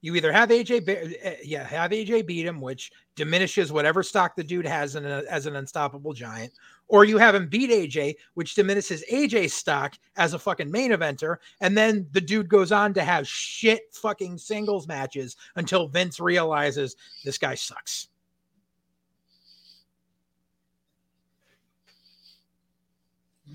[0.00, 4.44] You either have AJ, uh, yeah, have AJ beat him, which diminishes whatever stock the
[4.44, 6.52] dude has in a, as an unstoppable giant,
[6.88, 11.36] or you have him beat AJ, which diminishes AJ's stock as a fucking main eventer,
[11.60, 16.96] and then the dude goes on to have shit fucking singles matches until Vince realizes
[17.24, 18.08] this guy sucks.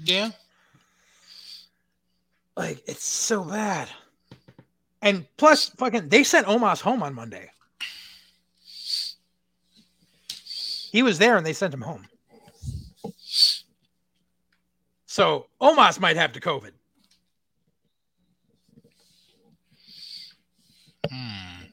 [0.03, 0.31] Yeah.
[2.55, 3.89] Like it's so bad.
[5.01, 7.49] And plus, fucking, they sent Omos home on Monday.
[10.91, 12.05] He was there and they sent him home.
[15.05, 16.71] So Omos might have to COVID.
[21.09, 21.63] Hmm.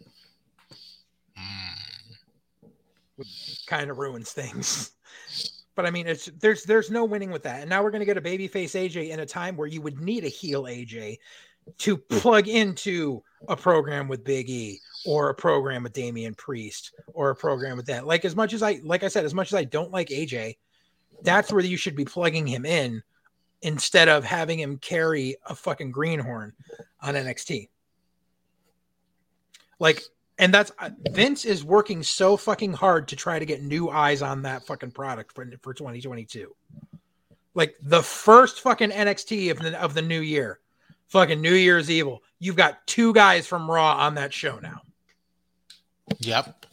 [1.36, 3.22] Hmm.
[3.66, 4.92] Kind of ruins things.
[5.76, 7.60] But I mean, it's there's there's no winning with that.
[7.60, 10.24] And now we're gonna get a babyface AJ in a time where you would need
[10.24, 11.18] a heel AJ
[11.78, 17.30] to plug into a program with Big E or a program with Damian Priest or
[17.30, 18.06] a program with that.
[18.06, 20.56] Like as much as I like I said, as much as I don't like AJ,
[21.22, 23.02] that's where you should be plugging him in
[23.62, 26.52] instead of having him carry a fucking greenhorn
[27.00, 27.68] on NXT.
[29.78, 30.02] Like,
[30.38, 34.22] and that's uh, Vince is working so fucking hard to try to get new eyes
[34.22, 36.54] on that fucking product for, for 2022.
[37.54, 40.60] Like the first fucking NXT of the of the new year,
[41.08, 42.22] fucking New Year's Evil.
[42.38, 44.82] You've got two guys from Raw on that show now.
[46.18, 46.66] Yep.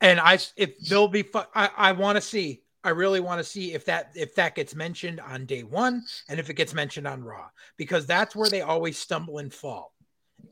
[0.00, 3.44] and I if they'll be fu- I, I want to see I really want to
[3.44, 7.06] see if that if that gets mentioned on day one and if it gets mentioned
[7.06, 9.92] on Raw because that's where they always stumble and fall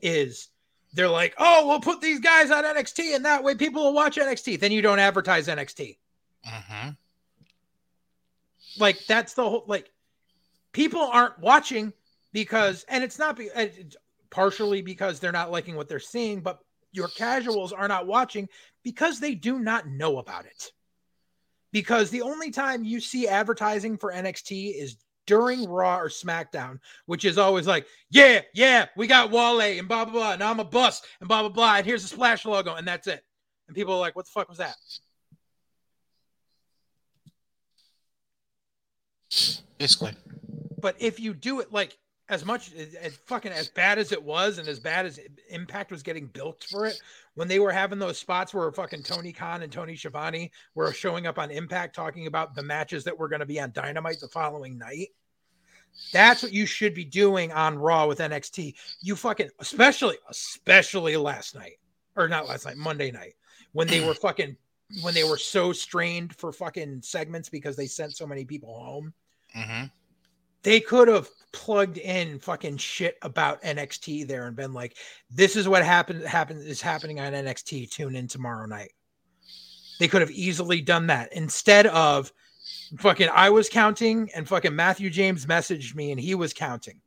[0.01, 0.49] is
[0.93, 4.17] they're like oh we'll put these guys on NXT and that way people will watch
[4.17, 5.97] NXT then you don't advertise NXT
[6.47, 6.89] Mm-hmm.
[8.79, 9.91] like that's the whole like
[10.77, 11.91] people aren't watching
[12.33, 13.97] because, and it's not be, it's
[14.29, 16.59] partially because they're not liking what they're seeing, but
[16.91, 18.47] your casuals are not watching
[18.83, 20.71] because they do not know about it.
[21.71, 24.97] Because the only time you see advertising for NXT is
[25.27, 30.05] during Raw or SmackDown, which is always like, yeah, yeah, we got Wale and blah,
[30.05, 30.33] blah, blah.
[30.33, 31.75] And I'm a bust and blah, blah, blah.
[31.75, 32.73] And here's the splash logo.
[32.73, 33.23] And that's it.
[33.67, 34.75] And people are like, what the fuck was that?
[39.77, 40.13] Basically.
[40.81, 41.97] But if you do it like
[42.29, 45.91] as much as, as, fucking as bad as it was and as bad as Impact
[45.91, 47.01] was getting built for it,
[47.35, 51.25] when they were having those spots where fucking Tony Khan and Tony Schiavone were showing
[51.25, 54.27] up on Impact talking about the matches that were going to be on Dynamite the
[54.27, 55.09] following night.
[56.11, 58.75] That's what you should be doing on Raw with NXT.
[59.01, 61.79] You fucking, especially, especially last night,
[62.15, 63.35] or not last night, Monday night,
[63.73, 64.55] when they were fucking,
[65.01, 69.13] when they were so strained for fucking segments because they sent so many people home.
[69.55, 69.85] Mm-hmm.
[70.63, 74.97] They could have plugged in fucking shit about NXT there and been like,
[75.29, 76.23] "This is what happened.
[76.23, 77.91] Happened is happening on NXT.
[77.91, 78.91] Tune in tomorrow night."
[79.99, 82.31] They could have easily done that instead of
[82.99, 83.29] fucking.
[83.33, 87.01] I was counting, and fucking Matthew James messaged me, and he was counting.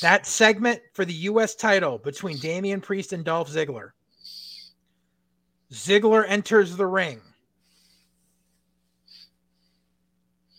[0.00, 1.54] That segment for the U.S.
[1.54, 3.90] title between Damian Priest and Dolph Ziggler.
[5.72, 7.20] Ziggler enters the ring.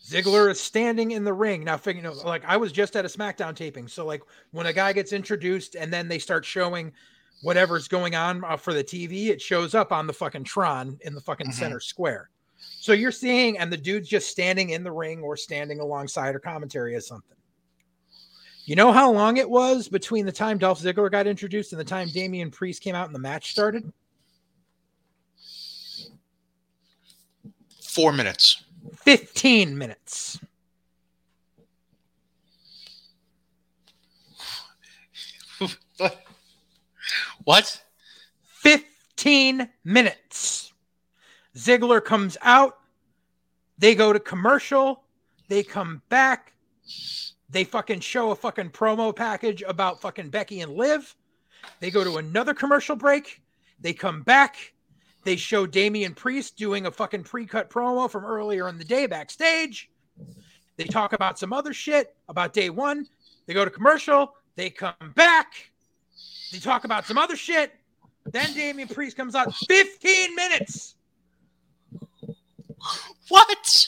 [0.05, 1.79] Ziggler is standing in the ring now.
[1.85, 4.21] You know, like I was just at a SmackDown taping, so like
[4.51, 6.91] when a guy gets introduced and then they start showing
[7.41, 11.15] whatever's going on uh, for the TV, it shows up on the fucking Tron in
[11.15, 11.59] the fucking mm-hmm.
[11.59, 12.29] center square.
[12.85, 16.39] So you're seeing, and the dude's just standing in the ring or standing alongside or
[16.39, 17.35] commentary as something.
[18.65, 21.83] You know how long it was between the time Dolph Ziggler got introduced and the
[21.83, 23.91] time Damian Priest came out and the match started?
[27.81, 28.63] Four minutes.
[28.97, 30.39] 15 minutes.
[37.45, 37.83] what?
[38.43, 40.64] 15 minutes.
[41.55, 42.77] Ziggler comes out.
[43.77, 45.03] They go to commercial.
[45.47, 46.53] They come back.
[47.49, 51.15] They fucking show a fucking promo package about fucking Becky and Liv.
[51.79, 53.41] They go to another commercial break.
[53.79, 54.73] They come back.
[55.23, 59.89] They show Damian Priest doing a fucking pre-cut promo from earlier in the day backstage.
[60.77, 63.07] They talk about some other shit about day one.
[63.45, 64.33] They go to commercial.
[64.55, 65.71] They come back.
[66.51, 67.73] They talk about some other shit.
[68.25, 70.95] Then Damian Priest comes out 15 minutes.
[73.29, 73.87] What?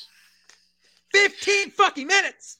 [1.14, 2.58] 15 fucking minutes.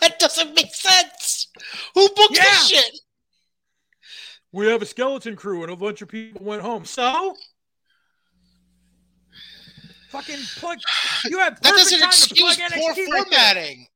[0.00, 1.48] That doesn't make sense.
[1.94, 2.42] Who booked yeah.
[2.44, 3.00] this shit?
[4.52, 6.84] we have a skeleton crew and a bunch of people went home.
[6.84, 7.34] So
[10.10, 10.78] fucking plug
[11.24, 13.86] you have that doesn't excuse poor formatting.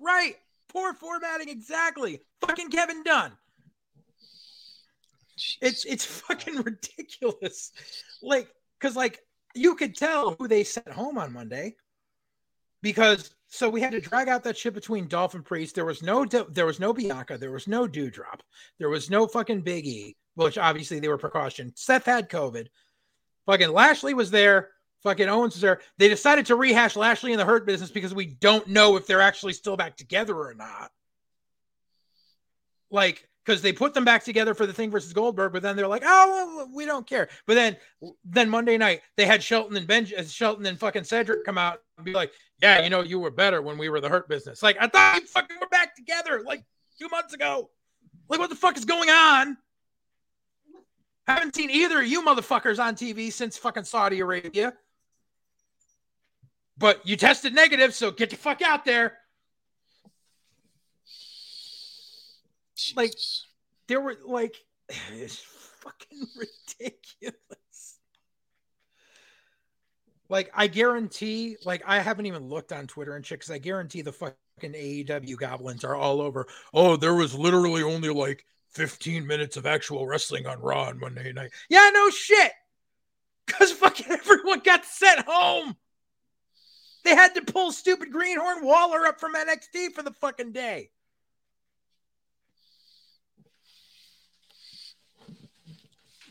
[0.00, 0.34] Right, right.
[0.68, 2.20] Poor formatting, exactly.
[2.40, 3.32] Fucking Kevin Dunn.
[5.62, 7.72] It's it's fucking ridiculous.
[8.20, 8.48] Like,
[8.80, 9.20] cause like
[9.58, 11.76] you could tell who they sent home on Monday
[12.82, 15.74] because so we had to drag out that shit between Dolph and Priest.
[15.74, 17.38] There was no there was no Bianca.
[17.38, 18.40] There was no Doudrop,
[18.78, 21.72] There was no fucking Big E, which obviously they were precaution.
[21.74, 22.66] Seth had COVID.
[23.46, 24.70] Fucking Lashley was there.
[25.02, 25.80] Fucking Owens was there.
[25.96, 29.20] They decided to rehash Lashley in the Hurt business because we don't know if they're
[29.20, 30.90] actually still back together or not.
[32.90, 35.88] Like because they put them back together for the thing versus Goldberg, but then they're
[35.88, 37.30] like, oh, well, we don't care.
[37.46, 37.78] But then,
[38.22, 41.78] then Monday night they had Shelton and Ben, uh, Shelton and fucking Cedric come out
[41.96, 42.30] and be like,
[42.60, 44.62] yeah, you know, you were better when we were the Hurt Business.
[44.62, 46.62] Like I thought you fucking were back together like
[47.00, 47.70] two months ago.
[48.28, 49.56] Like what the fuck is going on?
[51.26, 54.74] Haven't seen either of you motherfuckers on TV since fucking Saudi Arabia.
[56.76, 59.17] But you tested negative, so get the fuck out there.
[62.78, 62.96] Jesus.
[62.96, 63.14] Like
[63.88, 64.56] there were like
[65.12, 65.42] it's
[65.82, 66.26] fucking
[66.80, 67.98] ridiculous.
[70.28, 74.02] Like I guarantee, like I haven't even looked on Twitter and shit because I guarantee
[74.02, 76.46] the fucking AEW goblins are all over.
[76.74, 81.32] Oh, there was literally only like 15 minutes of actual wrestling on Raw on Monday
[81.32, 81.50] night.
[81.70, 82.52] Yeah, no shit.
[83.46, 85.74] Cause fucking everyone got sent home.
[87.04, 90.90] They had to pull stupid Greenhorn Waller up from NXT for the fucking day.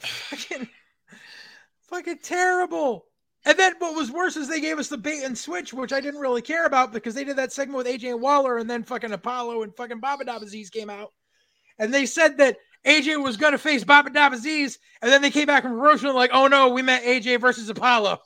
[0.07, 0.67] fucking,
[1.89, 3.05] fucking terrible.
[3.45, 6.01] And then what was worse is they gave us the bait and switch, which I
[6.01, 8.83] didn't really care about because they did that segment with AJ and Waller, and then
[8.83, 11.13] fucking Apollo and fucking Baba Dabaziz came out,
[11.79, 15.45] and they said that AJ was going to face Baba Dabaziz, and then they came
[15.45, 18.19] back from promotion like, oh no, we met AJ versus Apollo.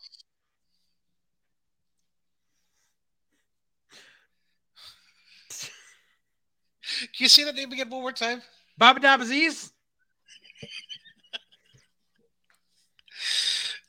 [6.90, 8.42] Can you say that name again one more time?
[8.78, 9.72] Baba Dabaziz?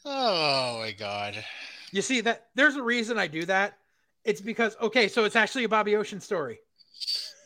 [0.05, 1.45] Oh my god.
[1.93, 3.79] You see that there's a reason I do that.
[4.25, 6.59] It's because okay, so it's actually a Bobby Ocean story.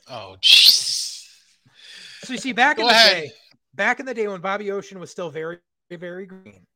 [0.08, 1.28] Oh Jesus.
[2.22, 3.24] So you see, back Go in the ahead.
[3.24, 3.32] day,
[3.74, 5.58] back in the day when Bobby Ocean was still very,
[5.90, 6.66] very green,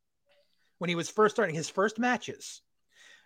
[0.79, 2.63] when he was first starting his first matches,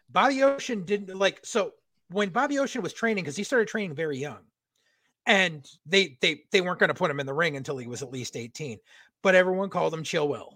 [0.08, 1.72] Bobby Ocean didn't like so
[2.10, 4.40] when Bobby Ocean was training, because he started training very young,
[5.26, 8.02] and they they they weren't going to put him in the ring until he was
[8.02, 8.78] at least 18.
[9.22, 10.54] But everyone called him Chill Will.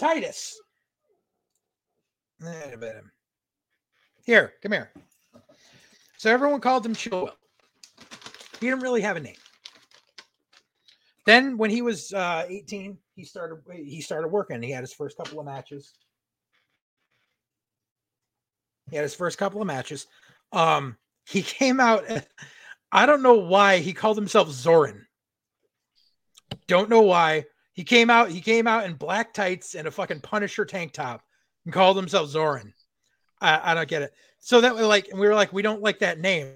[0.00, 0.58] Titus.
[4.24, 4.90] Here, come here.
[6.16, 7.30] So everyone called him Chill
[8.60, 9.36] He didn't really have a name.
[11.26, 14.62] Then when he was uh, 18, he started he started working.
[14.62, 15.92] He had his first couple of matches.
[18.88, 20.06] He had his first couple of matches.
[20.50, 20.96] Um,
[21.26, 22.04] he came out.
[22.90, 25.06] I don't know why he called himself Zoran.
[26.66, 27.44] Don't know why.
[27.72, 28.30] He came out.
[28.30, 31.22] He came out in black tights and a fucking Punisher tank top
[31.64, 32.74] and called himself Zoran.
[33.40, 34.12] I, I don't get it.
[34.38, 36.54] So that was like, and we were like, we don't like that name,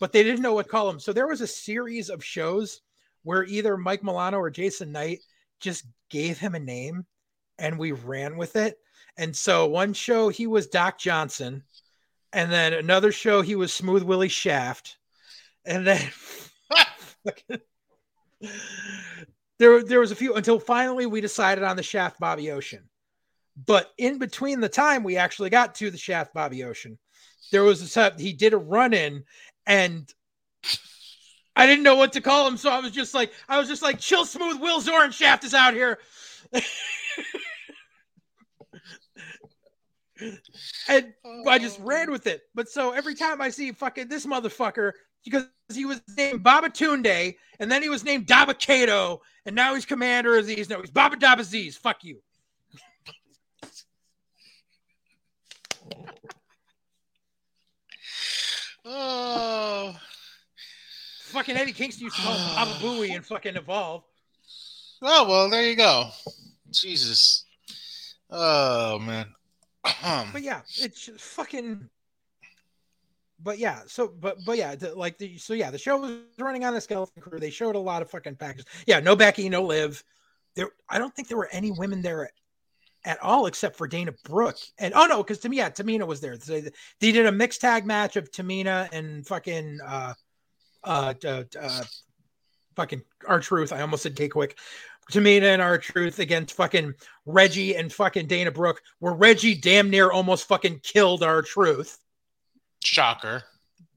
[0.00, 1.00] but they didn't know what to call him.
[1.00, 2.80] So there was a series of shows
[3.22, 5.20] where either Mike Milano or Jason Knight
[5.60, 7.06] just gave him a name
[7.58, 8.78] and we ran with it.
[9.16, 11.62] And so one show he was Doc Johnson,
[12.32, 14.96] and then another show he was Smooth Willie Shaft,
[15.66, 16.10] and then
[19.58, 22.88] there there was a few until finally we decided on the Shaft Bobby Ocean.
[23.66, 26.98] But in between the time we actually got to the Shaft Bobby Ocean,
[27.50, 29.24] there was a set he did a run in
[29.66, 30.12] and
[31.54, 33.82] I didn't know what to call him, so I was just like, I was just
[33.82, 34.58] like, chill smooth.
[34.60, 35.98] Will Zorn Shaft is out here.
[40.88, 41.12] and
[41.46, 41.84] I just oh.
[41.84, 42.42] ran with it.
[42.54, 44.92] But so every time I see fucking this motherfucker,
[45.24, 49.86] because he was named Baba Tunde, and then he was named Dabba-Kato, and now he's
[49.86, 50.68] Commander Azeez.
[50.68, 51.76] No, he's Baba Daba Aziz.
[51.76, 52.18] Fuck you.
[58.84, 59.96] Oh.
[61.26, 64.02] Fucking Eddie Kingston used to call him Baba Booey and fucking evolve.
[65.02, 66.10] Oh well, there you go.
[66.70, 67.44] Jesus.
[68.30, 69.26] Oh man.
[70.32, 71.88] But yeah, it's fucking.
[73.42, 76.64] But yeah, so but but yeah, the, like the so yeah, the show was running
[76.64, 77.38] on a skeleton crew.
[77.38, 78.66] They showed a lot of fucking packages.
[78.86, 80.02] Yeah, no Becky, no Liv.
[80.54, 82.30] There, I don't think there were any women there
[83.04, 84.58] at all except for Dana Brooke.
[84.78, 86.36] And oh no, because me, yeah, Tamina was there.
[86.36, 86.70] They,
[87.00, 90.14] they did a mixed tag match of Tamina and fucking uh
[90.84, 91.84] uh, uh, uh
[92.76, 93.72] fucking R-Truth.
[93.72, 94.58] I almost said K Quick.
[95.10, 96.94] Tamina and R-Truth against fucking
[97.26, 101.98] Reggie and fucking Dana Brooke, where Reggie damn near almost fucking killed R-Truth
[102.84, 103.44] shocker.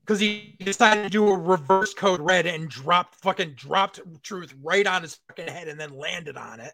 [0.02, 4.86] because he decided to do a reverse code red and dropped fucking dropped truth right
[4.86, 6.74] on his fucking head and then landed on it.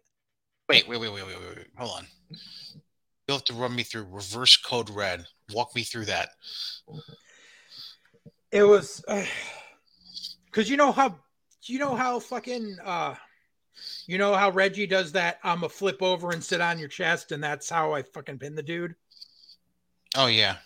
[0.70, 1.68] Wait, wait, wait, wait, wait, wait, wait.
[1.78, 2.08] Hold on.
[3.28, 5.26] You'll have to run me through reverse code red.
[5.54, 6.30] Walk me through that.
[8.52, 9.04] It was
[10.46, 11.18] because you know how
[11.64, 13.16] you know how fucking uh
[14.06, 15.40] you know how Reggie does that.
[15.44, 18.56] I'm a flip over and sit on your chest, and that's how I fucking pin
[18.56, 18.96] the dude.
[20.16, 20.58] Oh yeah.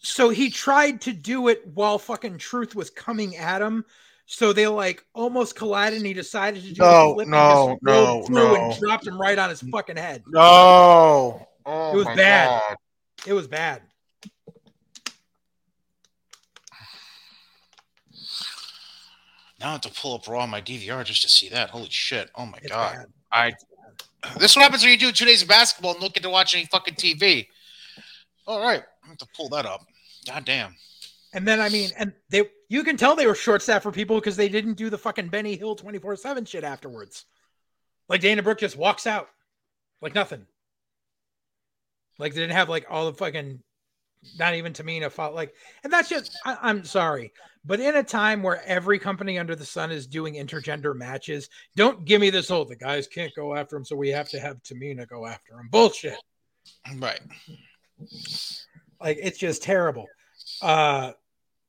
[0.00, 3.84] So he tried to do it while fucking Truth was coming at him.
[4.26, 7.68] So they like almost collided, and he decided to do No, a flip and no,
[7.72, 8.54] just no, rolled through no.
[8.54, 10.22] and dropped him right on his fucking head.
[10.28, 11.46] No.
[11.66, 12.62] Oh It was bad.
[12.68, 12.76] God.
[13.26, 13.82] It was bad.
[19.60, 21.70] Now I have to pull up Raw on my DVR just to see that.
[21.70, 22.30] Holy shit!
[22.34, 22.94] Oh my It's god!
[22.94, 23.06] bad.
[23.32, 23.52] I.
[24.38, 26.30] This is what happens when you do two days of basketball and don't get to
[26.30, 27.46] watch any fucking TV.
[28.46, 29.86] All right, I have to pull that up.
[30.26, 30.74] God damn.
[31.32, 34.16] And then I mean, and they you can tell they were short staffed for people
[34.16, 37.24] because they didn't do the fucking Benny Hill 24-7 shit afterwards.
[38.08, 39.28] Like Dana Brooke just walks out
[40.02, 40.46] like nothing.
[42.18, 43.62] Like they didn't have like all the fucking
[44.38, 47.32] not even Tamina fought like and that's just I, I'm sorry.
[47.64, 52.04] But in a time where every company under the sun is doing intergender matches, don't
[52.04, 54.62] give me this whole the guys can't go after him, so we have to have
[54.62, 55.68] Tamina go after him.
[55.70, 56.18] Bullshit.
[56.96, 57.20] Right.
[59.00, 60.06] Like it's just terrible.
[60.62, 61.12] Uh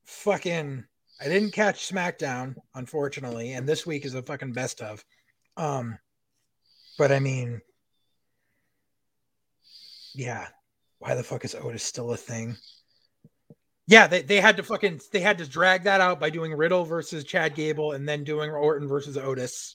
[0.04, 0.84] fucking
[1.20, 5.04] I didn't catch SmackDown, unfortunately, and this week is a fucking best of.
[5.56, 5.98] Um
[6.98, 7.60] but I mean
[10.14, 10.46] yeah,
[10.98, 12.56] why the fuck is Otis still a thing?
[13.86, 16.84] Yeah, they, they had to fucking they had to drag that out by doing Riddle
[16.84, 19.74] versus Chad Gable and then doing Orton versus Otis.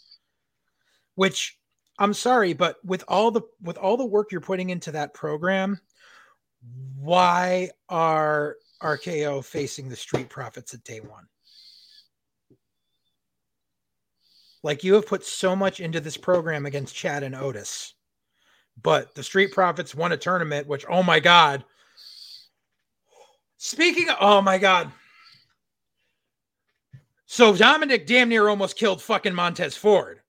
[1.16, 1.58] Which
[2.00, 5.80] I'm sorry, but with all the with all the work you're putting into that program,
[7.00, 11.28] why are RKO facing the Street Profits at day one?
[14.64, 17.94] Like you have put so much into this program against Chad and Otis.
[18.82, 21.64] But the Street Profits won a tournament, which, oh my God.
[23.58, 24.92] Speaking of, oh my God.
[27.26, 30.22] So Dominic damn near almost killed fucking Montez Ford.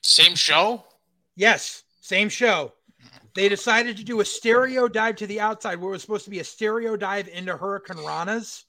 [0.00, 0.84] Same show?
[1.36, 2.72] Yes, same show.
[3.34, 6.30] They decided to do a stereo dive to the outside where it was supposed to
[6.30, 8.64] be a stereo dive into hurricanrana's.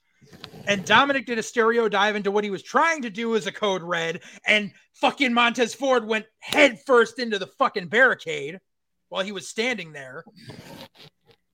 [0.67, 3.51] And Dominic did a stereo dive into what he was trying to do as a
[3.51, 4.21] code red.
[4.45, 8.59] And fucking Montez Ford went head first into the fucking barricade
[9.07, 10.23] while he was standing there.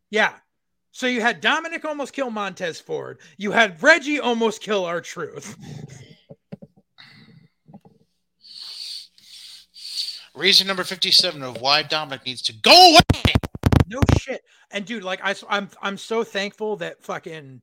[0.09, 0.33] Yeah.
[0.91, 3.19] So you had Dominic almost kill Montez Ford.
[3.37, 5.57] You had Reggie almost kill R-Truth.
[10.35, 13.33] Reason number 57 of why Dominic needs to go away.
[13.87, 14.43] No shit.
[14.71, 17.61] And dude, like I I'm I'm so thankful that fucking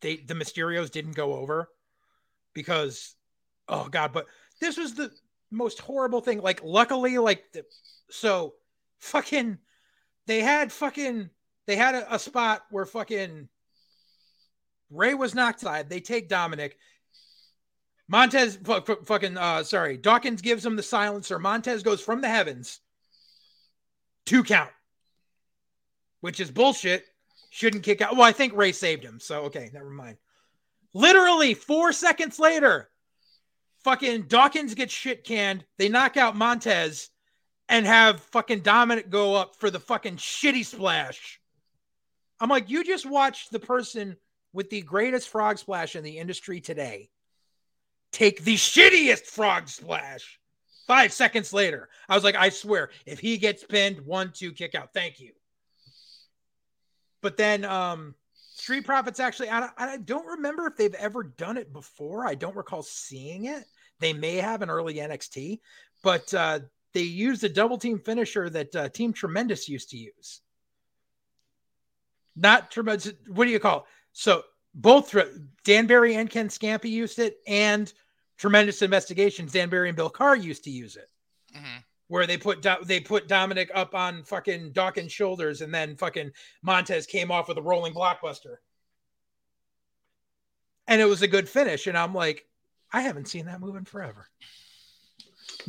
[0.00, 1.68] they the Mysterios didn't go over
[2.52, 3.14] because
[3.68, 4.26] oh god, but
[4.60, 5.10] this was the
[5.50, 6.40] most horrible thing.
[6.40, 7.64] Like luckily like the,
[8.10, 8.54] so
[8.98, 9.58] fucking
[10.26, 11.30] they had fucking
[11.66, 13.48] they had a, a spot where fucking
[14.90, 15.88] Ray was knocked aside.
[15.88, 16.76] They take Dominic.
[18.10, 18.58] Montez
[19.04, 21.38] fucking uh sorry, Dawkins gives him the silencer.
[21.38, 22.80] Montez goes from the heavens.
[24.26, 24.72] Two count.
[26.20, 27.06] Which is bullshit.
[27.50, 28.16] Shouldn't kick out.
[28.16, 29.20] Well, I think Ray saved him.
[29.20, 30.16] So okay, never mind.
[30.92, 32.90] Literally 4 seconds later,
[33.84, 35.64] fucking Dawkins gets shit canned.
[35.78, 37.10] They knock out Montez
[37.68, 41.40] and have fucking Dominic go up for the fucking shitty splash.
[42.40, 44.16] I'm like, you just watched the person
[44.52, 47.08] with the greatest frog splash in the industry today
[48.12, 50.38] take the shittiest frog splash.
[50.86, 54.74] Five seconds later, I was like, I swear, if he gets pinned, one, two, kick
[54.74, 54.92] out.
[54.92, 55.32] Thank you.
[57.22, 58.14] But then, um,
[58.60, 62.26] Street Profits actually, I, I don't remember if they've ever done it before.
[62.26, 63.64] I don't recall seeing it.
[64.00, 65.60] They may have an early NXT,
[66.02, 66.60] but uh,
[66.92, 70.40] they used a double team finisher that uh, Team Tremendous used to use.
[72.36, 73.12] Not tremendous.
[73.28, 73.84] What do you call it?
[74.12, 74.42] So
[74.74, 75.14] both
[75.64, 77.92] Dan Barry and Ken Scampi used it, and
[78.40, 81.10] Tremendous Investigations, Dan Barry and Bill Carr used to use it,
[81.54, 81.80] mm-hmm.
[82.08, 86.30] where they put they put Dominic up on fucking Dawkins' shoulders, and then fucking
[86.62, 88.56] Montez came off with a rolling blockbuster,
[90.88, 91.86] and it was a good finish.
[91.86, 92.46] And I'm like,
[92.90, 94.26] I haven't seen that move in forever.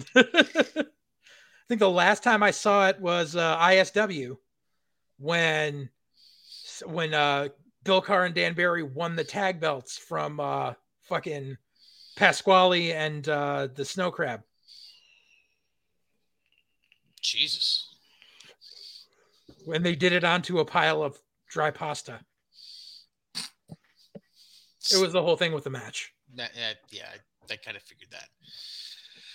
[0.16, 0.24] I
[1.68, 4.38] think the last time I saw it was uh, ISW
[5.18, 5.90] when
[6.86, 7.50] when uh,
[7.84, 11.58] Bill Carr and Dan Barry won the tag belts from uh, fucking
[12.16, 14.42] Pasquale and uh, the Snow Crab.
[17.22, 17.88] Jesus.
[19.66, 21.20] When they did it onto a pile of
[21.50, 22.20] dry pasta.
[24.92, 26.12] It was the whole thing with the match.
[26.36, 26.52] That,
[26.90, 28.30] yeah, I, I kind of figured that.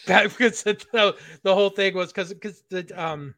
[0.06, 3.34] That because the, the whole thing was because because the um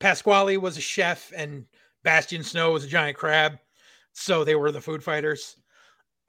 [0.00, 1.64] Pasquale was a chef and
[2.02, 3.58] Bastion Snow was a giant crab.
[4.12, 5.56] So they were the food fighters.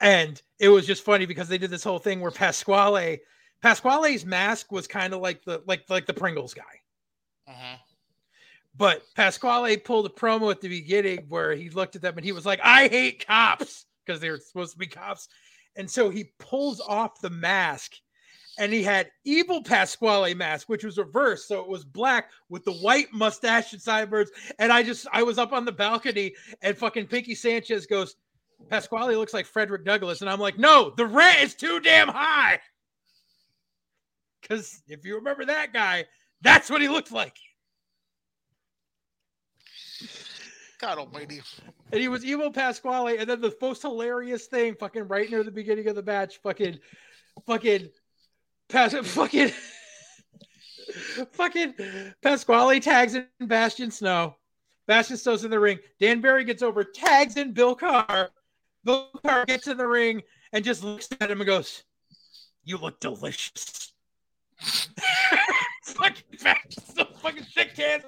[0.00, 3.20] And it was just funny because they did this whole thing where Pasquale
[3.62, 6.62] Pasquale's mask was kind of like the like like the Pringles guy.
[7.48, 7.76] Uh-huh.
[8.76, 12.32] But Pasquale pulled a promo at the beginning where he looked at them and he
[12.32, 15.28] was like, I hate cops because they were supposed to be cops.
[15.76, 17.94] And so he pulls off the mask
[18.58, 21.48] and he had evil Pasquale mask, which was reversed.
[21.48, 24.30] So it was black with the white mustache and sideburns.
[24.58, 28.16] And I just, I was up on the balcony and fucking Pinky Sanchez goes,
[28.68, 30.20] Pasquale looks like Frederick Douglass.
[30.20, 32.60] And I'm like, no, the rent is too damn high.
[34.40, 36.04] Because if you remember that guy,
[36.40, 37.36] that's what he looked like.
[40.80, 41.40] God almighty.
[41.90, 43.18] And he was evil Pasquale.
[43.18, 46.78] And then the most hilarious thing, fucking right near the beginning of the match, fucking,
[47.46, 47.88] fucking
[48.68, 49.52] Pas- fucking
[51.32, 51.74] fucking
[52.22, 54.36] Pasquale tags in Bastion Snow.
[54.86, 55.78] Bastion Snow's in the ring.
[56.00, 58.30] Dan Barry gets over, tags in Bill Carr.
[58.86, 60.22] Carr gets in the ring
[60.52, 61.82] and just looks at him and goes,
[62.64, 63.92] You look delicious.
[65.84, 68.00] fucking fucking.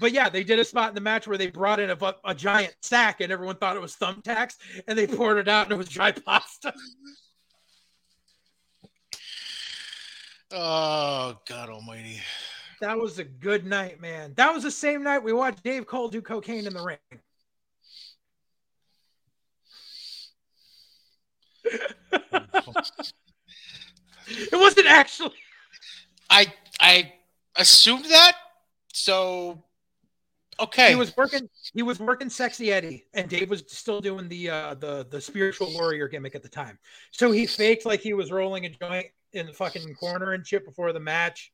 [0.00, 2.34] But yeah, they did a spot in the match where they brought in a, a
[2.34, 4.54] giant sack and everyone thought it was thumbtacks
[4.86, 6.72] and they poured it out and it was dry pasta.
[10.50, 12.20] Oh God Almighty!
[12.80, 14.32] That was a good night, man.
[14.36, 17.20] That was the same night we watched Dave Cole do cocaine in the ring.
[24.28, 25.34] It wasn't actually.
[26.30, 27.12] I I
[27.56, 28.36] assumed that.
[28.92, 29.62] So
[30.60, 30.90] Okay.
[30.90, 31.48] He was working.
[31.74, 35.72] He was working sexy Eddie, and Dave was still doing the uh, the the spiritual
[35.72, 36.78] warrior gimmick at the time.
[37.12, 40.64] So he faked like he was rolling a joint in the fucking corner and shit
[40.64, 41.52] before the match,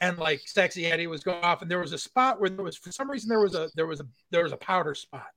[0.00, 2.76] and like sexy Eddie was going off, and there was a spot where there was
[2.76, 5.28] for some reason there was a there was a there was a powder spot,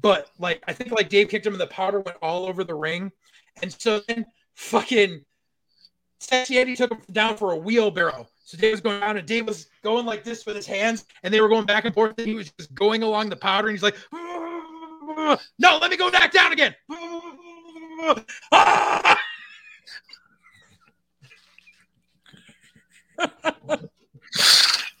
[0.00, 2.74] but like I think like Dave kicked him and the powder went all over the
[2.74, 3.12] ring,
[3.62, 5.24] and so then fucking
[6.20, 8.28] sexy Eddie took him down for a wheelbarrow.
[8.44, 11.32] So Dave was going down, and Dave was going like this with his hands, and
[11.32, 12.14] they were going back and forth.
[12.18, 15.96] And he was just going along the powder, and he's like, ah, "No, let me
[15.96, 16.74] go back down again."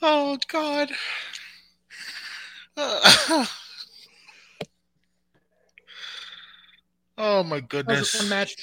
[0.02, 0.90] oh God.
[7.18, 8.28] oh my That was a goodness.
[8.30, 8.56] match.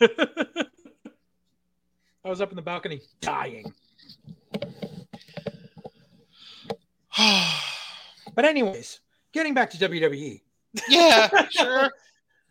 [2.24, 3.72] I was up in the balcony dying.
[8.34, 9.00] But anyways,
[9.32, 10.42] getting back to WWE.
[10.88, 11.90] yeah, sure.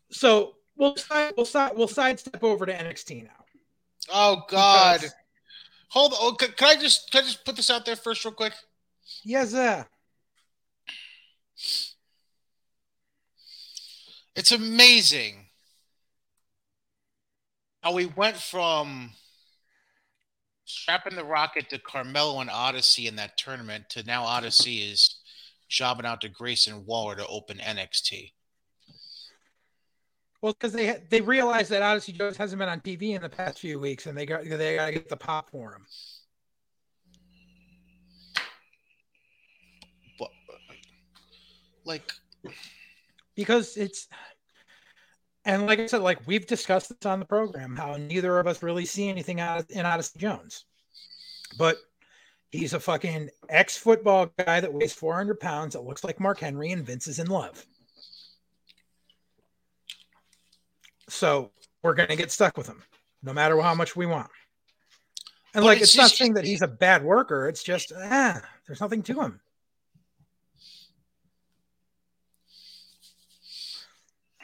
[0.10, 3.30] So we'll side, we'll side, we'll sidestep over to NXT now.
[4.12, 5.02] Oh God.
[5.02, 5.14] Because-
[5.90, 6.18] Hold on.
[6.22, 8.54] Oh, can, can I just can I just put this out there first, real quick?
[9.24, 9.84] Yes, uh,
[14.36, 15.48] It's amazing
[17.82, 19.12] how we went from
[20.66, 25.20] strapping the rocket to Carmelo and Odyssey in that tournament to now Odyssey is
[25.70, 28.32] jobbing out to Grayson Waller to open NXT.
[30.42, 33.60] well, because they they realized that Odyssey Jones hasn't been on TV in the past
[33.60, 35.86] few weeks, and they got they got to get the pop for him.
[40.20, 40.30] But,
[41.86, 42.12] like,
[43.36, 44.08] because it's
[45.46, 48.64] and like I said, like we've discussed this on the program, how neither of us
[48.64, 50.66] really see anything out of, in Odyssey Jones,
[51.58, 51.78] but
[52.52, 56.72] he's a fucking ex football guy that weighs 400 pounds that looks like Mark Henry,
[56.72, 57.64] and Vince is in love.
[61.10, 61.52] So
[61.84, 62.82] we're gonna get stuck with him,
[63.22, 64.32] no matter how much we want.
[65.54, 67.48] And But like, it's it's, not saying that he's a bad worker.
[67.48, 69.40] It's just ah, there's nothing to him.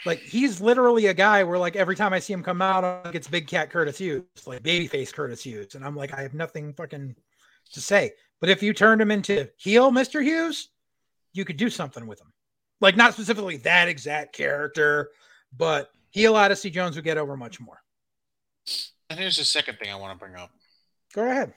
[0.05, 3.03] Like he's literally a guy where like every time I see him come out, I'm
[3.05, 6.33] like it's Big Cat Curtis Hughes, like babyface Curtis Hughes, and I'm like I have
[6.33, 7.15] nothing fucking
[7.73, 8.11] to say.
[8.39, 10.69] But if you turned him into heel, Mister Hughes,
[11.33, 12.33] you could do something with him.
[12.79, 15.11] Like not specifically that exact character,
[15.55, 17.81] but heel Odyssey Jones would get over much more.
[19.09, 20.49] and here's the second thing I want to bring up.
[21.13, 21.53] Go ahead.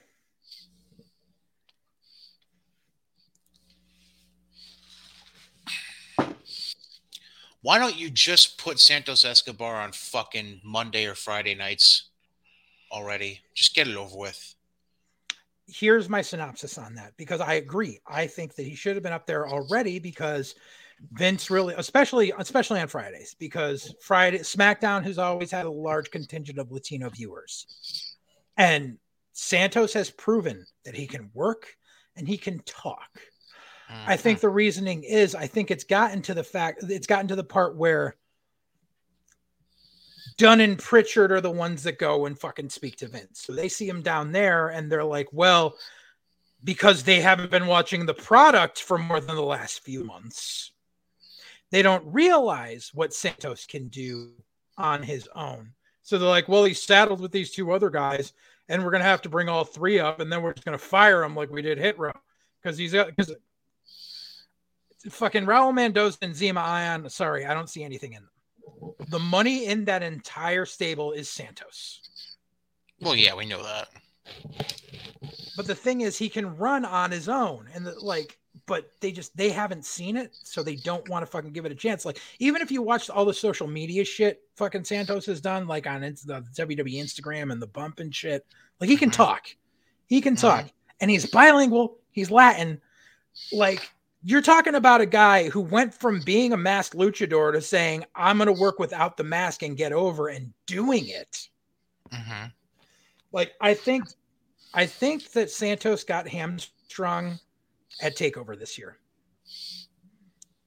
[7.65, 12.11] Why don't you just put Santos Escobar on fucking Monday or Friday nights
[12.91, 13.41] already?
[13.55, 14.53] Just get it over with.
[15.65, 17.97] here's my synopsis on that because I agree.
[18.05, 20.53] I think that he should have been up there already because
[21.13, 26.59] Vince really, especially especially on Fridays, because Friday SmackDown has always had a large contingent
[26.59, 28.15] of Latino viewers,
[28.57, 28.99] and
[29.33, 31.75] Santos has proven that he can work
[32.15, 33.09] and he can talk.
[34.01, 34.11] Mm-hmm.
[34.11, 37.35] I think the reasoning is I think it's gotten to the fact it's gotten to
[37.35, 38.15] the part where
[40.37, 43.41] Dunn and Pritchard are the ones that go and fucking speak to Vince.
[43.41, 45.77] So they see him down there and they're like, well,
[46.63, 50.71] because they haven't been watching the product for more than the last few months,
[51.71, 54.31] they don't realize what Santos can do
[54.77, 55.71] on his own.
[56.01, 58.33] So they're like, well, he's saddled with these two other guys,
[58.67, 61.23] and we're gonna have to bring all three up, and then we're just gonna fire
[61.23, 62.11] him like we did Hit Row
[62.61, 63.33] because he's because
[65.09, 67.09] fucking Raul Mendoza and Zima Ion.
[67.09, 68.31] Sorry, I don't see anything in them.
[69.09, 72.01] The money in that entire stable is Santos.
[73.01, 73.89] well, yeah, we know that.
[75.55, 79.11] But the thing is, he can run on his own, and the, like, but they
[79.11, 82.05] just they haven't seen it, so they don't want to fucking give it a chance.
[82.05, 85.87] Like, even if you watched all the social media shit fucking Santos has done, like
[85.87, 88.45] on the WWE Instagram and the bump and shit,
[88.79, 89.13] like he can Mhm.
[89.13, 89.47] talk,
[90.07, 90.41] he can Mhm.
[90.41, 90.69] talk,
[90.99, 92.81] and he's bilingual, he's Latin.
[93.51, 93.91] Like,
[94.25, 98.37] you're talking about a guy who went from being a masked luchador to saying, "I'm
[98.37, 101.49] going to work without the mask and get over," and doing it
[102.11, 102.45] hmm
[103.31, 104.05] like I think
[104.73, 107.39] I think that Santos got hamstrung
[108.01, 108.97] at Takeover this year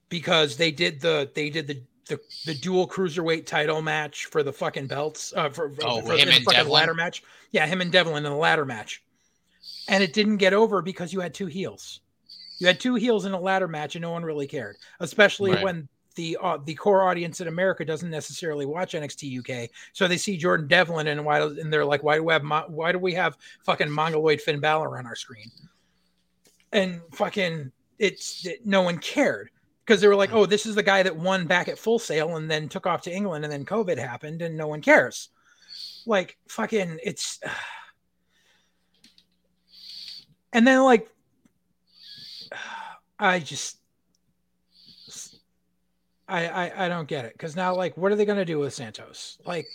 [0.08, 4.52] because they did the they did the the, the dual cruiserweight title match for the
[4.52, 6.72] fucking belts uh, for, Oh, for him the and fucking Devlin?
[6.72, 7.22] ladder match.
[7.52, 9.02] Yeah, him and Devlin in the ladder match,
[9.88, 12.00] and it didn't get over because you had two heels.
[12.58, 15.62] You had two heels in a ladder match, and no one really cared, especially Right.
[15.64, 20.16] when the uh, the core audience in America doesn't necessarily watch NXT UK, so they
[20.16, 22.98] see Jordan Devlin and why and they're like, why do we have Mo- why do
[22.98, 25.50] we have fucking Mongoloid Finn Balor on our screen?
[26.72, 27.70] And fucking
[28.00, 29.50] it's it, no one cared
[29.86, 32.36] because they were like, oh, this is the guy that won back at Full Sail
[32.36, 35.28] and then took off to England and then COVID happened and no one cares.
[36.04, 37.40] Like fucking, it's.
[40.52, 41.08] And then like,
[43.18, 43.76] I just.
[46.28, 48.74] I, I, I don't get it because now like what are they gonna do with
[48.74, 49.38] Santos?
[49.46, 49.66] Like,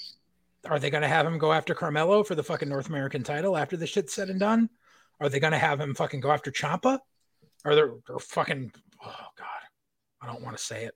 [0.66, 3.76] are they gonna have him go after Carmelo for the fucking North American title after
[3.76, 4.70] the shit's said and done?
[5.20, 7.00] Are they gonna have him fucking go after Ciampa?
[7.66, 8.72] Are there or fucking
[9.04, 9.48] oh god,
[10.22, 10.94] I don't want to say it.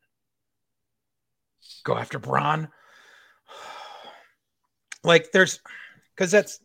[1.83, 2.69] Go after Bron.
[5.03, 5.61] Like there's
[6.15, 6.59] because that's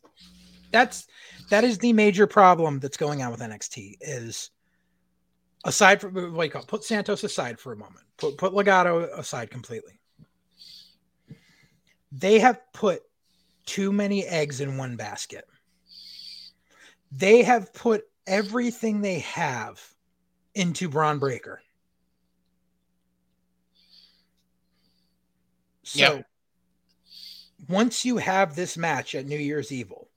[0.72, 1.06] that's
[1.50, 4.50] that is the major problem that's going on with NXT is
[5.64, 8.04] aside from like put Santos aside for a moment.
[8.16, 10.00] Put put Legado aside completely.
[12.10, 13.02] They have put
[13.64, 15.46] too many eggs in one basket.
[17.10, 19.80] They have put everything they have
[20.54, 21.62] into Bron Breakker.
[25.84, 26.22] So
[27.68, 30.08] once you have this match at New Year's Evil,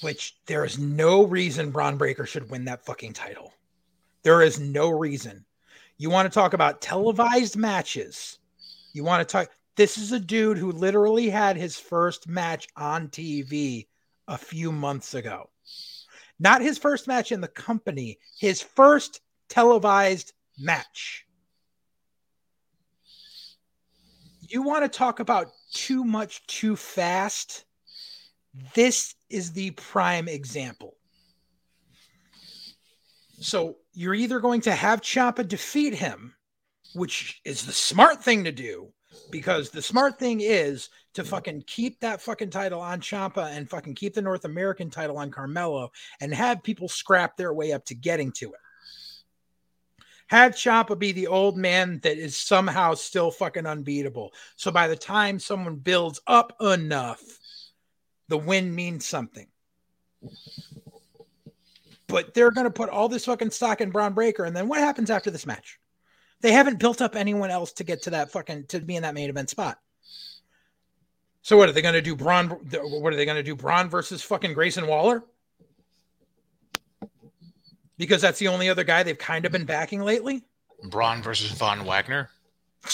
[0.00, 3.52] which there is no reason Bron Breakker should win that fucking title.
[4.22, 5.44] There is no reason.
[5.98, 8.38] You want to talk about televised matches?
[8.92, 13.08] You want to talk this is a dude who literally had his first match on
[13.08, 13.86] TV
[14.28, 15.48] a few months ago.
[16.38, 21.26] Not his first match in the company, his first televised match.
[24.40, 27.64] You want to talk about too much too fast?
[28.74, 30.96] This is the prime example.
[33.42, 36.34] So you're either going to have Ciampa defeat him,
[36.94, 38.92] which is the smart thing to do,
[39.30, 43.96] because the smart thing is to fucking keep that fucking title on Ciampa and fucking
[43.96, 45.90] keep the North American title on Carmelo
[46.20, 48.60] and have people scrap their way up to getting to it.
[50.28, 54.32] Have Ciampa be the old man that is somehow still fucking unbeatable.
[54.56, 57.20] So by the time someone builds up enough,
[58.28, 59.48] the win means something.
[62.12, 64.44] But they're going to put all this fucking stock in Bron Breakker.
[64.44, 65.80] And then what happens after this match?
[66.42, 69.14] They haven't built up anyone else to get to that fucking to be in that
[69.14, 69.78] main event spot.
[71.40, 72.14] So what are they going to do?
[72.14, 72.50] Bron?
[72.50, 73.56] What are they going to do?
[73.56, 75.24] Bron versus fucking Grayson Waller?
[77.96, 80.44] Because that's the only other guy they've kind of been backing lately.
[80.90, 82.28] Bron versus Von Wagner.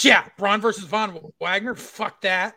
[0.01, 1.75] Yeah, Bron versus Von Wagner.
[1.75, 2.55] Fuck that.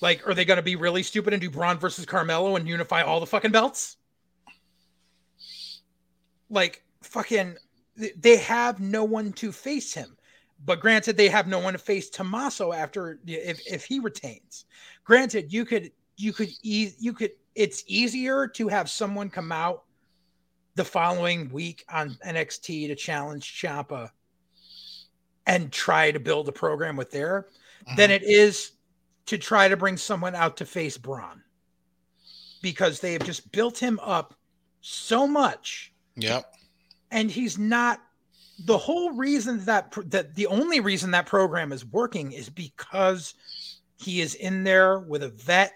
[0.00, 3.02] Like, are they going to be really stupid and do Bron versus Carmelo and unify
[3.02, 3.97] all the fucking belts?
[6.50, 7.56] Like, fucking
[8.16, 10.16] they have no one to face him.
[10.64, 14.64] But granted, they have no one to face Tommaso after if, if he retains.
[15.04, 19.84] Granted, you could you could you could it's easier to have someone come out
[20.74, 24.10] the following week on NXT to challenge Ciampa
[25.46, 27.48] and try to build a program with there
[27.84, 27.96] mm-hmm.
[27.96, 28.72] than it is
[29.26, 31.42] to try to bring someone out to face Bron
[32.62, 34.34] because they have just built him up
[34.80, 35.87] so much.
[36.18, 36.52] Yep
[37.10, 38.00] and he's not
[38.64, 43.34] the whole reason that that the only reason that program is working is because
[43.96, 45.72] he is in there with a vet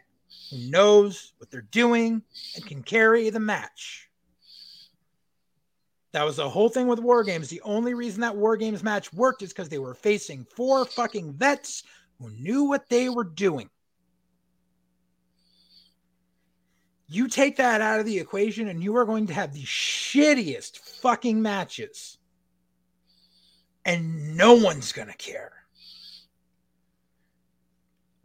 [0.50, 2.22] who knows what they're doing
[2.56, 4.08] and can carry the match.
[6.12, 7.48] That was the whole thing with War Games.
[7.48, 11.32] The only reason that War Games match worked is because they were facing four fucking
[11.34, 11.84] vets
[12.18, 13.70] who knew what they were doing.
[17.12, 20.78] You take that out of the equation, and you are going to have the shittiest
[21.00, 22.16] fucking matches.
[23.84, 25.52] And no one's going to care.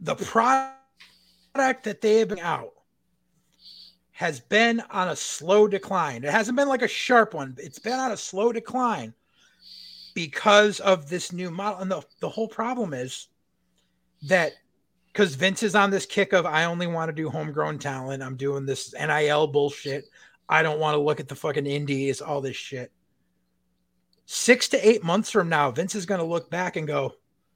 [0.00, 0.74] The product
[1.54, 2.72] that they have been out
[4.12, 6.24] has been on a slow decline.
[6.24, 9.12] It hasn't been like a sharp one, it's been on a slow decline
[10.14, 11.80] because of this new model.
[11.80, 13.28] And the, the whole problem is
[14.22, 14.54] that
[15.18, 18.22] because Vince is on this kick of I only want to do homegrown talent.
[18.22, 20.04] I'm doing this NIL bullshit.
[20.48, 22.92] I don't want to look at the fucking indies, all this shit.
[24.26, 27.14] Six to eight months from now, Vince is going to look back and go,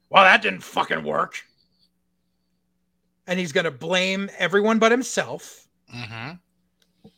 [0.09, 1.41] Well, that didn't fucking work.
[3.27, 5.65] And he's going to blame everyone but himself.
[5.95, 6.31] Mm-hmm.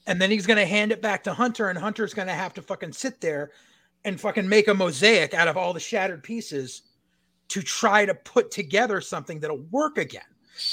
[0.05, 2.53] And then he's going to hand it back to Hunter, and Hunter's going to have
[2.53, 3.49] to fucking sit there
[4.03, 6.83] and fucking make a mosaic out of all the shattered pieces
[7.47, 10.21] to try to put together something that'll work again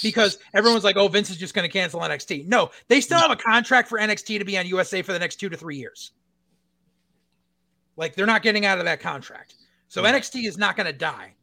[0.03, 2.47] because everyone's like, oh, Vince is just going to cancel NXT.
[2.47, 5.37] No, they still have a contract for NXT to be on USA for the next
[5.37, 6.13] two to three years.
[7.97, 9.55] Like they're not getting out of that contract.
[9.89, 10.05] So mm.
[10.05, 10.19] yeah.
[10.19, 11.35] NXT is not going to die.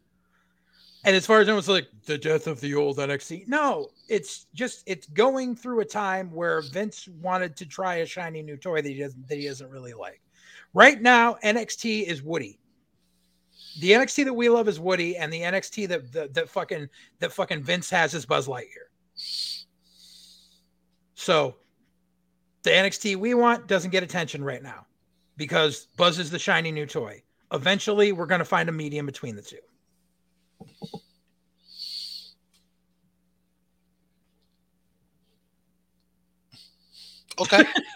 [1.06, 4.84] And as far as everyone's like the death of the old NXT, no, it's just
[4.86, 8.90] it's going through a time where Vince wanted to try a shiny new toy that
[8.90, 10.22] he doesn't that he doesn't really like.
[10.74, 12.60] Right now, NXT is Woody.
[13.80, 16.90] The NXT that we love is Woody, and the NXT that that, that fucking
[17.20, 18.88] that fucking Vince has is Buzz Lightyear.
[21.16, 21.56] So
[22.64, 24.86] the NXT we want doesn't get attention right now
[25.38, 27.24] because Buzz is the shiny new toy.
[27.52, 29.58] Eventually, we're going to find a medium between the two.
[37.40, 37.64] Okay.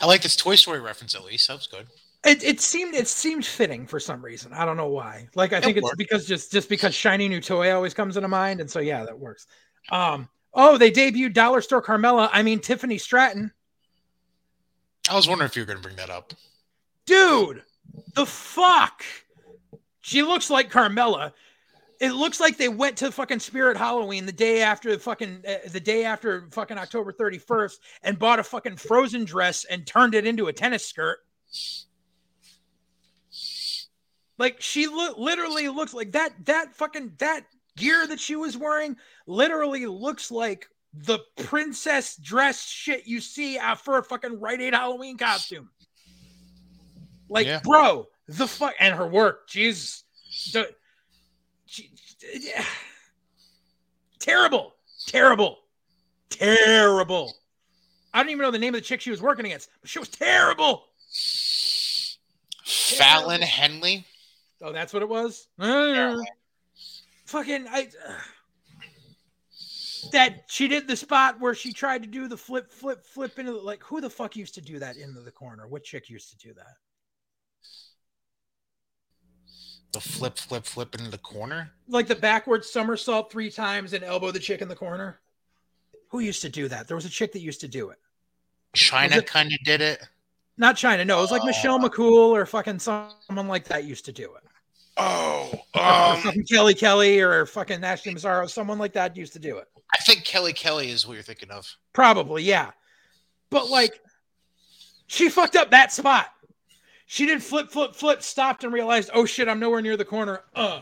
[0.00, 1.48] I like this Toy Story reference at least.
[1.48, 1.86] That was good.
[2.24, 4.52] It, it seemed it seemed fitting for some reason.
[4.52, 5.28] I don't know why.
[5.34, 5.98] Like I think It it's worked.
[5.98, 9.18] because just just because shiny new toy always comes into mind, and so yeah, that
[9.18, 9.46] works.
[9.90, 10.28] Um.
[10.54, 12.28] Oh, they debuted Dollar Store Carmella.
[12.32, 13.50] I mean Tiffany Stratton,
[15.10, 16.32] I was wondering if you were going to bring that up.
[17.06, 17.62] dude.
[18.14, 19.02] The fuck.
[20.02, 21.32] She looks like Carmella.
[22.00, 25.68] It looks like they went to fucking Spirit Halloween the day after the fucking uh,
[25.70, 30.26] the day after fucking October 31st and bought a fucking frozen dress and turned it
[30.26, 31.18] into a tennis skirt.
[34.38, 37.44] Like she lo- literally looks like that that fucking that
[37.76, 38.96] gear that she was wearing
[39.26, 45.16] literally looks like the princess dress shit you see for a fucking Rite Aid Halloween
[45.16, 45.70] costume.
[47.28, 47.60] Like, Yeah.
[47.64, 50.04] bro, the fuck and her work, Jesus,
[50.52, 50.74] the
[51.66, 51.90] she,
[52.34, 52.64] yeah.
[54.18, 54.74] terrible,
[55.06, 55.58] terrible,
[56.28, 57.32] terrible.
[58.12, 59.98] I don't even know the name of the chick she was working against, but she
[59.98, 60.84] was terrible.
[62.64, 64.04] Fallon Henley.
[64.62, 65.48] Oh, that's what it was.
[65.58, 66.16] Uh,
[67.26, 67.88] fucking, I.
[70.12, 73.52] that she did the spot where she tried to do the flip, flip, flip into
[73.52, 75.66] the, like who the fuck used to do that into the corner?
[75.66, 76.76] What chick used to do that?
[79.92, 81.70] The flip, flip, flip into the corner.
[81.88, 85.20] Like the backward somersault three times and elbow the chick in the corner.
[86.10, 86.88] Who used to do that?
[86.88, 87.98] There was a chick that used to do it.
[88.76, 90.02] Chyna kind of did it.
[90.56, 91.06] Not Chyna.
[91.06, 94.42] No, it was like Michelle McCool or fucking someone like that used to do it.
[95.04, 98.46] Oh, um, Kelly Kelly or fucking Ashley Massaro.
[98.46, 99.66] Someone like that used to do it.
[99.94, 101.68] I think Kelly Kelly is what you're thinking of.
[101.92, 102.70] Probably, yeah.
[103.50, 104.00] But like,
[105.06, 106.28] she fucked up that spot.
[107.06, 110.40] She did flip, flip, flip, stopped and realized, oh shit, I'm nowhere near the corner.
[110.54, 110.80] Uh.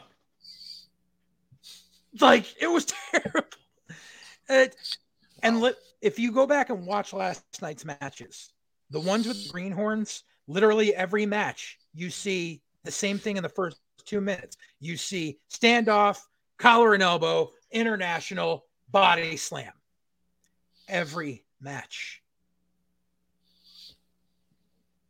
[2.20, 3.48] Like, it was terrible.
[4.48, 4.76] It,
[5.42, 8.50] and li- if you go back and watch last night's matches,
[8.90, 13.48] the ones with the greenhorns, literally every match, you see the same thing in the
[13.48, 14.56] first two minutes.
[14.80, 16.20] You see standoff,
[16.58, 19.72] collar and elbow, international, body slam.
[20.88, 22.22] Every match.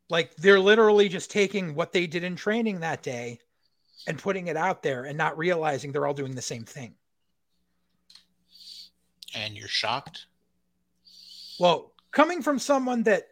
[0.09, 3.39] Like they're literally just taking what they did in training that day
[4.07, 6.95] and putting it out there and not realizing they're all doing the same thing.
[9.35, 10.27] And you're shocked.
[11.61, 13.29] Well, coming from someone that,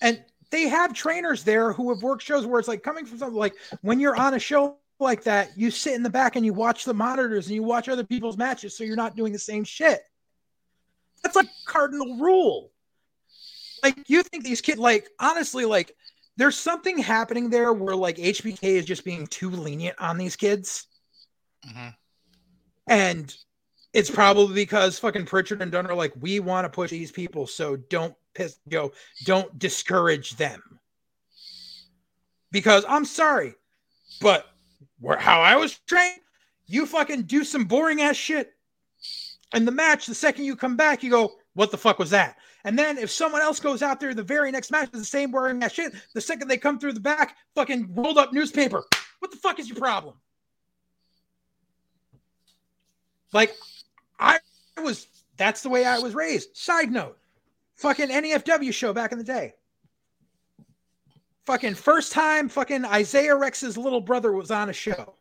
[0.00, 3.38] and they have trainers there who have worked shows where it's like coming from something
[3.38, 6.54] like when you're on a show like that, you sit in the back and you
[6.54, 9.64] watch the monitors and you watch other people's matches so you're not doing the same
[9.64, 10.00] shit.
[11.22, 12.70] That's like cardinal rule.
[13.82, 15.94] Like you think these kids, like honestly, like
[16.36, 20.86] there's something happening there where like HBK is just being too lenient on these kids.
[21.64, 21.88] hmm
[22.86, 23.34] And
[23.92, 27.46] it's probably because fucking Pritchard and Dunn are like, we want to push these people,
[27.46, 28.92] so don't piss, you know,
[29.24, 30.62] don't discourage them.
[32.50, 33.54] Because I'm sorry,
[34.20, 34.46] but
[35.02, 36.20] where how I was trained,
[36.66, 38.54] you fucking do some boring ass shit.
[39.52, 42.36] In the match, the second you come back, you go, what the fuck was that?
[42.64, 45.32] And then if someone else goes out there, the very next match is the same
[45.32, 45.92] boring ass shit.
[46.14, 48.84] The second they come through the back, fucking rolled up newspaper.
[49.18, 50.14] What the fuck is your problem?
[53.32, 53.54] Like,
[54.18, 54.38] I
[54.82, 55.06] was
[55.36, 56.56] that's the way I was raised.
[56.56, 57.18] Side note,
[57.74, 59.54] fucking NEFW show back in the day.
[61.46, 65.14] Fucking first time fucking Isaiah Rex's little brother was on a show.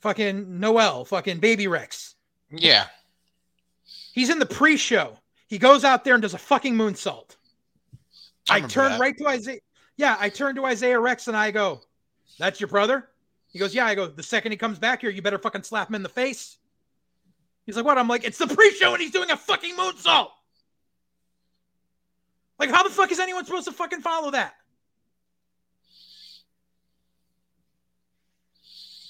[0.00, 2.14] Fucking Noel, fucking baby Rex.
[2.50, 2.86] Yeah.
[4.12, 5.18] He's in the pre-show.
[5.48, 7.36] He goes out there and does a fucking moonsault.
[8.48, 9.00] I I, turn that.
[9.00, 9.60] right to Isaiah.
[9.96, 11.80] Yeah, I turn to Isaiah Rex and I go,
[12.38, 13.10] "That's your brother."
[13.48, 15.88] He goes, "Yeah." I go, "The second he comes back here, you better fucking slap
[15.88, 16.56] him in the face."
[17.66, 20.30] He's like, "What?" I'm like, "It's the pre-show and he's doing a fucking moonsault."
[22.58, 24.54] Like, how the fuck is anyone supposed to fucking follow that?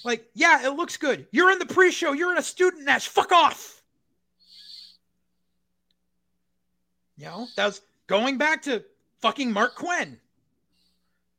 [0.03, 1.27] Like, yeah, it looks good.
[1.31, 2.13] You're in the pre-show.
[2.13, 3.09] You're in a student match.
[3.09, 3.81] Fuck off.
[7.17, 8.83] You know, that was going back to
[9.21, 10.19] fucking Marq Quen.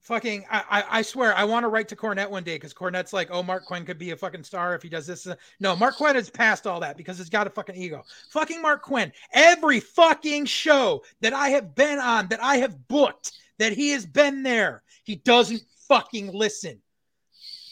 [0.02, 3.12] fucking I, I, I swear I want to write to Cornette one day because Cornette's
[3.12, 5.26] like, oh, Marq Quen could be a fucking star if he does this.
[5.60, 8.04] No, Marq Quen has passed all that because he's got a fucking ego.
[8.30, 9.12] Fucking Marq Quen.
[9.32, 14.04] Every fucking show that I have been on, that I have booked, that he has
[14.06, 16.80] been there, he doesn't fucking listen.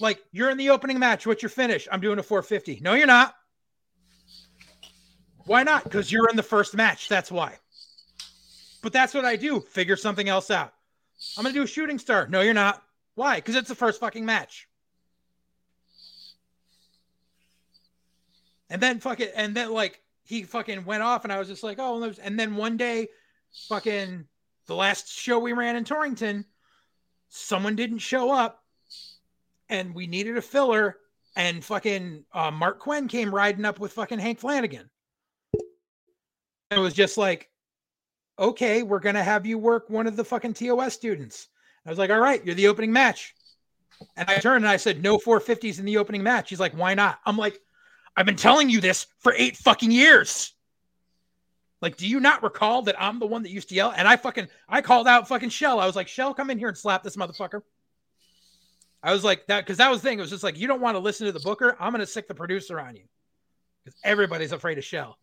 [0.00, 1.26] Like, you're in the opening match.
[1.26, 1.86] What's your finish?
[1.92, 2.80] I'm doing a 450.
[2.82, 3.34] No, you're not.
[5.46, 5.84] Why not?
[5.84, 7.08] Because you're in the first match.
[7.08, 7.58] That's why.
[8.82, 9.60] But that's what I do.
[9.60, 10.72] Figure something else out.
[11.36, 12.26] I'm gonna do a shooting star.
[12.28, 12.82] No, you're not.
[13.14, 13.36] Why?
[13.36, 14.68] Because it's the first fucking match.
[18.70, 21.78] And then fucking, and then like he fucking went off, and I was just like,
[21.78, 23.08] oh, and then one day,
[23.68, 24.24] fucking
[24.66, 26.44] the last show we ran in Torrington,
[27.28, 28.59] someone didn't show up,
[29.70, 30.96] and we needed a filler,
[31.36, 34.90] and fucking uh, Marq Quen came riding up with fucking Hank Flanagan.
[36.70, 37.48] And It was just like,
[38.38, 41.48] okay, we're to have you work one of the fucking TOS students.
[41.86, 43.34] I was like, all right, you're the opening match.
[44.16, 46.50] And I turned and I said, no 450s in the opening match.
[46.50, 47.20] He's like, why not?
[47.24, 47.60] I'm like,
[48.16, 50.52] I've been telling you this for eight fucking years.
[51.80, 53.92] Like, do you not recall that I'm the one that used to yell?
[53.96, 55.80] And I fucking, I called out fucking Shell.
[55.80, 57.62] I was like, Shell, come in here and slap this motherfucker.
[59.02, 60.18] I was like that because that was the thing.
[60.18, 61.76] It was just like, you don't want to listen to the booker.
[61.80, 63.04] I'm going to sick the producer on you
[63.84, 65.18] because everybody's afraid of Shell.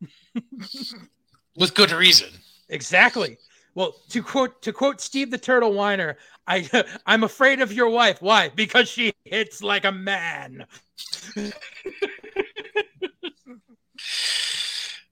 [1.56, 2.30] with good reason.
[2.68, 3.38] Exactly.
[3.74, 6.68] Well, to quote to quote Steve the Turtle Weiner, I
[7.06, 8.20] I'm afraid of your wife.
[8.20, 8.50] Why?
[8.50, 10.66] Because she hits like a man.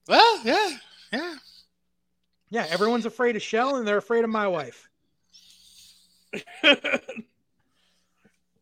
[0.08, 0.76] well, yeah,
[1.12, 1.34] yeah,
[2.50, 2.66] yeah.
[2.68, 4.89] Everyone's afraid of Shell, and they're afraid of my wife.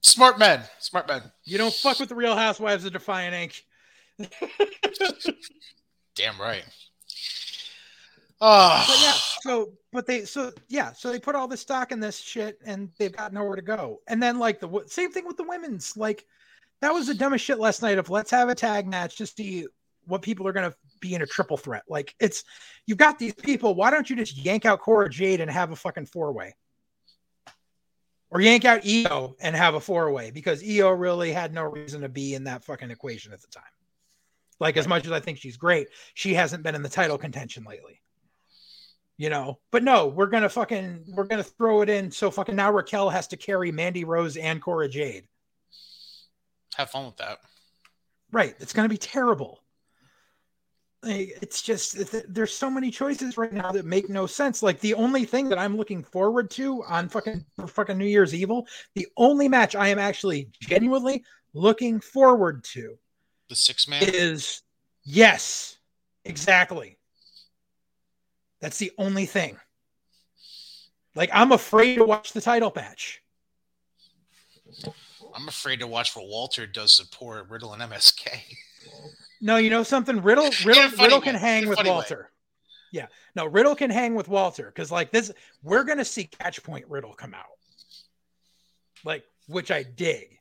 [0.01, 1.23] Smart men, smart men.
[1.45, 3.63] You don't fuck with the Real Housewives of Defiant Inc.
[6.15, 6.65] Damn right.
[8.41, 8.85] Oh.
[8.87, 12.19] But yeah, so but they so yeah, so they put all this stock in this
[12.19, 14.01] shit and they've got nowhere to go.
[14.07, 16.25] And then like the same thing with the women's like
[16.81, 19.67] that was the dumbest shit last night of let's have a tag match to see
[20.07, 21.83] what people are going to be in a triple threat.
[21.89, 22.45] Like it's
[22.87, 25.77] you've got these people, why don't you just yank out Cora Jade and have a
[25.77, 26.55] fucking four-way?
[28.31, 32.09] Or yank out Io and have a four-way because Io really had no reason to
[32.09, 33.63] be in that fucking equation at the time.
[34.61, 37.65] Like as much as I think she's great, she hasn't been in the title contention
[37.65, 38.03] lately
[39.19, 39.59] you know.
[39.71, 42.11] But no, we're gonna fucking we're gonna throw it in.
[42.11, 45.25] So fucking now Raquel has to carry Mandy Rose and Cora Jade.
[46.77, 47.39] Have fun with that.
[48.31, 49.61] Right, it's gonna be terrible.
[51.05, 54.63] It's just there's so many choices right now that make no sense.
[54.63, 58.67] Like the only thing that I'm looking forward to on fucking fucking New Year's Evil,
[58.95, 62.99] the only match I am actually genuinely looking forward to,
[63.49, 64.63] the six man is
[65.05, 65.79] yes,
[66.25, 66.99] exactly
[68.61, 69.57] that's the only thing.
[71.15, 73.23] Like I'm afraid to watch the title match.
[75.35, 78.29] I'm afraid to watch what Walter does support Riddle and MSK.
[79.41, 80.21] No, you know something?
[80.23, 82.17] Riddle Riddle Riddle can hang with Walter.
[82.17, 82.99] Way.
[83.01, 83.07] Yeah.
[83.35, 85.31] No, Riddle can hang with Walter because like this,
[85.63, 87.45] we're gonna see Catch Point Riddle come out.
[89.05, 90.39] Like, which I dig.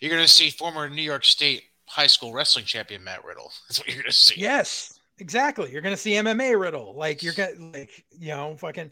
[0.00, 3.52] You're gonna see former New York State high school wrestling champion Matt Riddle.
[3.68, 4.40] That's what you're gonna see.
[4.40, 4.98] Yes.
[5.18, 5.70] Exactly.
[5.70, 6.94] You're gonna see MMA Riddle.
[6.94, 8.90] Like you're gonna like you know fucking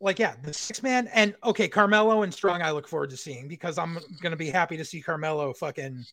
[0.00, 3.48] like yeah the six man and okay Carmelo and Strong I look forward to seeing
[3.48, 6.04] because I'm gonna be happy to see Carmelo fucking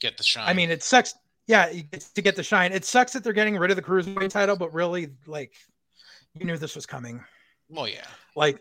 [0.00, 0.48] get the shine.
[0.48, 1.14] I mean it sucks.
[1.46, 1.72] Yeah,
[2.14, 2.72] to get the shine.
[2.72, 5.54] It sucks that they're getting rid of the cruiserweight title, but really like
[6.34, 7.22] you knew this was coming.
[7.68, 8.06] Well, yeah.
[8.34, 8.60] Like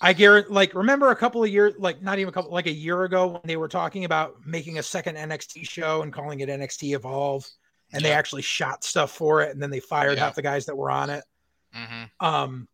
[0.00, 2.72] I guarantee, like, remember a couple of years, like, not even a couple, like a
[2.72, 6.48] year ago when they were talking about making a second NXT show and calling it
[6.48, 7.48] NXT Evolve
[7.92, 8.08] and yeah.
[8.08, 10.24] they actually shot stuff for it, and then they fired yeah.
[10.24, 11.24] half the guys that were on it.
[11.74, 12.26] Mm-hmm.
[12.26, 12.68] Um,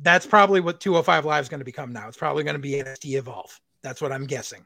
[0.00, 2.08] that's probably what 205 Live is going to become now.
[2.08, 3.60] It's probably going to be NXT Evolve.
[3.82, 4.64] That's what I'm guessing.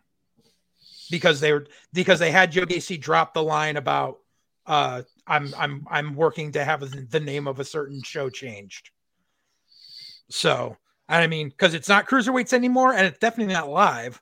[1.11, 4.19] Because they were because they had Joe Gacy drop the line about
[4.67, 6.81] uh I'm I'm I'm working to have
[7.11, 8.91] the name of a certain show changed.
[10.31, 10.77] So
[11.09, 14.21] I mean, because it's not cruiserweights anymore, and it's definitely not live.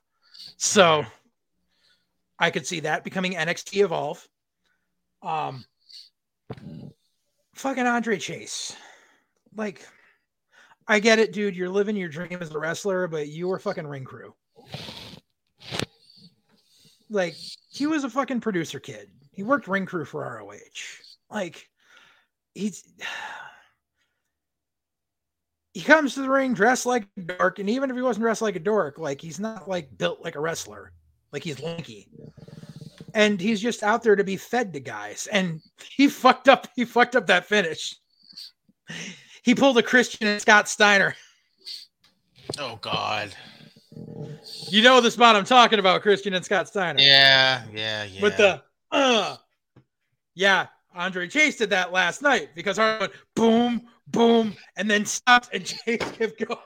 [0.57, 1.05] So.
[2.37, 4.27] I could see that becoming NXT Evolve.
[5.23, 5.63] Um,
[7.55, 8.75] fucking Andre Chase.
[9.55, 9.85] Like,
[10.87, 11.55] I get it, dude.
[11.55, 14.35] You're living your dream as a wrestler, but you were fucking ring crew.
[17.09, 17.35] Like,
[17.69, 19.09] he was a fucking producer kid.
[19.31, 20.55] He worked ring crew for ROH.
[21.29, 21.67] Like,
[22.53, 22.83] he's
[25.73, 28.41] he comes to the ring dressed like a dork, and even if he wasn't dressed
[28.41, 30.93] like a dork, like he's not like built like a wrestler.
[31.31, 32.07] Like he's lanky
[33.15, 35.27] and he's just out there to be fed to guys.
[35.31, 36.67] And he fucked up.
[36.75, 37.95] He fucked up that finish.
[39.41, 41.15] He pulled a Christian and Scott Steiner.
[42.59, 43.33] Oh God.
[44.69, 47.01] You know the spot I'm talking about, Christian and Scott Steiner.
[47.01, 48.21] Yeah, yeah, yeah.
[48.21, 48.61] With the
[48.91, 49.37] uh
[50.35, 55.49] yeah, Andre Chase did that last night because Hardy went boom, boom, and then stopped
[55.53, 56.59] and Chase kept going.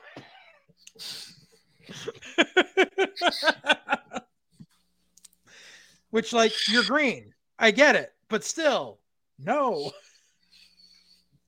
[6.10, 7.34] Which, like, you're green.
[7.60, 9.00] I get it, but still,
[9.38, 9.92] no.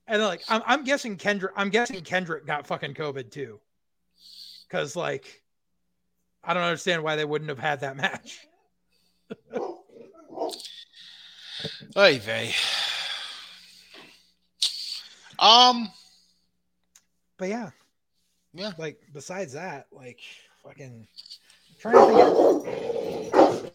[0.06, 1.52] And like, I'm, I'm guessing Kendrick.
[1.56, 3.60] I'm guessing Kendrick got fucking COVID too,
[4.68, 5.41] because like,
[6.44, 8.46] I don't understand why they wouldn't have had that match.
[11.96, 12.54] Oy vey.
[15.38, 15.90] Um,
[17.38, 17.70] But yeah,
[18.54, 18.72] yeah.
[18.78, 20.20] like besides that, like
[20.62, 21.06] fucking
[21.80, 23.34] trying to think.
[23.34, 23.72] Of...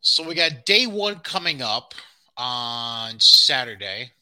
[0.00, 1.94] So we got day one coming up
[2.36, 4.12] on Saturday,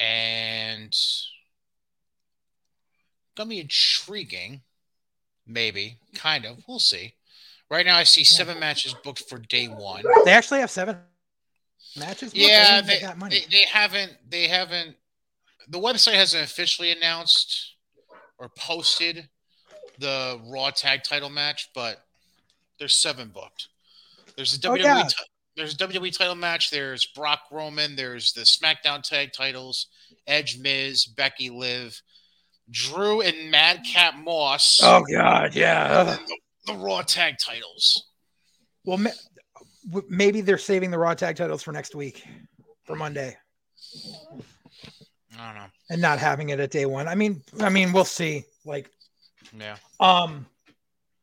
[0.00, 0.96] and
[3.36, 4.62] gonna be intriguing.
[5.46, 6.58] Maybe, kind of.
[6.68, 7.14] We'll see.
[7.70, 10.02] Right now, I see seven matches booked for day one.
[10.24, 10.98] They actually have seven
[11.96, 12.32] matches.
[12.32, 12.36] booked?
[12.44, 13.40] Yeah, They they, got money.
[13.50, 14.12] they, they haven't.
[14.28, 14.96] They haven't.
[15.68, 17.74] The website hasn't officially announced
[18.38, 19.28] or posted
[19.98, 22.04] the Raw Tag Title match, but
[22.78, 23.68] there's seven booked.
[24.36, 24.82] There's a Oh, WWE.
[24.82, 25.02] yeah.
[25.08, 25.14] ti-
[25.56, 26.70] there's a WWE title match.
[26.70, 27.96] There's Brock Roman.
[27.96, 29.86] There's the SmackDown Tag Titles.
[30.26, 32.00] Edge, Miz, Becky, Liv,
[32.70, 34.80] Drew, and Madcap Moss.
[34.82, 36.04] oh god, yeah.
[36.04, 36.20] the,
[36.72, 38.06] the Raw Tag Titles.
[38.84, 38.98] Well,
[40.08, 42.24] maybe they're saving the Raw tag titles for next week,
[42.84, 43.36] for Monday,
[45.38, 45.66] I don't know.
[45.90, 47.08] and not having it at day one.
[47.08, 48.44] I mean, I mean, we'll see.
[48.64, 48.90] Like,
[49.56, 49.76] Yeah.
[50.00, 50.46] um,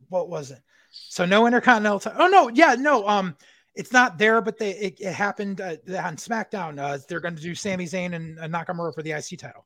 [0.09, 0.59] what was it?
[0.91, 1.99] So no Intercontinental.
[1.99, 3.07] ti- oh no, yeah, no.
[3.07, 3.35] Um,
[3.77, 6.79] it's not there, but they it, it happened uh, on SmackDown.
[6.79, 9.65] Uh, they're going to do Sami Zayn and uh, Nakamura for the IC title.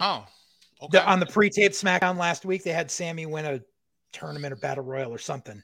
[0.00, 0.24] Oh.
[0.80, 0.98] Okay.
[0.98, 3.60] The, on the pre-taped SmackDown last week, they had Sammy win a
[4.12, 5.62] tournament or battle royal or something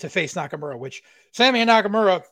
[0.00, 1.02] to face Nakamura, which
[1.32, 2.22] Sammy and Nakamura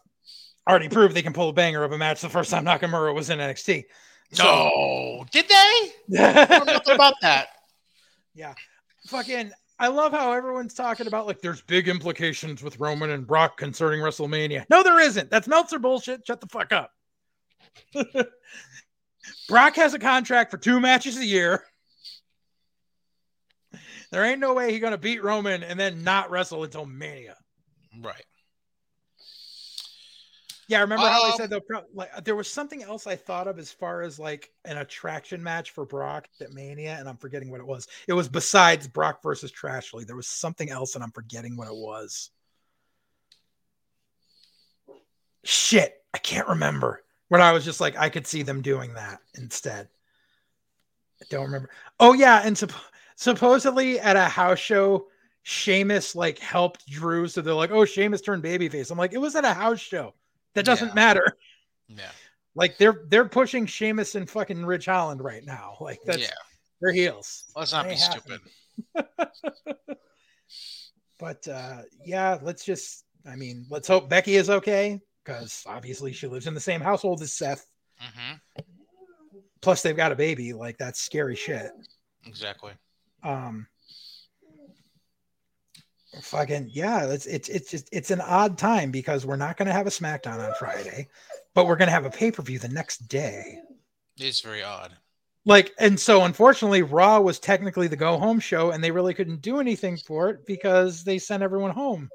[0.68, 3.30] already proved they can pull a banger of a match the first time Nakamura was
[3.30, 3.84] in NXT.
[4.38, 5.24] no.
[5.30, 6.18] Did they?
[6.18, 7.46] I don't know about that.
[8.34, 8.55] Yeah,
[9.06, 13.56] fucking I love how everyone's talking about like there's big implications with Roman and Brock
[13.56, 14.64] concerning WrestleMania.
[14.70, 15.30] No, there isn't.
[15.30, 16.26] That's Meltzer bullshit.
[16.26, 16.92] Shut the fuck up.
[19.48, 21.64] Brock has a contract for two matches a year.
[24.12, 27.36] There ain't no way he's gonna beat Roman and then not wrestle until Mania.
[28.01, 28.24] Right.
[30.68, 31.60] Yeah, I remember how I Um, said though,
[31.92, 35.72] like there was something else I thought of as far as like an attraction match
[35.72, 37.86] for Brock at Mania, and I'm forgetting what it was.
[38.08, 40.06] It was besides Brock versus Trashley.
[40.06, 42.30] There was something else, and I'm forgetting what it was.
[45.44, 47.02] Shit, I can't remember.
[47.28, 49.88] When I was just like, I could see them doing that instead.
[51.20, 51.70] I don't remember.
[52.00, 52.74] Oh yeah, and supp-
[53.16, 55.08] supposedly at a house show,
[55.42, 59.36] Sheamus like helped Drew, so they're like, "Oh, Sheamus turned babyface." I'm like, it was
[59.36, 60.14] at a house show.
[60.55, 60.94] That doesn't Yeah.
[60.94, 61.36] matter.
[61.89, 62.10] Yeah.
[62.55, 65.76] Like they're they're pushing Sheamus and fucking Ridge Holland right now.
[65.81, 66.28] Like that's yeah.
[66.81, 67.44] their heels.
[67.56, 68.40] Let's not be have stupid.
[71.18, 76.26] But uh yeah, let's just I mean, let's hope Becky is okay because obviously she
[76.26, 77.66] lives in the same household as Seth.
[77.98, 78.35] hmm
[79.62, 80.52] Plus they've got a baby.
[80.52, 81.70] Like that's scary shit.
[82.26, 82.72] Exactly.
[83.22, 83.66] Um
[86.22, 89.86] fucking yeah, it's it's it's just it's an odd time because we're not gonna have
[89.86, 91.08] a SmackDown on Friday,
[91.54, 93.58] but we're gonna have a pay-per-view the next day.
[94.18, 94.96] It's very odd.
[95.44, 99.42] like and so unfortunately raw was technically the go home show and they really couldn't
[99.42, 102.08] do anything for it because they sent everyone home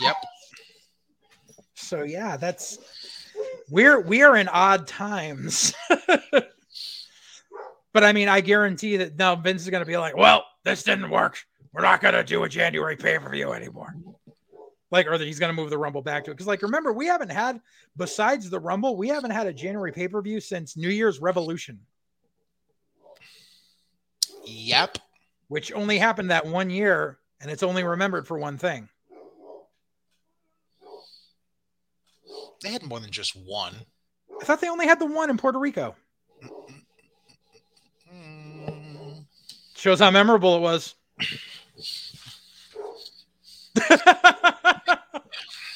[0.00, 0.16] Yep.
[1.74, 2.78] so yeah that's
[3.70, 5.72] we're we're in odd times
[7.92, 10.82] but i mean i guarantee that now vince is going to be like well this
[10.82, 11.38] didn't work
[11.72, 13.94] we're not going to do a january pay-per-view anymore
[14.90, 16.92] like or that he's going to move the rumble back to it because like remember
[16.92, 17.60] we haven't had
[17.96, 21.78] besides the rumble we haven't had a january pay-per-view since new year's revolution
[24.44, 24.98] Yep.
[25.48, 28.88] which only happened that one year and it's only remembered for one thing.
[32.62, 33.74] They had more than just one.
[34.40, 35.94] I thought they only had the one in Puerto Rico.
[39.74, 40.94] Shows how memorable it was.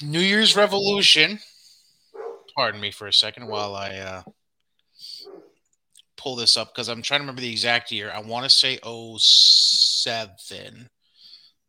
[0.02, 1.39] New Year's Revolution.
[2.56, 4.22] Pardon me for a second while I uh,
[6.16, 8.10] pull this up because I'm trying to remember the exact year.
[8.10, 10.89] I want to say 07,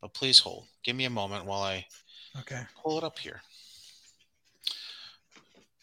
[0.01, 0.67] but please hold.
[0.83, 1.85] Give me a moment while I
[2.39, 2.61] okay.
[2.81, 3.41] pull it up here.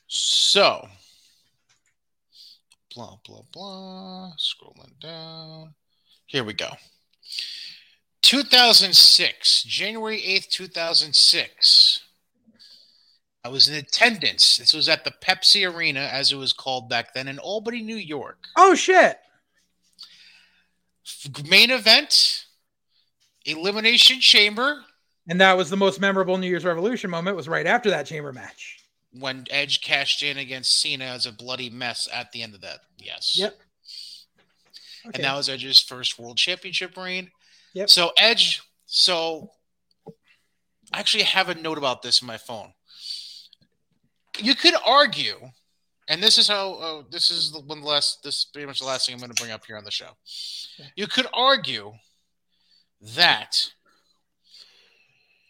[0.07, 0.89] So,
[2.95, 4.33] blah, blah, blah.
[4.39, 5.75] Scrolling down.
[6.27, 6.71] Here we go.
[8.23, 12.01] 2006, January 8th, 2006.
[13.45, 14.59] I was in attendance.
[14.59, 17.97] This was at the Pepsi Arena, as it was called back then, in Albany, New
[17.97, 18.39] York.
[18.57, 19.19] Oh shit!
[21.49, 22.47] Main event,
[23.45, 24.85] Elimination Chamber.
[25.29, 27.37] And that was the most memorable New Year's Revolution moment.
[27.37, 28.79] Was right after that chamber match
[29.19, 32.81] when Edge cashed in against Cena as a bloody mess at the end of that.
[32.99, 33.37] Yes.
[33.37, 33.59] Yep.
[35.09, 35.17] Okay.
[35.17, 37.33] And that was Edge's first World Championship reign.
[37.75, 37.91] Yep.
[37.91, 38.63] So Edge.
[38.87, 39.51] So
[40.93, 42.73] I actually have a note about this in my phone
[44.39, 45.39] you could argue,
[46.09, 48.23] and this is how uh, this is the one the last.
[48.23, 49.91] This is pretty much the last thing I'm going to bring up here on the
[49.91, 50.11] show.
[50.97, 51.93] You could argue
[53.15, 53.71] that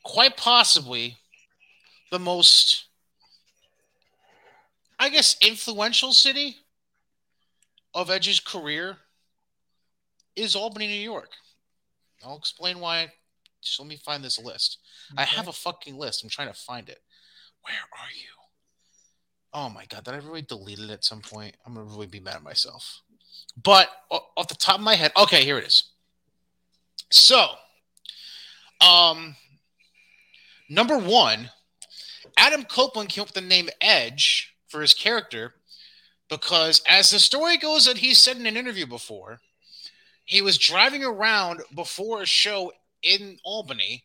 [0.05, 1.17] quite possibly
[2.11, 2.87] the most,
[4.99, 6.57] I guess, influential city
[7.95, 8.97] of Edge's career
[10.35, 11.31] is Albany, New York.
[12.25, 13.13] I'll explain why.
[13.63, 14.79] Just let me find this list.
[15.13, 15.23] Okay.
[15.23, 16.23] I have a fucking list.
[16.23, 17.01] I'm trying to find it.
[17.63, 18.29] Where are you?
[19.55, 21.57] Oh my god, did I really delete it at some point?
[21.67, 23.03] I'm gonna really be mad at myself.
[23.63, 25.91] But off the top of my head, okay, here it is.
[27.11, 27.49] So,
[28.81, 29.37] um,
[30.71, 31.51] number one,
[32.39, 35.55] Adam Copeland came up with the name Edge for his character
[36.31, 39.41] because, as the story goes that he said in an interview before,
[40.25, 42.73] he was driving around before a show
[43.03, 44.05] in Albany,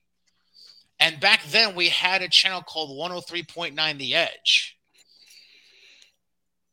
[1.00, 4.78] and back then we had a channel called 103.9 The Edge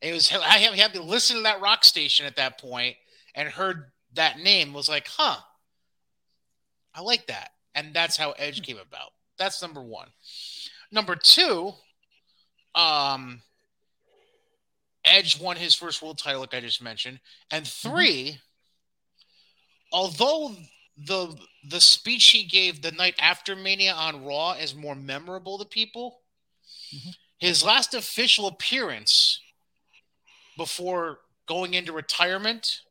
[0.05, 2.95] it was I had to listen to that rock station at that point
[3.33, 5.37] and heard that name was like, huh,
[6.93, 7.49] I like that.
[7.73, 9.11] And that's how Edge came about.
[9.37, 10.07] That's number one.
[10.91, 11.73] Number two,
[12.73, 13.41] um,
[15.03, 17.19] Edge won his first world title, like I just mentioned.
[17.51, 18.35] And 3 mm-hmm.
[19.91, 20.55] Although
[20.97, 21.35] the
[21.69, 26.21] the speech he gave the night after Mania on Raw is more memorable to people,
[26.95, 27.09] mm-hmm.
[27.37, 29.41] his last official appearance
[30.57, 32.81] before going into retirement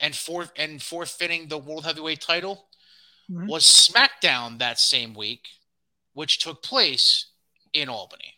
[0.00, 2.66] and for and forfeiting the world heavyweight title
[3.30, 3.46] mm-hmm.
[3.46, 5.46] was SmackDown that same week,
[6.12, 7.26] which took place
[7.72, 8.34] in Albany.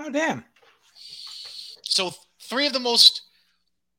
[0.00, 0.44] Oh damn!
[1.82, 3.22] So three of the most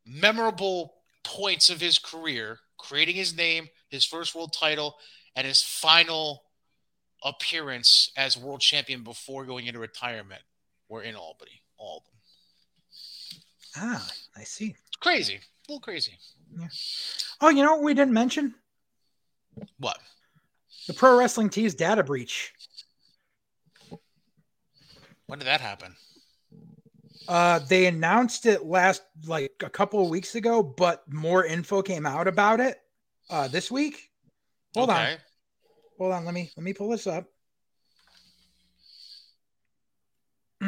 [0.05, 4.97] memorable points of his career: creating his name, his first world title,
[5.35, 6.43] and his final
[7.23, 10.41] appearance as world champion before going into retirement,
[10.89, 11.61] were in Albany.
[11.77, 12.11] All of them.
[13.77, 14.75] Ah, I see.
[14.99, 15.35] Crazy.
[15.35, 16.17] A little crazy.
[16.59, 16.67] Yeah.
[17.39, 18.55] Oh, you know what we didn't mention?
[19.77, 19.97] What?
[20.87, 22.53] The Pro Wrestling Tees data breach.
[25.27, 25.95] When did that happen?
[27.31, 32.05] Uh, they announced it last like a couple of weeks ago, but more info came
[32.05, 32.77] out about it
[33.29, 34.09] uh, this week.
[34.75, 35.13] Hold okay.
[35.13, 35.17] on.
[35.97, 36.25] Hold on.
[36.25, 37.25] Let me let me pull this up.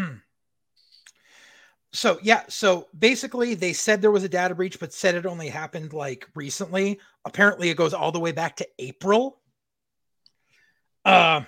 [1.92, 5.50] so yeah so basically they said there was a data breach but said it only
[5.50, 9.40] happened like recently apparently it goes all the way back to april
[11.06, 11.42] uh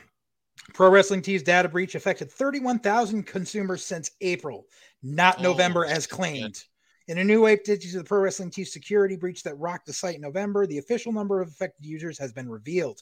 [0.73, 4.65] pro wrestling tees data breach affected 31000 consumers since april
[5.03, 6.63] not oh, november as claimed
[7.07, 10.15] in a new update to the pro wrestling tees security breach that rocked the site
[10.15, 12.99] in november the official number of affected users has been revealed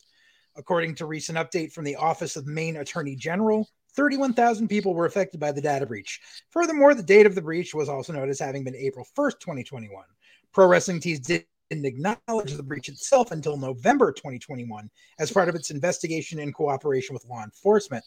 [0.55, 5.39] according to recent update from the office of maine attorney general 31,000 people were affected
[5.39, 6.19] by the data breach.
[6.49, 10.03] Furthermore, the date of the breach was also noted as having been April 1st, 2021.
[10.51, 11.19] Pro Wrestling Tees
[11.69, 17.13] didn't acknowledge the breach itself until November 2021 as part of its investigation in cooperation
[17.13, 18.03] with law enforcement.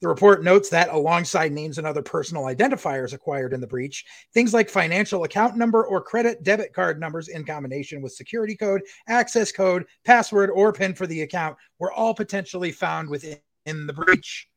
[0.00, 4.52] The report notes that alongside names and other personal identifiers acquired in the breach, things
[4.52, 9.52] like financial account number or credit debit card numbers in combination with security code, access
[9.52, 14.48] code, password, or PIN for the account were all potentially found within the breach.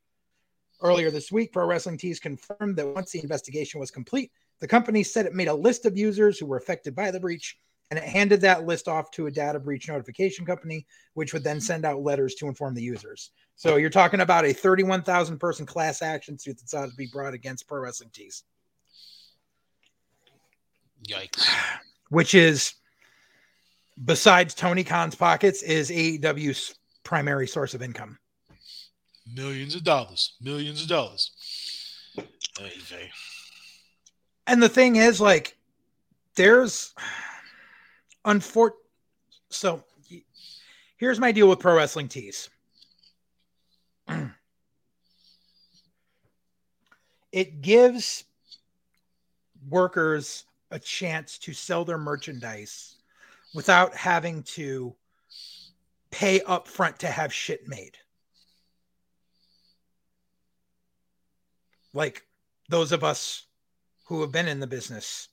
[0.82, 5.04] Earlier this week, Pro Wrestling Tees confirmed that once the investigation was complete, the company
[5.04, 7.58] said it made a list of users who were affected by the breach
[7.90, 11.62] and it handed that list off to a data breach notification company, which would then
[11.62, 13.32] send out letters to inform the users.
[13.56, 17.34] So you're talking about a 31,000 person class action suit that's ought to be brought
[17.34, 18.44] against Pro Wrestling Tees.
[21.08, 21.48] Yikes.
[22.10, 22.74] Which is,
[24.04, 28.18] besides Tony Khan's pockets, is AEW's primary source of income
[29.34, 31.32] millions of dollars, millions of dollars.
[34.48, 35.58] And the thing is, like,
[36.36, 36.94] there's
[38.28, 38.72] unfor.
[39.50, 39.84] So
[40.98, 42.50] here's my deal with pro wrestling tees.
[47.32, 48.26] it gives
[49.68, 52.96] workers a chance to sell their merchandise
[53.56, 54.94] without having to
[56.12, 57.98] pay up front to have shit made.
[61.94, 62.26] Like
[62.70, 63.46] those of us
[64.06, 65.30] who have been in the business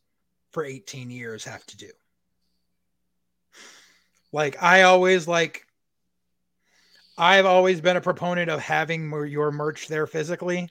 [0.53, 1.91] for 18 years have to do.
[4.35, 5.65] Like I always like
[7.17, 10.69] I've always been a proponent of having your merch there physically.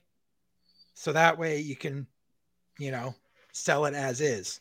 [0.95, 2.05] So that way you can,
[2.77, 3.15] you know,
[3.53, 4.59] sell it as is.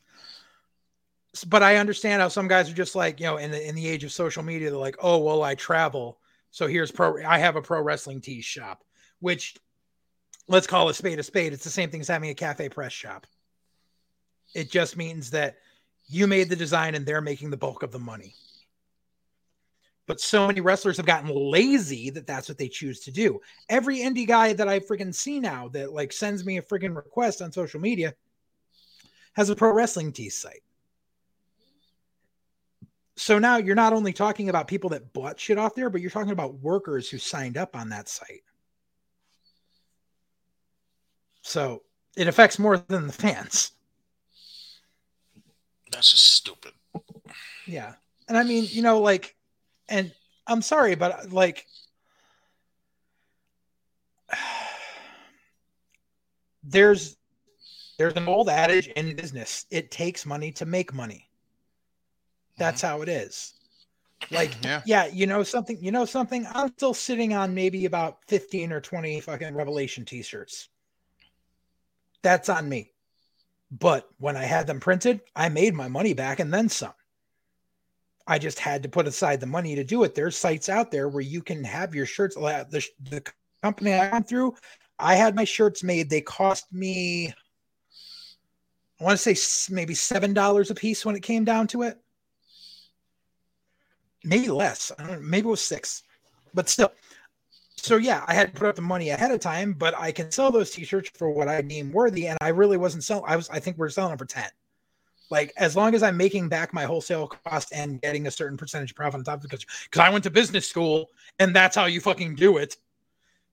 [1.49, 3.89] But I understand how some guys are just like, you know, in the in the
[3.89, 6.21] age of social media, they're like, oh well, I travel.
[6.53, 8.85] So here's pro I have a pro wrestling tees shop,
[9.19, 9.57] which
[10.47, 11.53] let's call a spade a spade.
[11.53, 13.27] It's the same thing as having a cafe press shop.
[14.55, 15.57] It just means that
[16.07, 18.37] you made the design and they're making the bulk of the money.
[20.13, 23.41] But so many wrestlers have gotten lazy that that's what they choose to do.
[23.71, 27.41] Every indie guy that I freaking see now that like sends me a freaking request
[27.41, 28.15] on social media
[29.33, 30.65] has a pro wrestling tee site.
[33.17, 36.11] So now you're not only talking about people that bought shit off there, but you're
[36.11, 38.45] talking about workers who signed up on that site.
[41.41, 41.85] So
[42.19, 43.73] it affects more than the fans.
[45.91, 46.73] That's just stupid.
[47.67, 47.95] Yeah.
[48.29, 49.37] And I mean, you know, like,
[49.89, 50.13] and
[50.47, 51.67] I'm sorry, but like,
[56.63, 57.17] there's
[57.99, 61.29] there's an old adage in business it takes money to make money
[62.57, 62.97] that's mm-hmm.
[62.97, 63.55] how it is
[64.31, 64.81] like yeah.
[64.87, 68.81] yeah you know something you know something i'm still sitting on maybe about 15 or
[68.81, 70.69] 20 fucking revelation t-shirts
[72.23, 72.93] that's on me.
[73.71, 76.93] But when I had them printed, I made my money back and then some.
[78.27, 80.15] I just had to put aside the money to do it.
[80.15, 82.35] There's sites out there where you can have your shirts.
[82.35, 83.23] The, the
[83.63, 84.55] company I went through,
[84.99, 86.09] I had my shirts made.
[86.09, 87.35] They cost me,
[89.01, 91.99] I want to say maybe $7 a piece when it came down to it.
[94.25, 94.93] Maybe less.
[94.99, 96.05] Know, maybe it was six,
[96.55, 96.93] but still,
[97.77, 100.31] so yeah, I had to put up the money ahead of time, but I can
[100.31, 102.29] sell those t-shirts for what I deem worthy.
[102.29, 103.25] And I really wasn't selling.
[103.27, 104.45] I was, I think we're selling them for 10.
[105.33, 108.95] Like as long as I'm making back my wholesale cost and getting a certain percentage
[108.95, 111.87] profit on top of it, because because I went to business school and that's how
[111.87, 112.77] you fucking do it.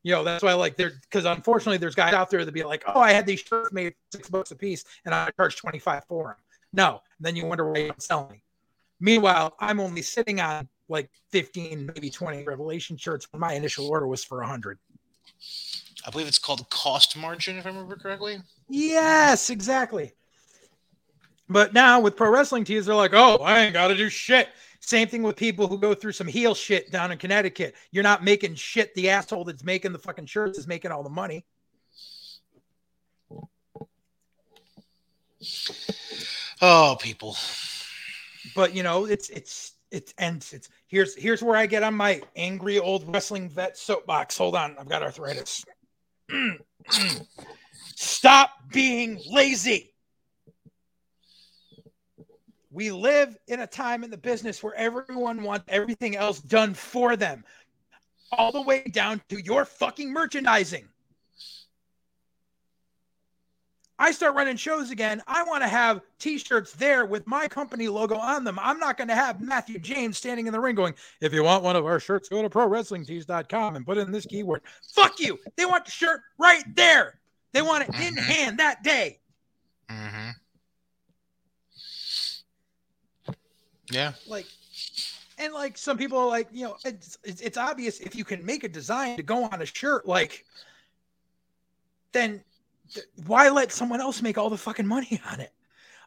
[0.03, 2.83] You know, that's why like there because unfortunately there's guys out there that be like,
[2.85, 6.27] oh, I had these shirts made six bucks a piece and I charged 25 for
[6.27, 6.35] them.
[6.73, 8.41] No, then you wonder why you're selling.
[8.99, 14.05] Meanwhile, I'm only sitting on like 15, maybe 20 revelation shirts when my initial order
[14.05, 14.79] was for 100.
[16.05, 18.39] I believe it's called cost margin, if I remember correctly.
[18.67, 20.11] Yes, exactly.
[21.49, 24.49] But now with pro wrestling tees, they're like, oh, I ain't got to do shit.
[24.81, 27.75] Same thing with people who go through some heel shit down in Connecticut.
[27.91, 28.93] You're not making shit.
[28.95, 31.45] The asshole that's making the fucking shirts is making all the money.
[36.61, 37.35] Oh, people.
[38.55, 42.21] But you know, it's it's it's and it's here's here's where I get on my
[42.35, 44.37] angry old wrestling vet soapbox.
[44.37, 45.65] Hold on, I've got arthritis.
[47.95, 49.88] Stop being lazy.
[52.71, 57.15] We live in a time in the business where everyone wants everything else done for
[57.15, 57.43] them,
[58.31, 60.87] all the way down to your fucking merchandising.
[64.01, 68.15] I start running shows again, I want to have t-shirts there with my company logo
[68.15, 68.57] on them.
[68.61, 71.65] I'm not going to have Matthew James standing in the ring going, if you want
[71.65, 74.61] one of our shirts, go to prowrestlingtees.com and put in this keyword.
[74.95, 75.37] Fuck you.
[75.57, 77.19] They want the shirt right there.
[77.51, 78.17] They want it in mm-hmm.
[78.19, 79.19] hand that day.
[79.91, 80.29] Mm-hmm.
[83.89, 84.13] Yeah.
[84.27, 84.45] Like,
[85.37, 88.45] and like some people are like, you know, it's, it's, it's obvious if you can
[88.45, 90.45] make a design to go on a shirt, like,
[92.11, 92.43] then
[93.25, 95.53] why let someone else make all the fucking money on it?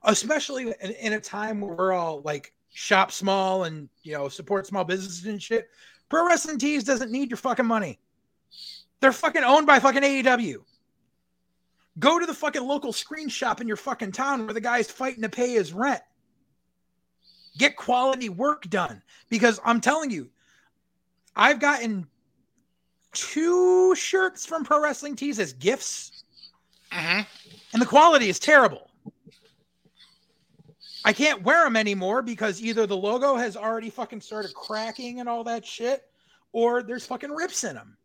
[0.04, 4.66] Especially in, in, a time where we're all like shop small and you know support
[4.66, 5.68] small businesses and shit.
[6.08, 8.00] Pro Wrestling Tees doesn't need your fucking money.
[9.00, 10.56] They're fucking owned by fucking AEW.
[11.98, 15.22] Go to the fucking local screen shop in your fucking town where the guy's fighting
[15.22, 16.02] to pay his rent.
[17.58, 20.30] Get quality work done because I'm telling you,
[21.36, 22.06] I've gotten
[23.12, 26.22] two shirts from Pro Wrestling Tees as gifts
[26.92, 27.20] Mm-hmm.
[27.72, 28.90] And the quality is terrible.
[31.04, 35.28] I can't wear them anymore because either the logo has already fucking started cracking and
[35.28, 36.04] all that shit,
[36.52, 37.96] or there's fucking rips in them.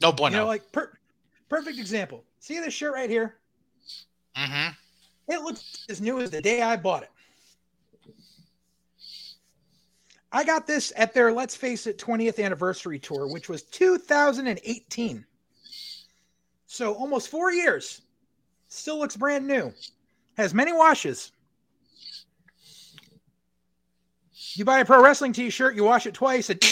[0.00, 0.36] No bueno.
[0.36, 0.92] You know, like per-
[1.48, 2.24] perfect example.
[2.38, 3.36] See this shirt right here?
[4.36, 4.72] Mm-hmm.
[5.28, 7.10] It looks as new as the day I bought it.
[10.32, 15.26] I got this at their Let's Face It 20th anniversary tour, which was 2018.
[16.66, 18.00] So almost four years.
[18.68, 19.72] Still looks brand new.
[20.38, 21.32] Has many washes.
[24.54, 26.64] You buy a pro wrestling t-shirt, you wash it twice, it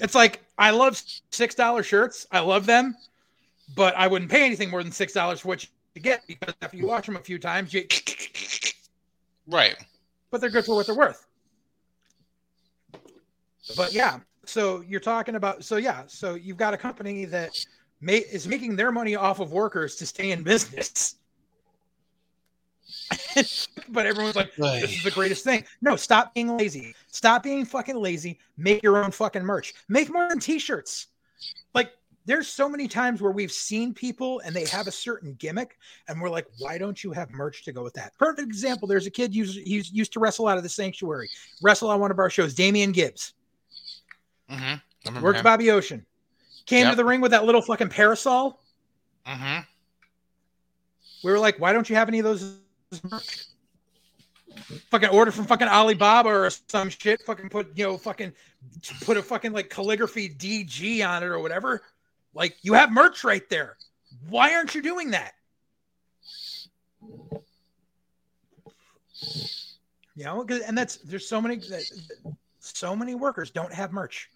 [0.00, 2.26] It's like I love six dollar shirts.
[2.30, 2.96] I love them,
[3.74, 6.76] but I wouldn't pay anything more than six dollars for what you get because after
[6.76, 7.86] you wash them a few times, you
[9.46, 9.76] right.
[10.30, 11.26] But they're good for what they're worth.
[13.76, 17.50] But yeah, so you're talking about so yeah, so you've got a company that
[18.00, 21.16] may, is making their money off of workers to stay in business.
[23.88, 25.64] but everyone's like, this is the greatest thing.
[25.80, 26.94] No, stop being lazy.
[27.08, 28.38] Stop being fucking lazy.
[28.56, 29.74] Make your own fucking merch.
[29.88, 31.08] Make more than t-shirts.
[32.28, 36.20] There's so many times where we've seen people and they have a certain gimmick, and
[36.20, 38.12] we're like, why don't you have merch to go with that?
[38.18, 38.86] Perfect example.
[38.86, 41.30] There's a kid used, used, used to wrestle out of the sanctuary,
[41.62, 43.32] wrestle on one of our shows, Damian Gibbs.
[44.50, 45.22] Mm-hmm.
[45.22, 46.04] Worked Bobby Ocean.
[46.66, 46.90] Came yep.
[46.92, 48.60] to the ring with that little fucking parasol.
[49.26, 49.60] Mm-hmm.
[51.24, 52.58] We were like, why don't you have any of those
[54.90, 57.22] fucking order from fucking Alibaba or some shit.
[57.22, 58.34] Fucking put you know fucking
[59.00, 61.80] put a fucking like calligraphy DG on it or whatever.
[62.34, 63.76] Like you have merch right there.
[64.28, 65.32] Why aren't you doing that?
[70.14, 71.60] You know, and that's there's so many
[72.58, 74.30] so many workers don't have merch.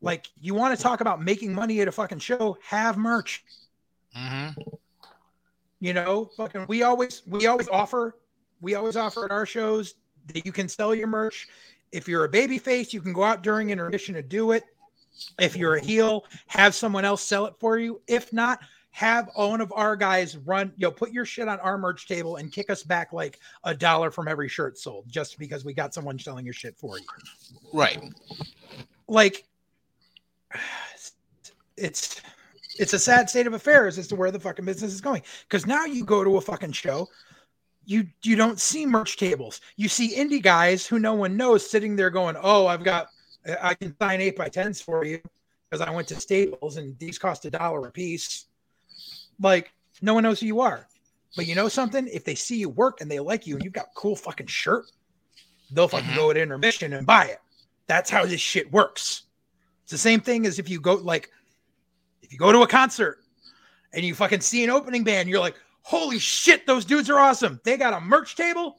[0.00, 3.44] Like you want to talk about making money at a fucking show, have merch.
[4.16, 4.60] Mm-hmm.
[5.80, 8.16] You know, fucking we always we always offer
[8.60, 9.94] we always offer at our shows
[10.28, 11.48] that you can sell your merch.
[11.90, 14.64] If you're a baby face, you can go out during intermission to do it.
[15.38, 18.00] If you're a heel, have someone else sell it for you.
[18.06, 18.60] If not,
[18.92, 22.36] have one of our guys run, you know, put your shit on our merch table
[22.36, 25.94] and kick us back like a dollar from every shirt sold just because we got
[25.94, 27.04] someone selling your shit for you.
[27.72, 28.02] Right.
[29.08, 29.44] Like
[31.76, 32.20] it's
[32.78, 35.22] it's a sad state of affairs as to where the fucking business is going.
[35.48, 37.08] Because now you go to a fucking show,
[37.84, 39.60] you you don't see merch tables.
[39.76, 43.08] You see indie guys who no one knows sitting there going, "Oh, I've got
[43.62, 45.20] I can sign eight by tens for you
[45.70, 48.46] because I went to Staples and these cost a dollar a piece."
[49.40, 50.86] Like no one knows who you are,
[51.36, 52.08] but you know something?
[52.08, 54.46] If they see you work and they like you and you've got a cool fucking
[54.46, 54.86] shirt,
[55.70, 56.16] they'll fucking mm-hmm.
[56.16, 57.38] go at intermission and buy it.
[57.86, 59.24] That's how this shit works.
[59.82, 61.30] It's the same thing as if you go like
[62.22, 63.18] if you go to a concert
[63.92, 67.60] and you fucking see an opening band, you're like, holy shit, those dudes are awesome.
[67.64, 68.76] They got a merch table.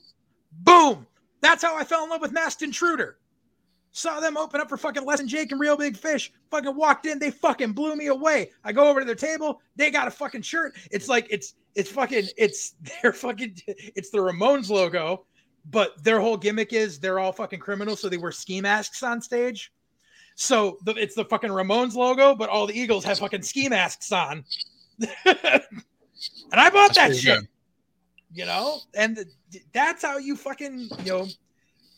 [0.51, 1.05] Boom.
[1.41, 3.17] That's how I fell in love with Masked Intruder.
[3.95, 6.33] Saw them open up for fucking Less Than Jake and Reel Big Fish.
[6.49, 8.49] Fucking walked in, they fucking blew me away.
[8.63, 10.75] I go over to their table, they got a fucking shirt.
[10.89, 15.25] It's like it's it's fucking it's their fucking it's the Ramones logo,
[15.69, 19.21] but their whole gimmick is they're all fucking criminals, so they wear ski masks on
[19.21, 19.71] stage.
[20.35, 24.11] So the, it's the fucking Ramones logo, but all the Eagles have fucking ski masks
[24.11, 24.43] on.
[25.25, 25.37] and
[26.51, 27.39] I bought that's that shit.
[27.41, 27.47] Good.
[28.33, 29.23] You know, and
[29.71, 31.27] that's how you fucking you know.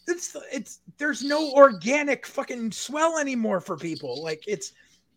[0.08, 4.22] It's it's there's no organic fucking swell anymore for people.
[4.24, 4.74] Like it's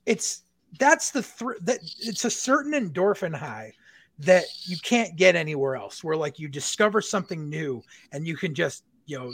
[0.07, 0.43] it's
[0.79, 3.73] that's the th- that it's a certain endorphin high
[4.21, 6.03] that you can't get anywhere else.
[6.03, 9.33] Where like you discover something new and you can just you know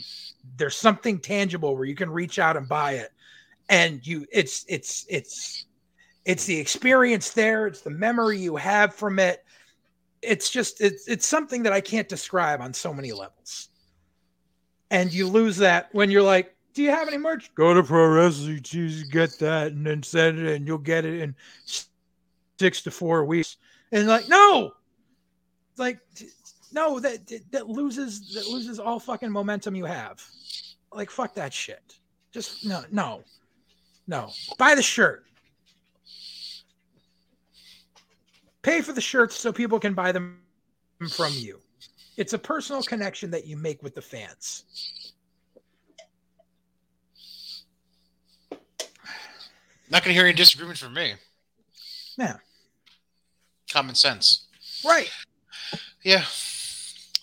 [0.57, 3.11] there's something tangible where you can reach out and buy it
[3.69, 5.67] and you it's it's it's
[6.25, 9.45] it's the experience there it's the memory you have from it
[10.23, 13.69] it's just it's it's something that i can't describe on so many levels
[14.95, 17.55] and you lose that when you're like do you have any merch?
[17.55, 21.21] Go to pro wrestling choose get that and then send it and you'll get it
[21.21, 21.37] in
[22.59, 23.59] six to four weeks.
[23.93, 24.73] And like no!
[25.77, 26.01] Like
[26.73, 30.21] no that that loses that loses all fucking momentum you have.
[30.93, 31.97] Like fuck that shit.
[32.33, 33.23] Just no no
[34.07, 35.25] no, buy the shirt.
[38.63, 40.41] Pay for the shirts so people can buy them
[41.11, 41.61] from you.
[42.17, 44.65] It's a personal connection that you make with the fans.
[49.91, 51.15] Not going to hear any disagreement from me.
[52.17, 52.37] Yeah.
[53.71, 54.47] Common sense.
[54.85, 55.11] Right.
[56.03, 56.25] Yeah.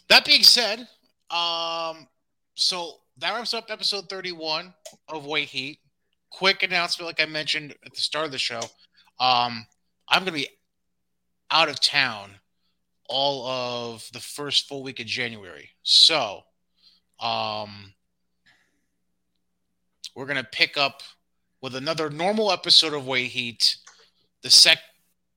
[0.10, 0.88] That being said,
[1.30, 2.08] um,
[2.56, 4.74] so that wraps up episode 31
[5.08, 5.80] of White Heat
[6.32, 8.61] quick announcement, like I mentioned at the start of the show.
[9.20, 9.68] Um,
[10.08, 10.50] I'm going to be
[11.52, 12.32] out of town
[13.12, 15.70] all of the first full week of January.
[15.84, 16.44] So,
[17.20, 17.94] um,
[20.16, 21.04] we're going to pick up
[21.62, 23.78] with another normal episode of White Heat
[24.42, 24.80] the sec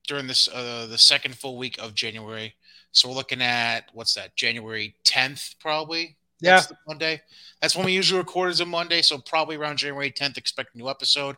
[0.07, 2.55] during this uh, the second full week of January.
[2.91, 4.35] So we're looking at what's that?
[4.35, 6.17] January 10th probably.
[6.41, 6.57] Yeah.
[6.57, 7.21] That's Monday.
[7.61, 9.01] That's when we usually record as a Monday.
[9.01, 11.35] So probably around January 10th, expect a new episode.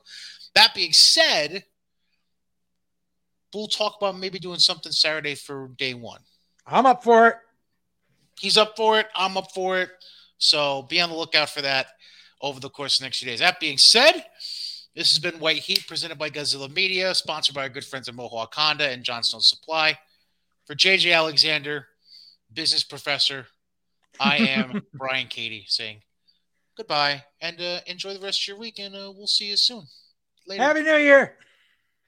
[0.56, 1.64] That being said,
[3.54, 6.22] we'll talk about maybe doing something Saturday for day one.
[6.66, 7.36] I'm up for it.
[8.40, 9.08] He's up for it.
[9.16, 9.90] I'm up for it.
[10.38, 11.88] So be on the lookout for that
[12.42, 13.40] over the course of the next few days.
[13.40, 14.26] That being said,
[14.96, 18.16] this has been White Heat presented by Godzilla Media, sponsored by our good friends at
[18.16, 19.98] Mohawk Honda and Johnstone Supply.
[20.66, 21.88] For JJ Alexander,
[22.54, 23.48] business professor,
[24.20, 26.02] I am Brian Katie saying
[26.76, 29.84] goodbye and uh, enjoy the rest of your week, and uh, we'll see you soon.
[30.48, 30.64] Later.
[30.64, 31.36] Happy New Year.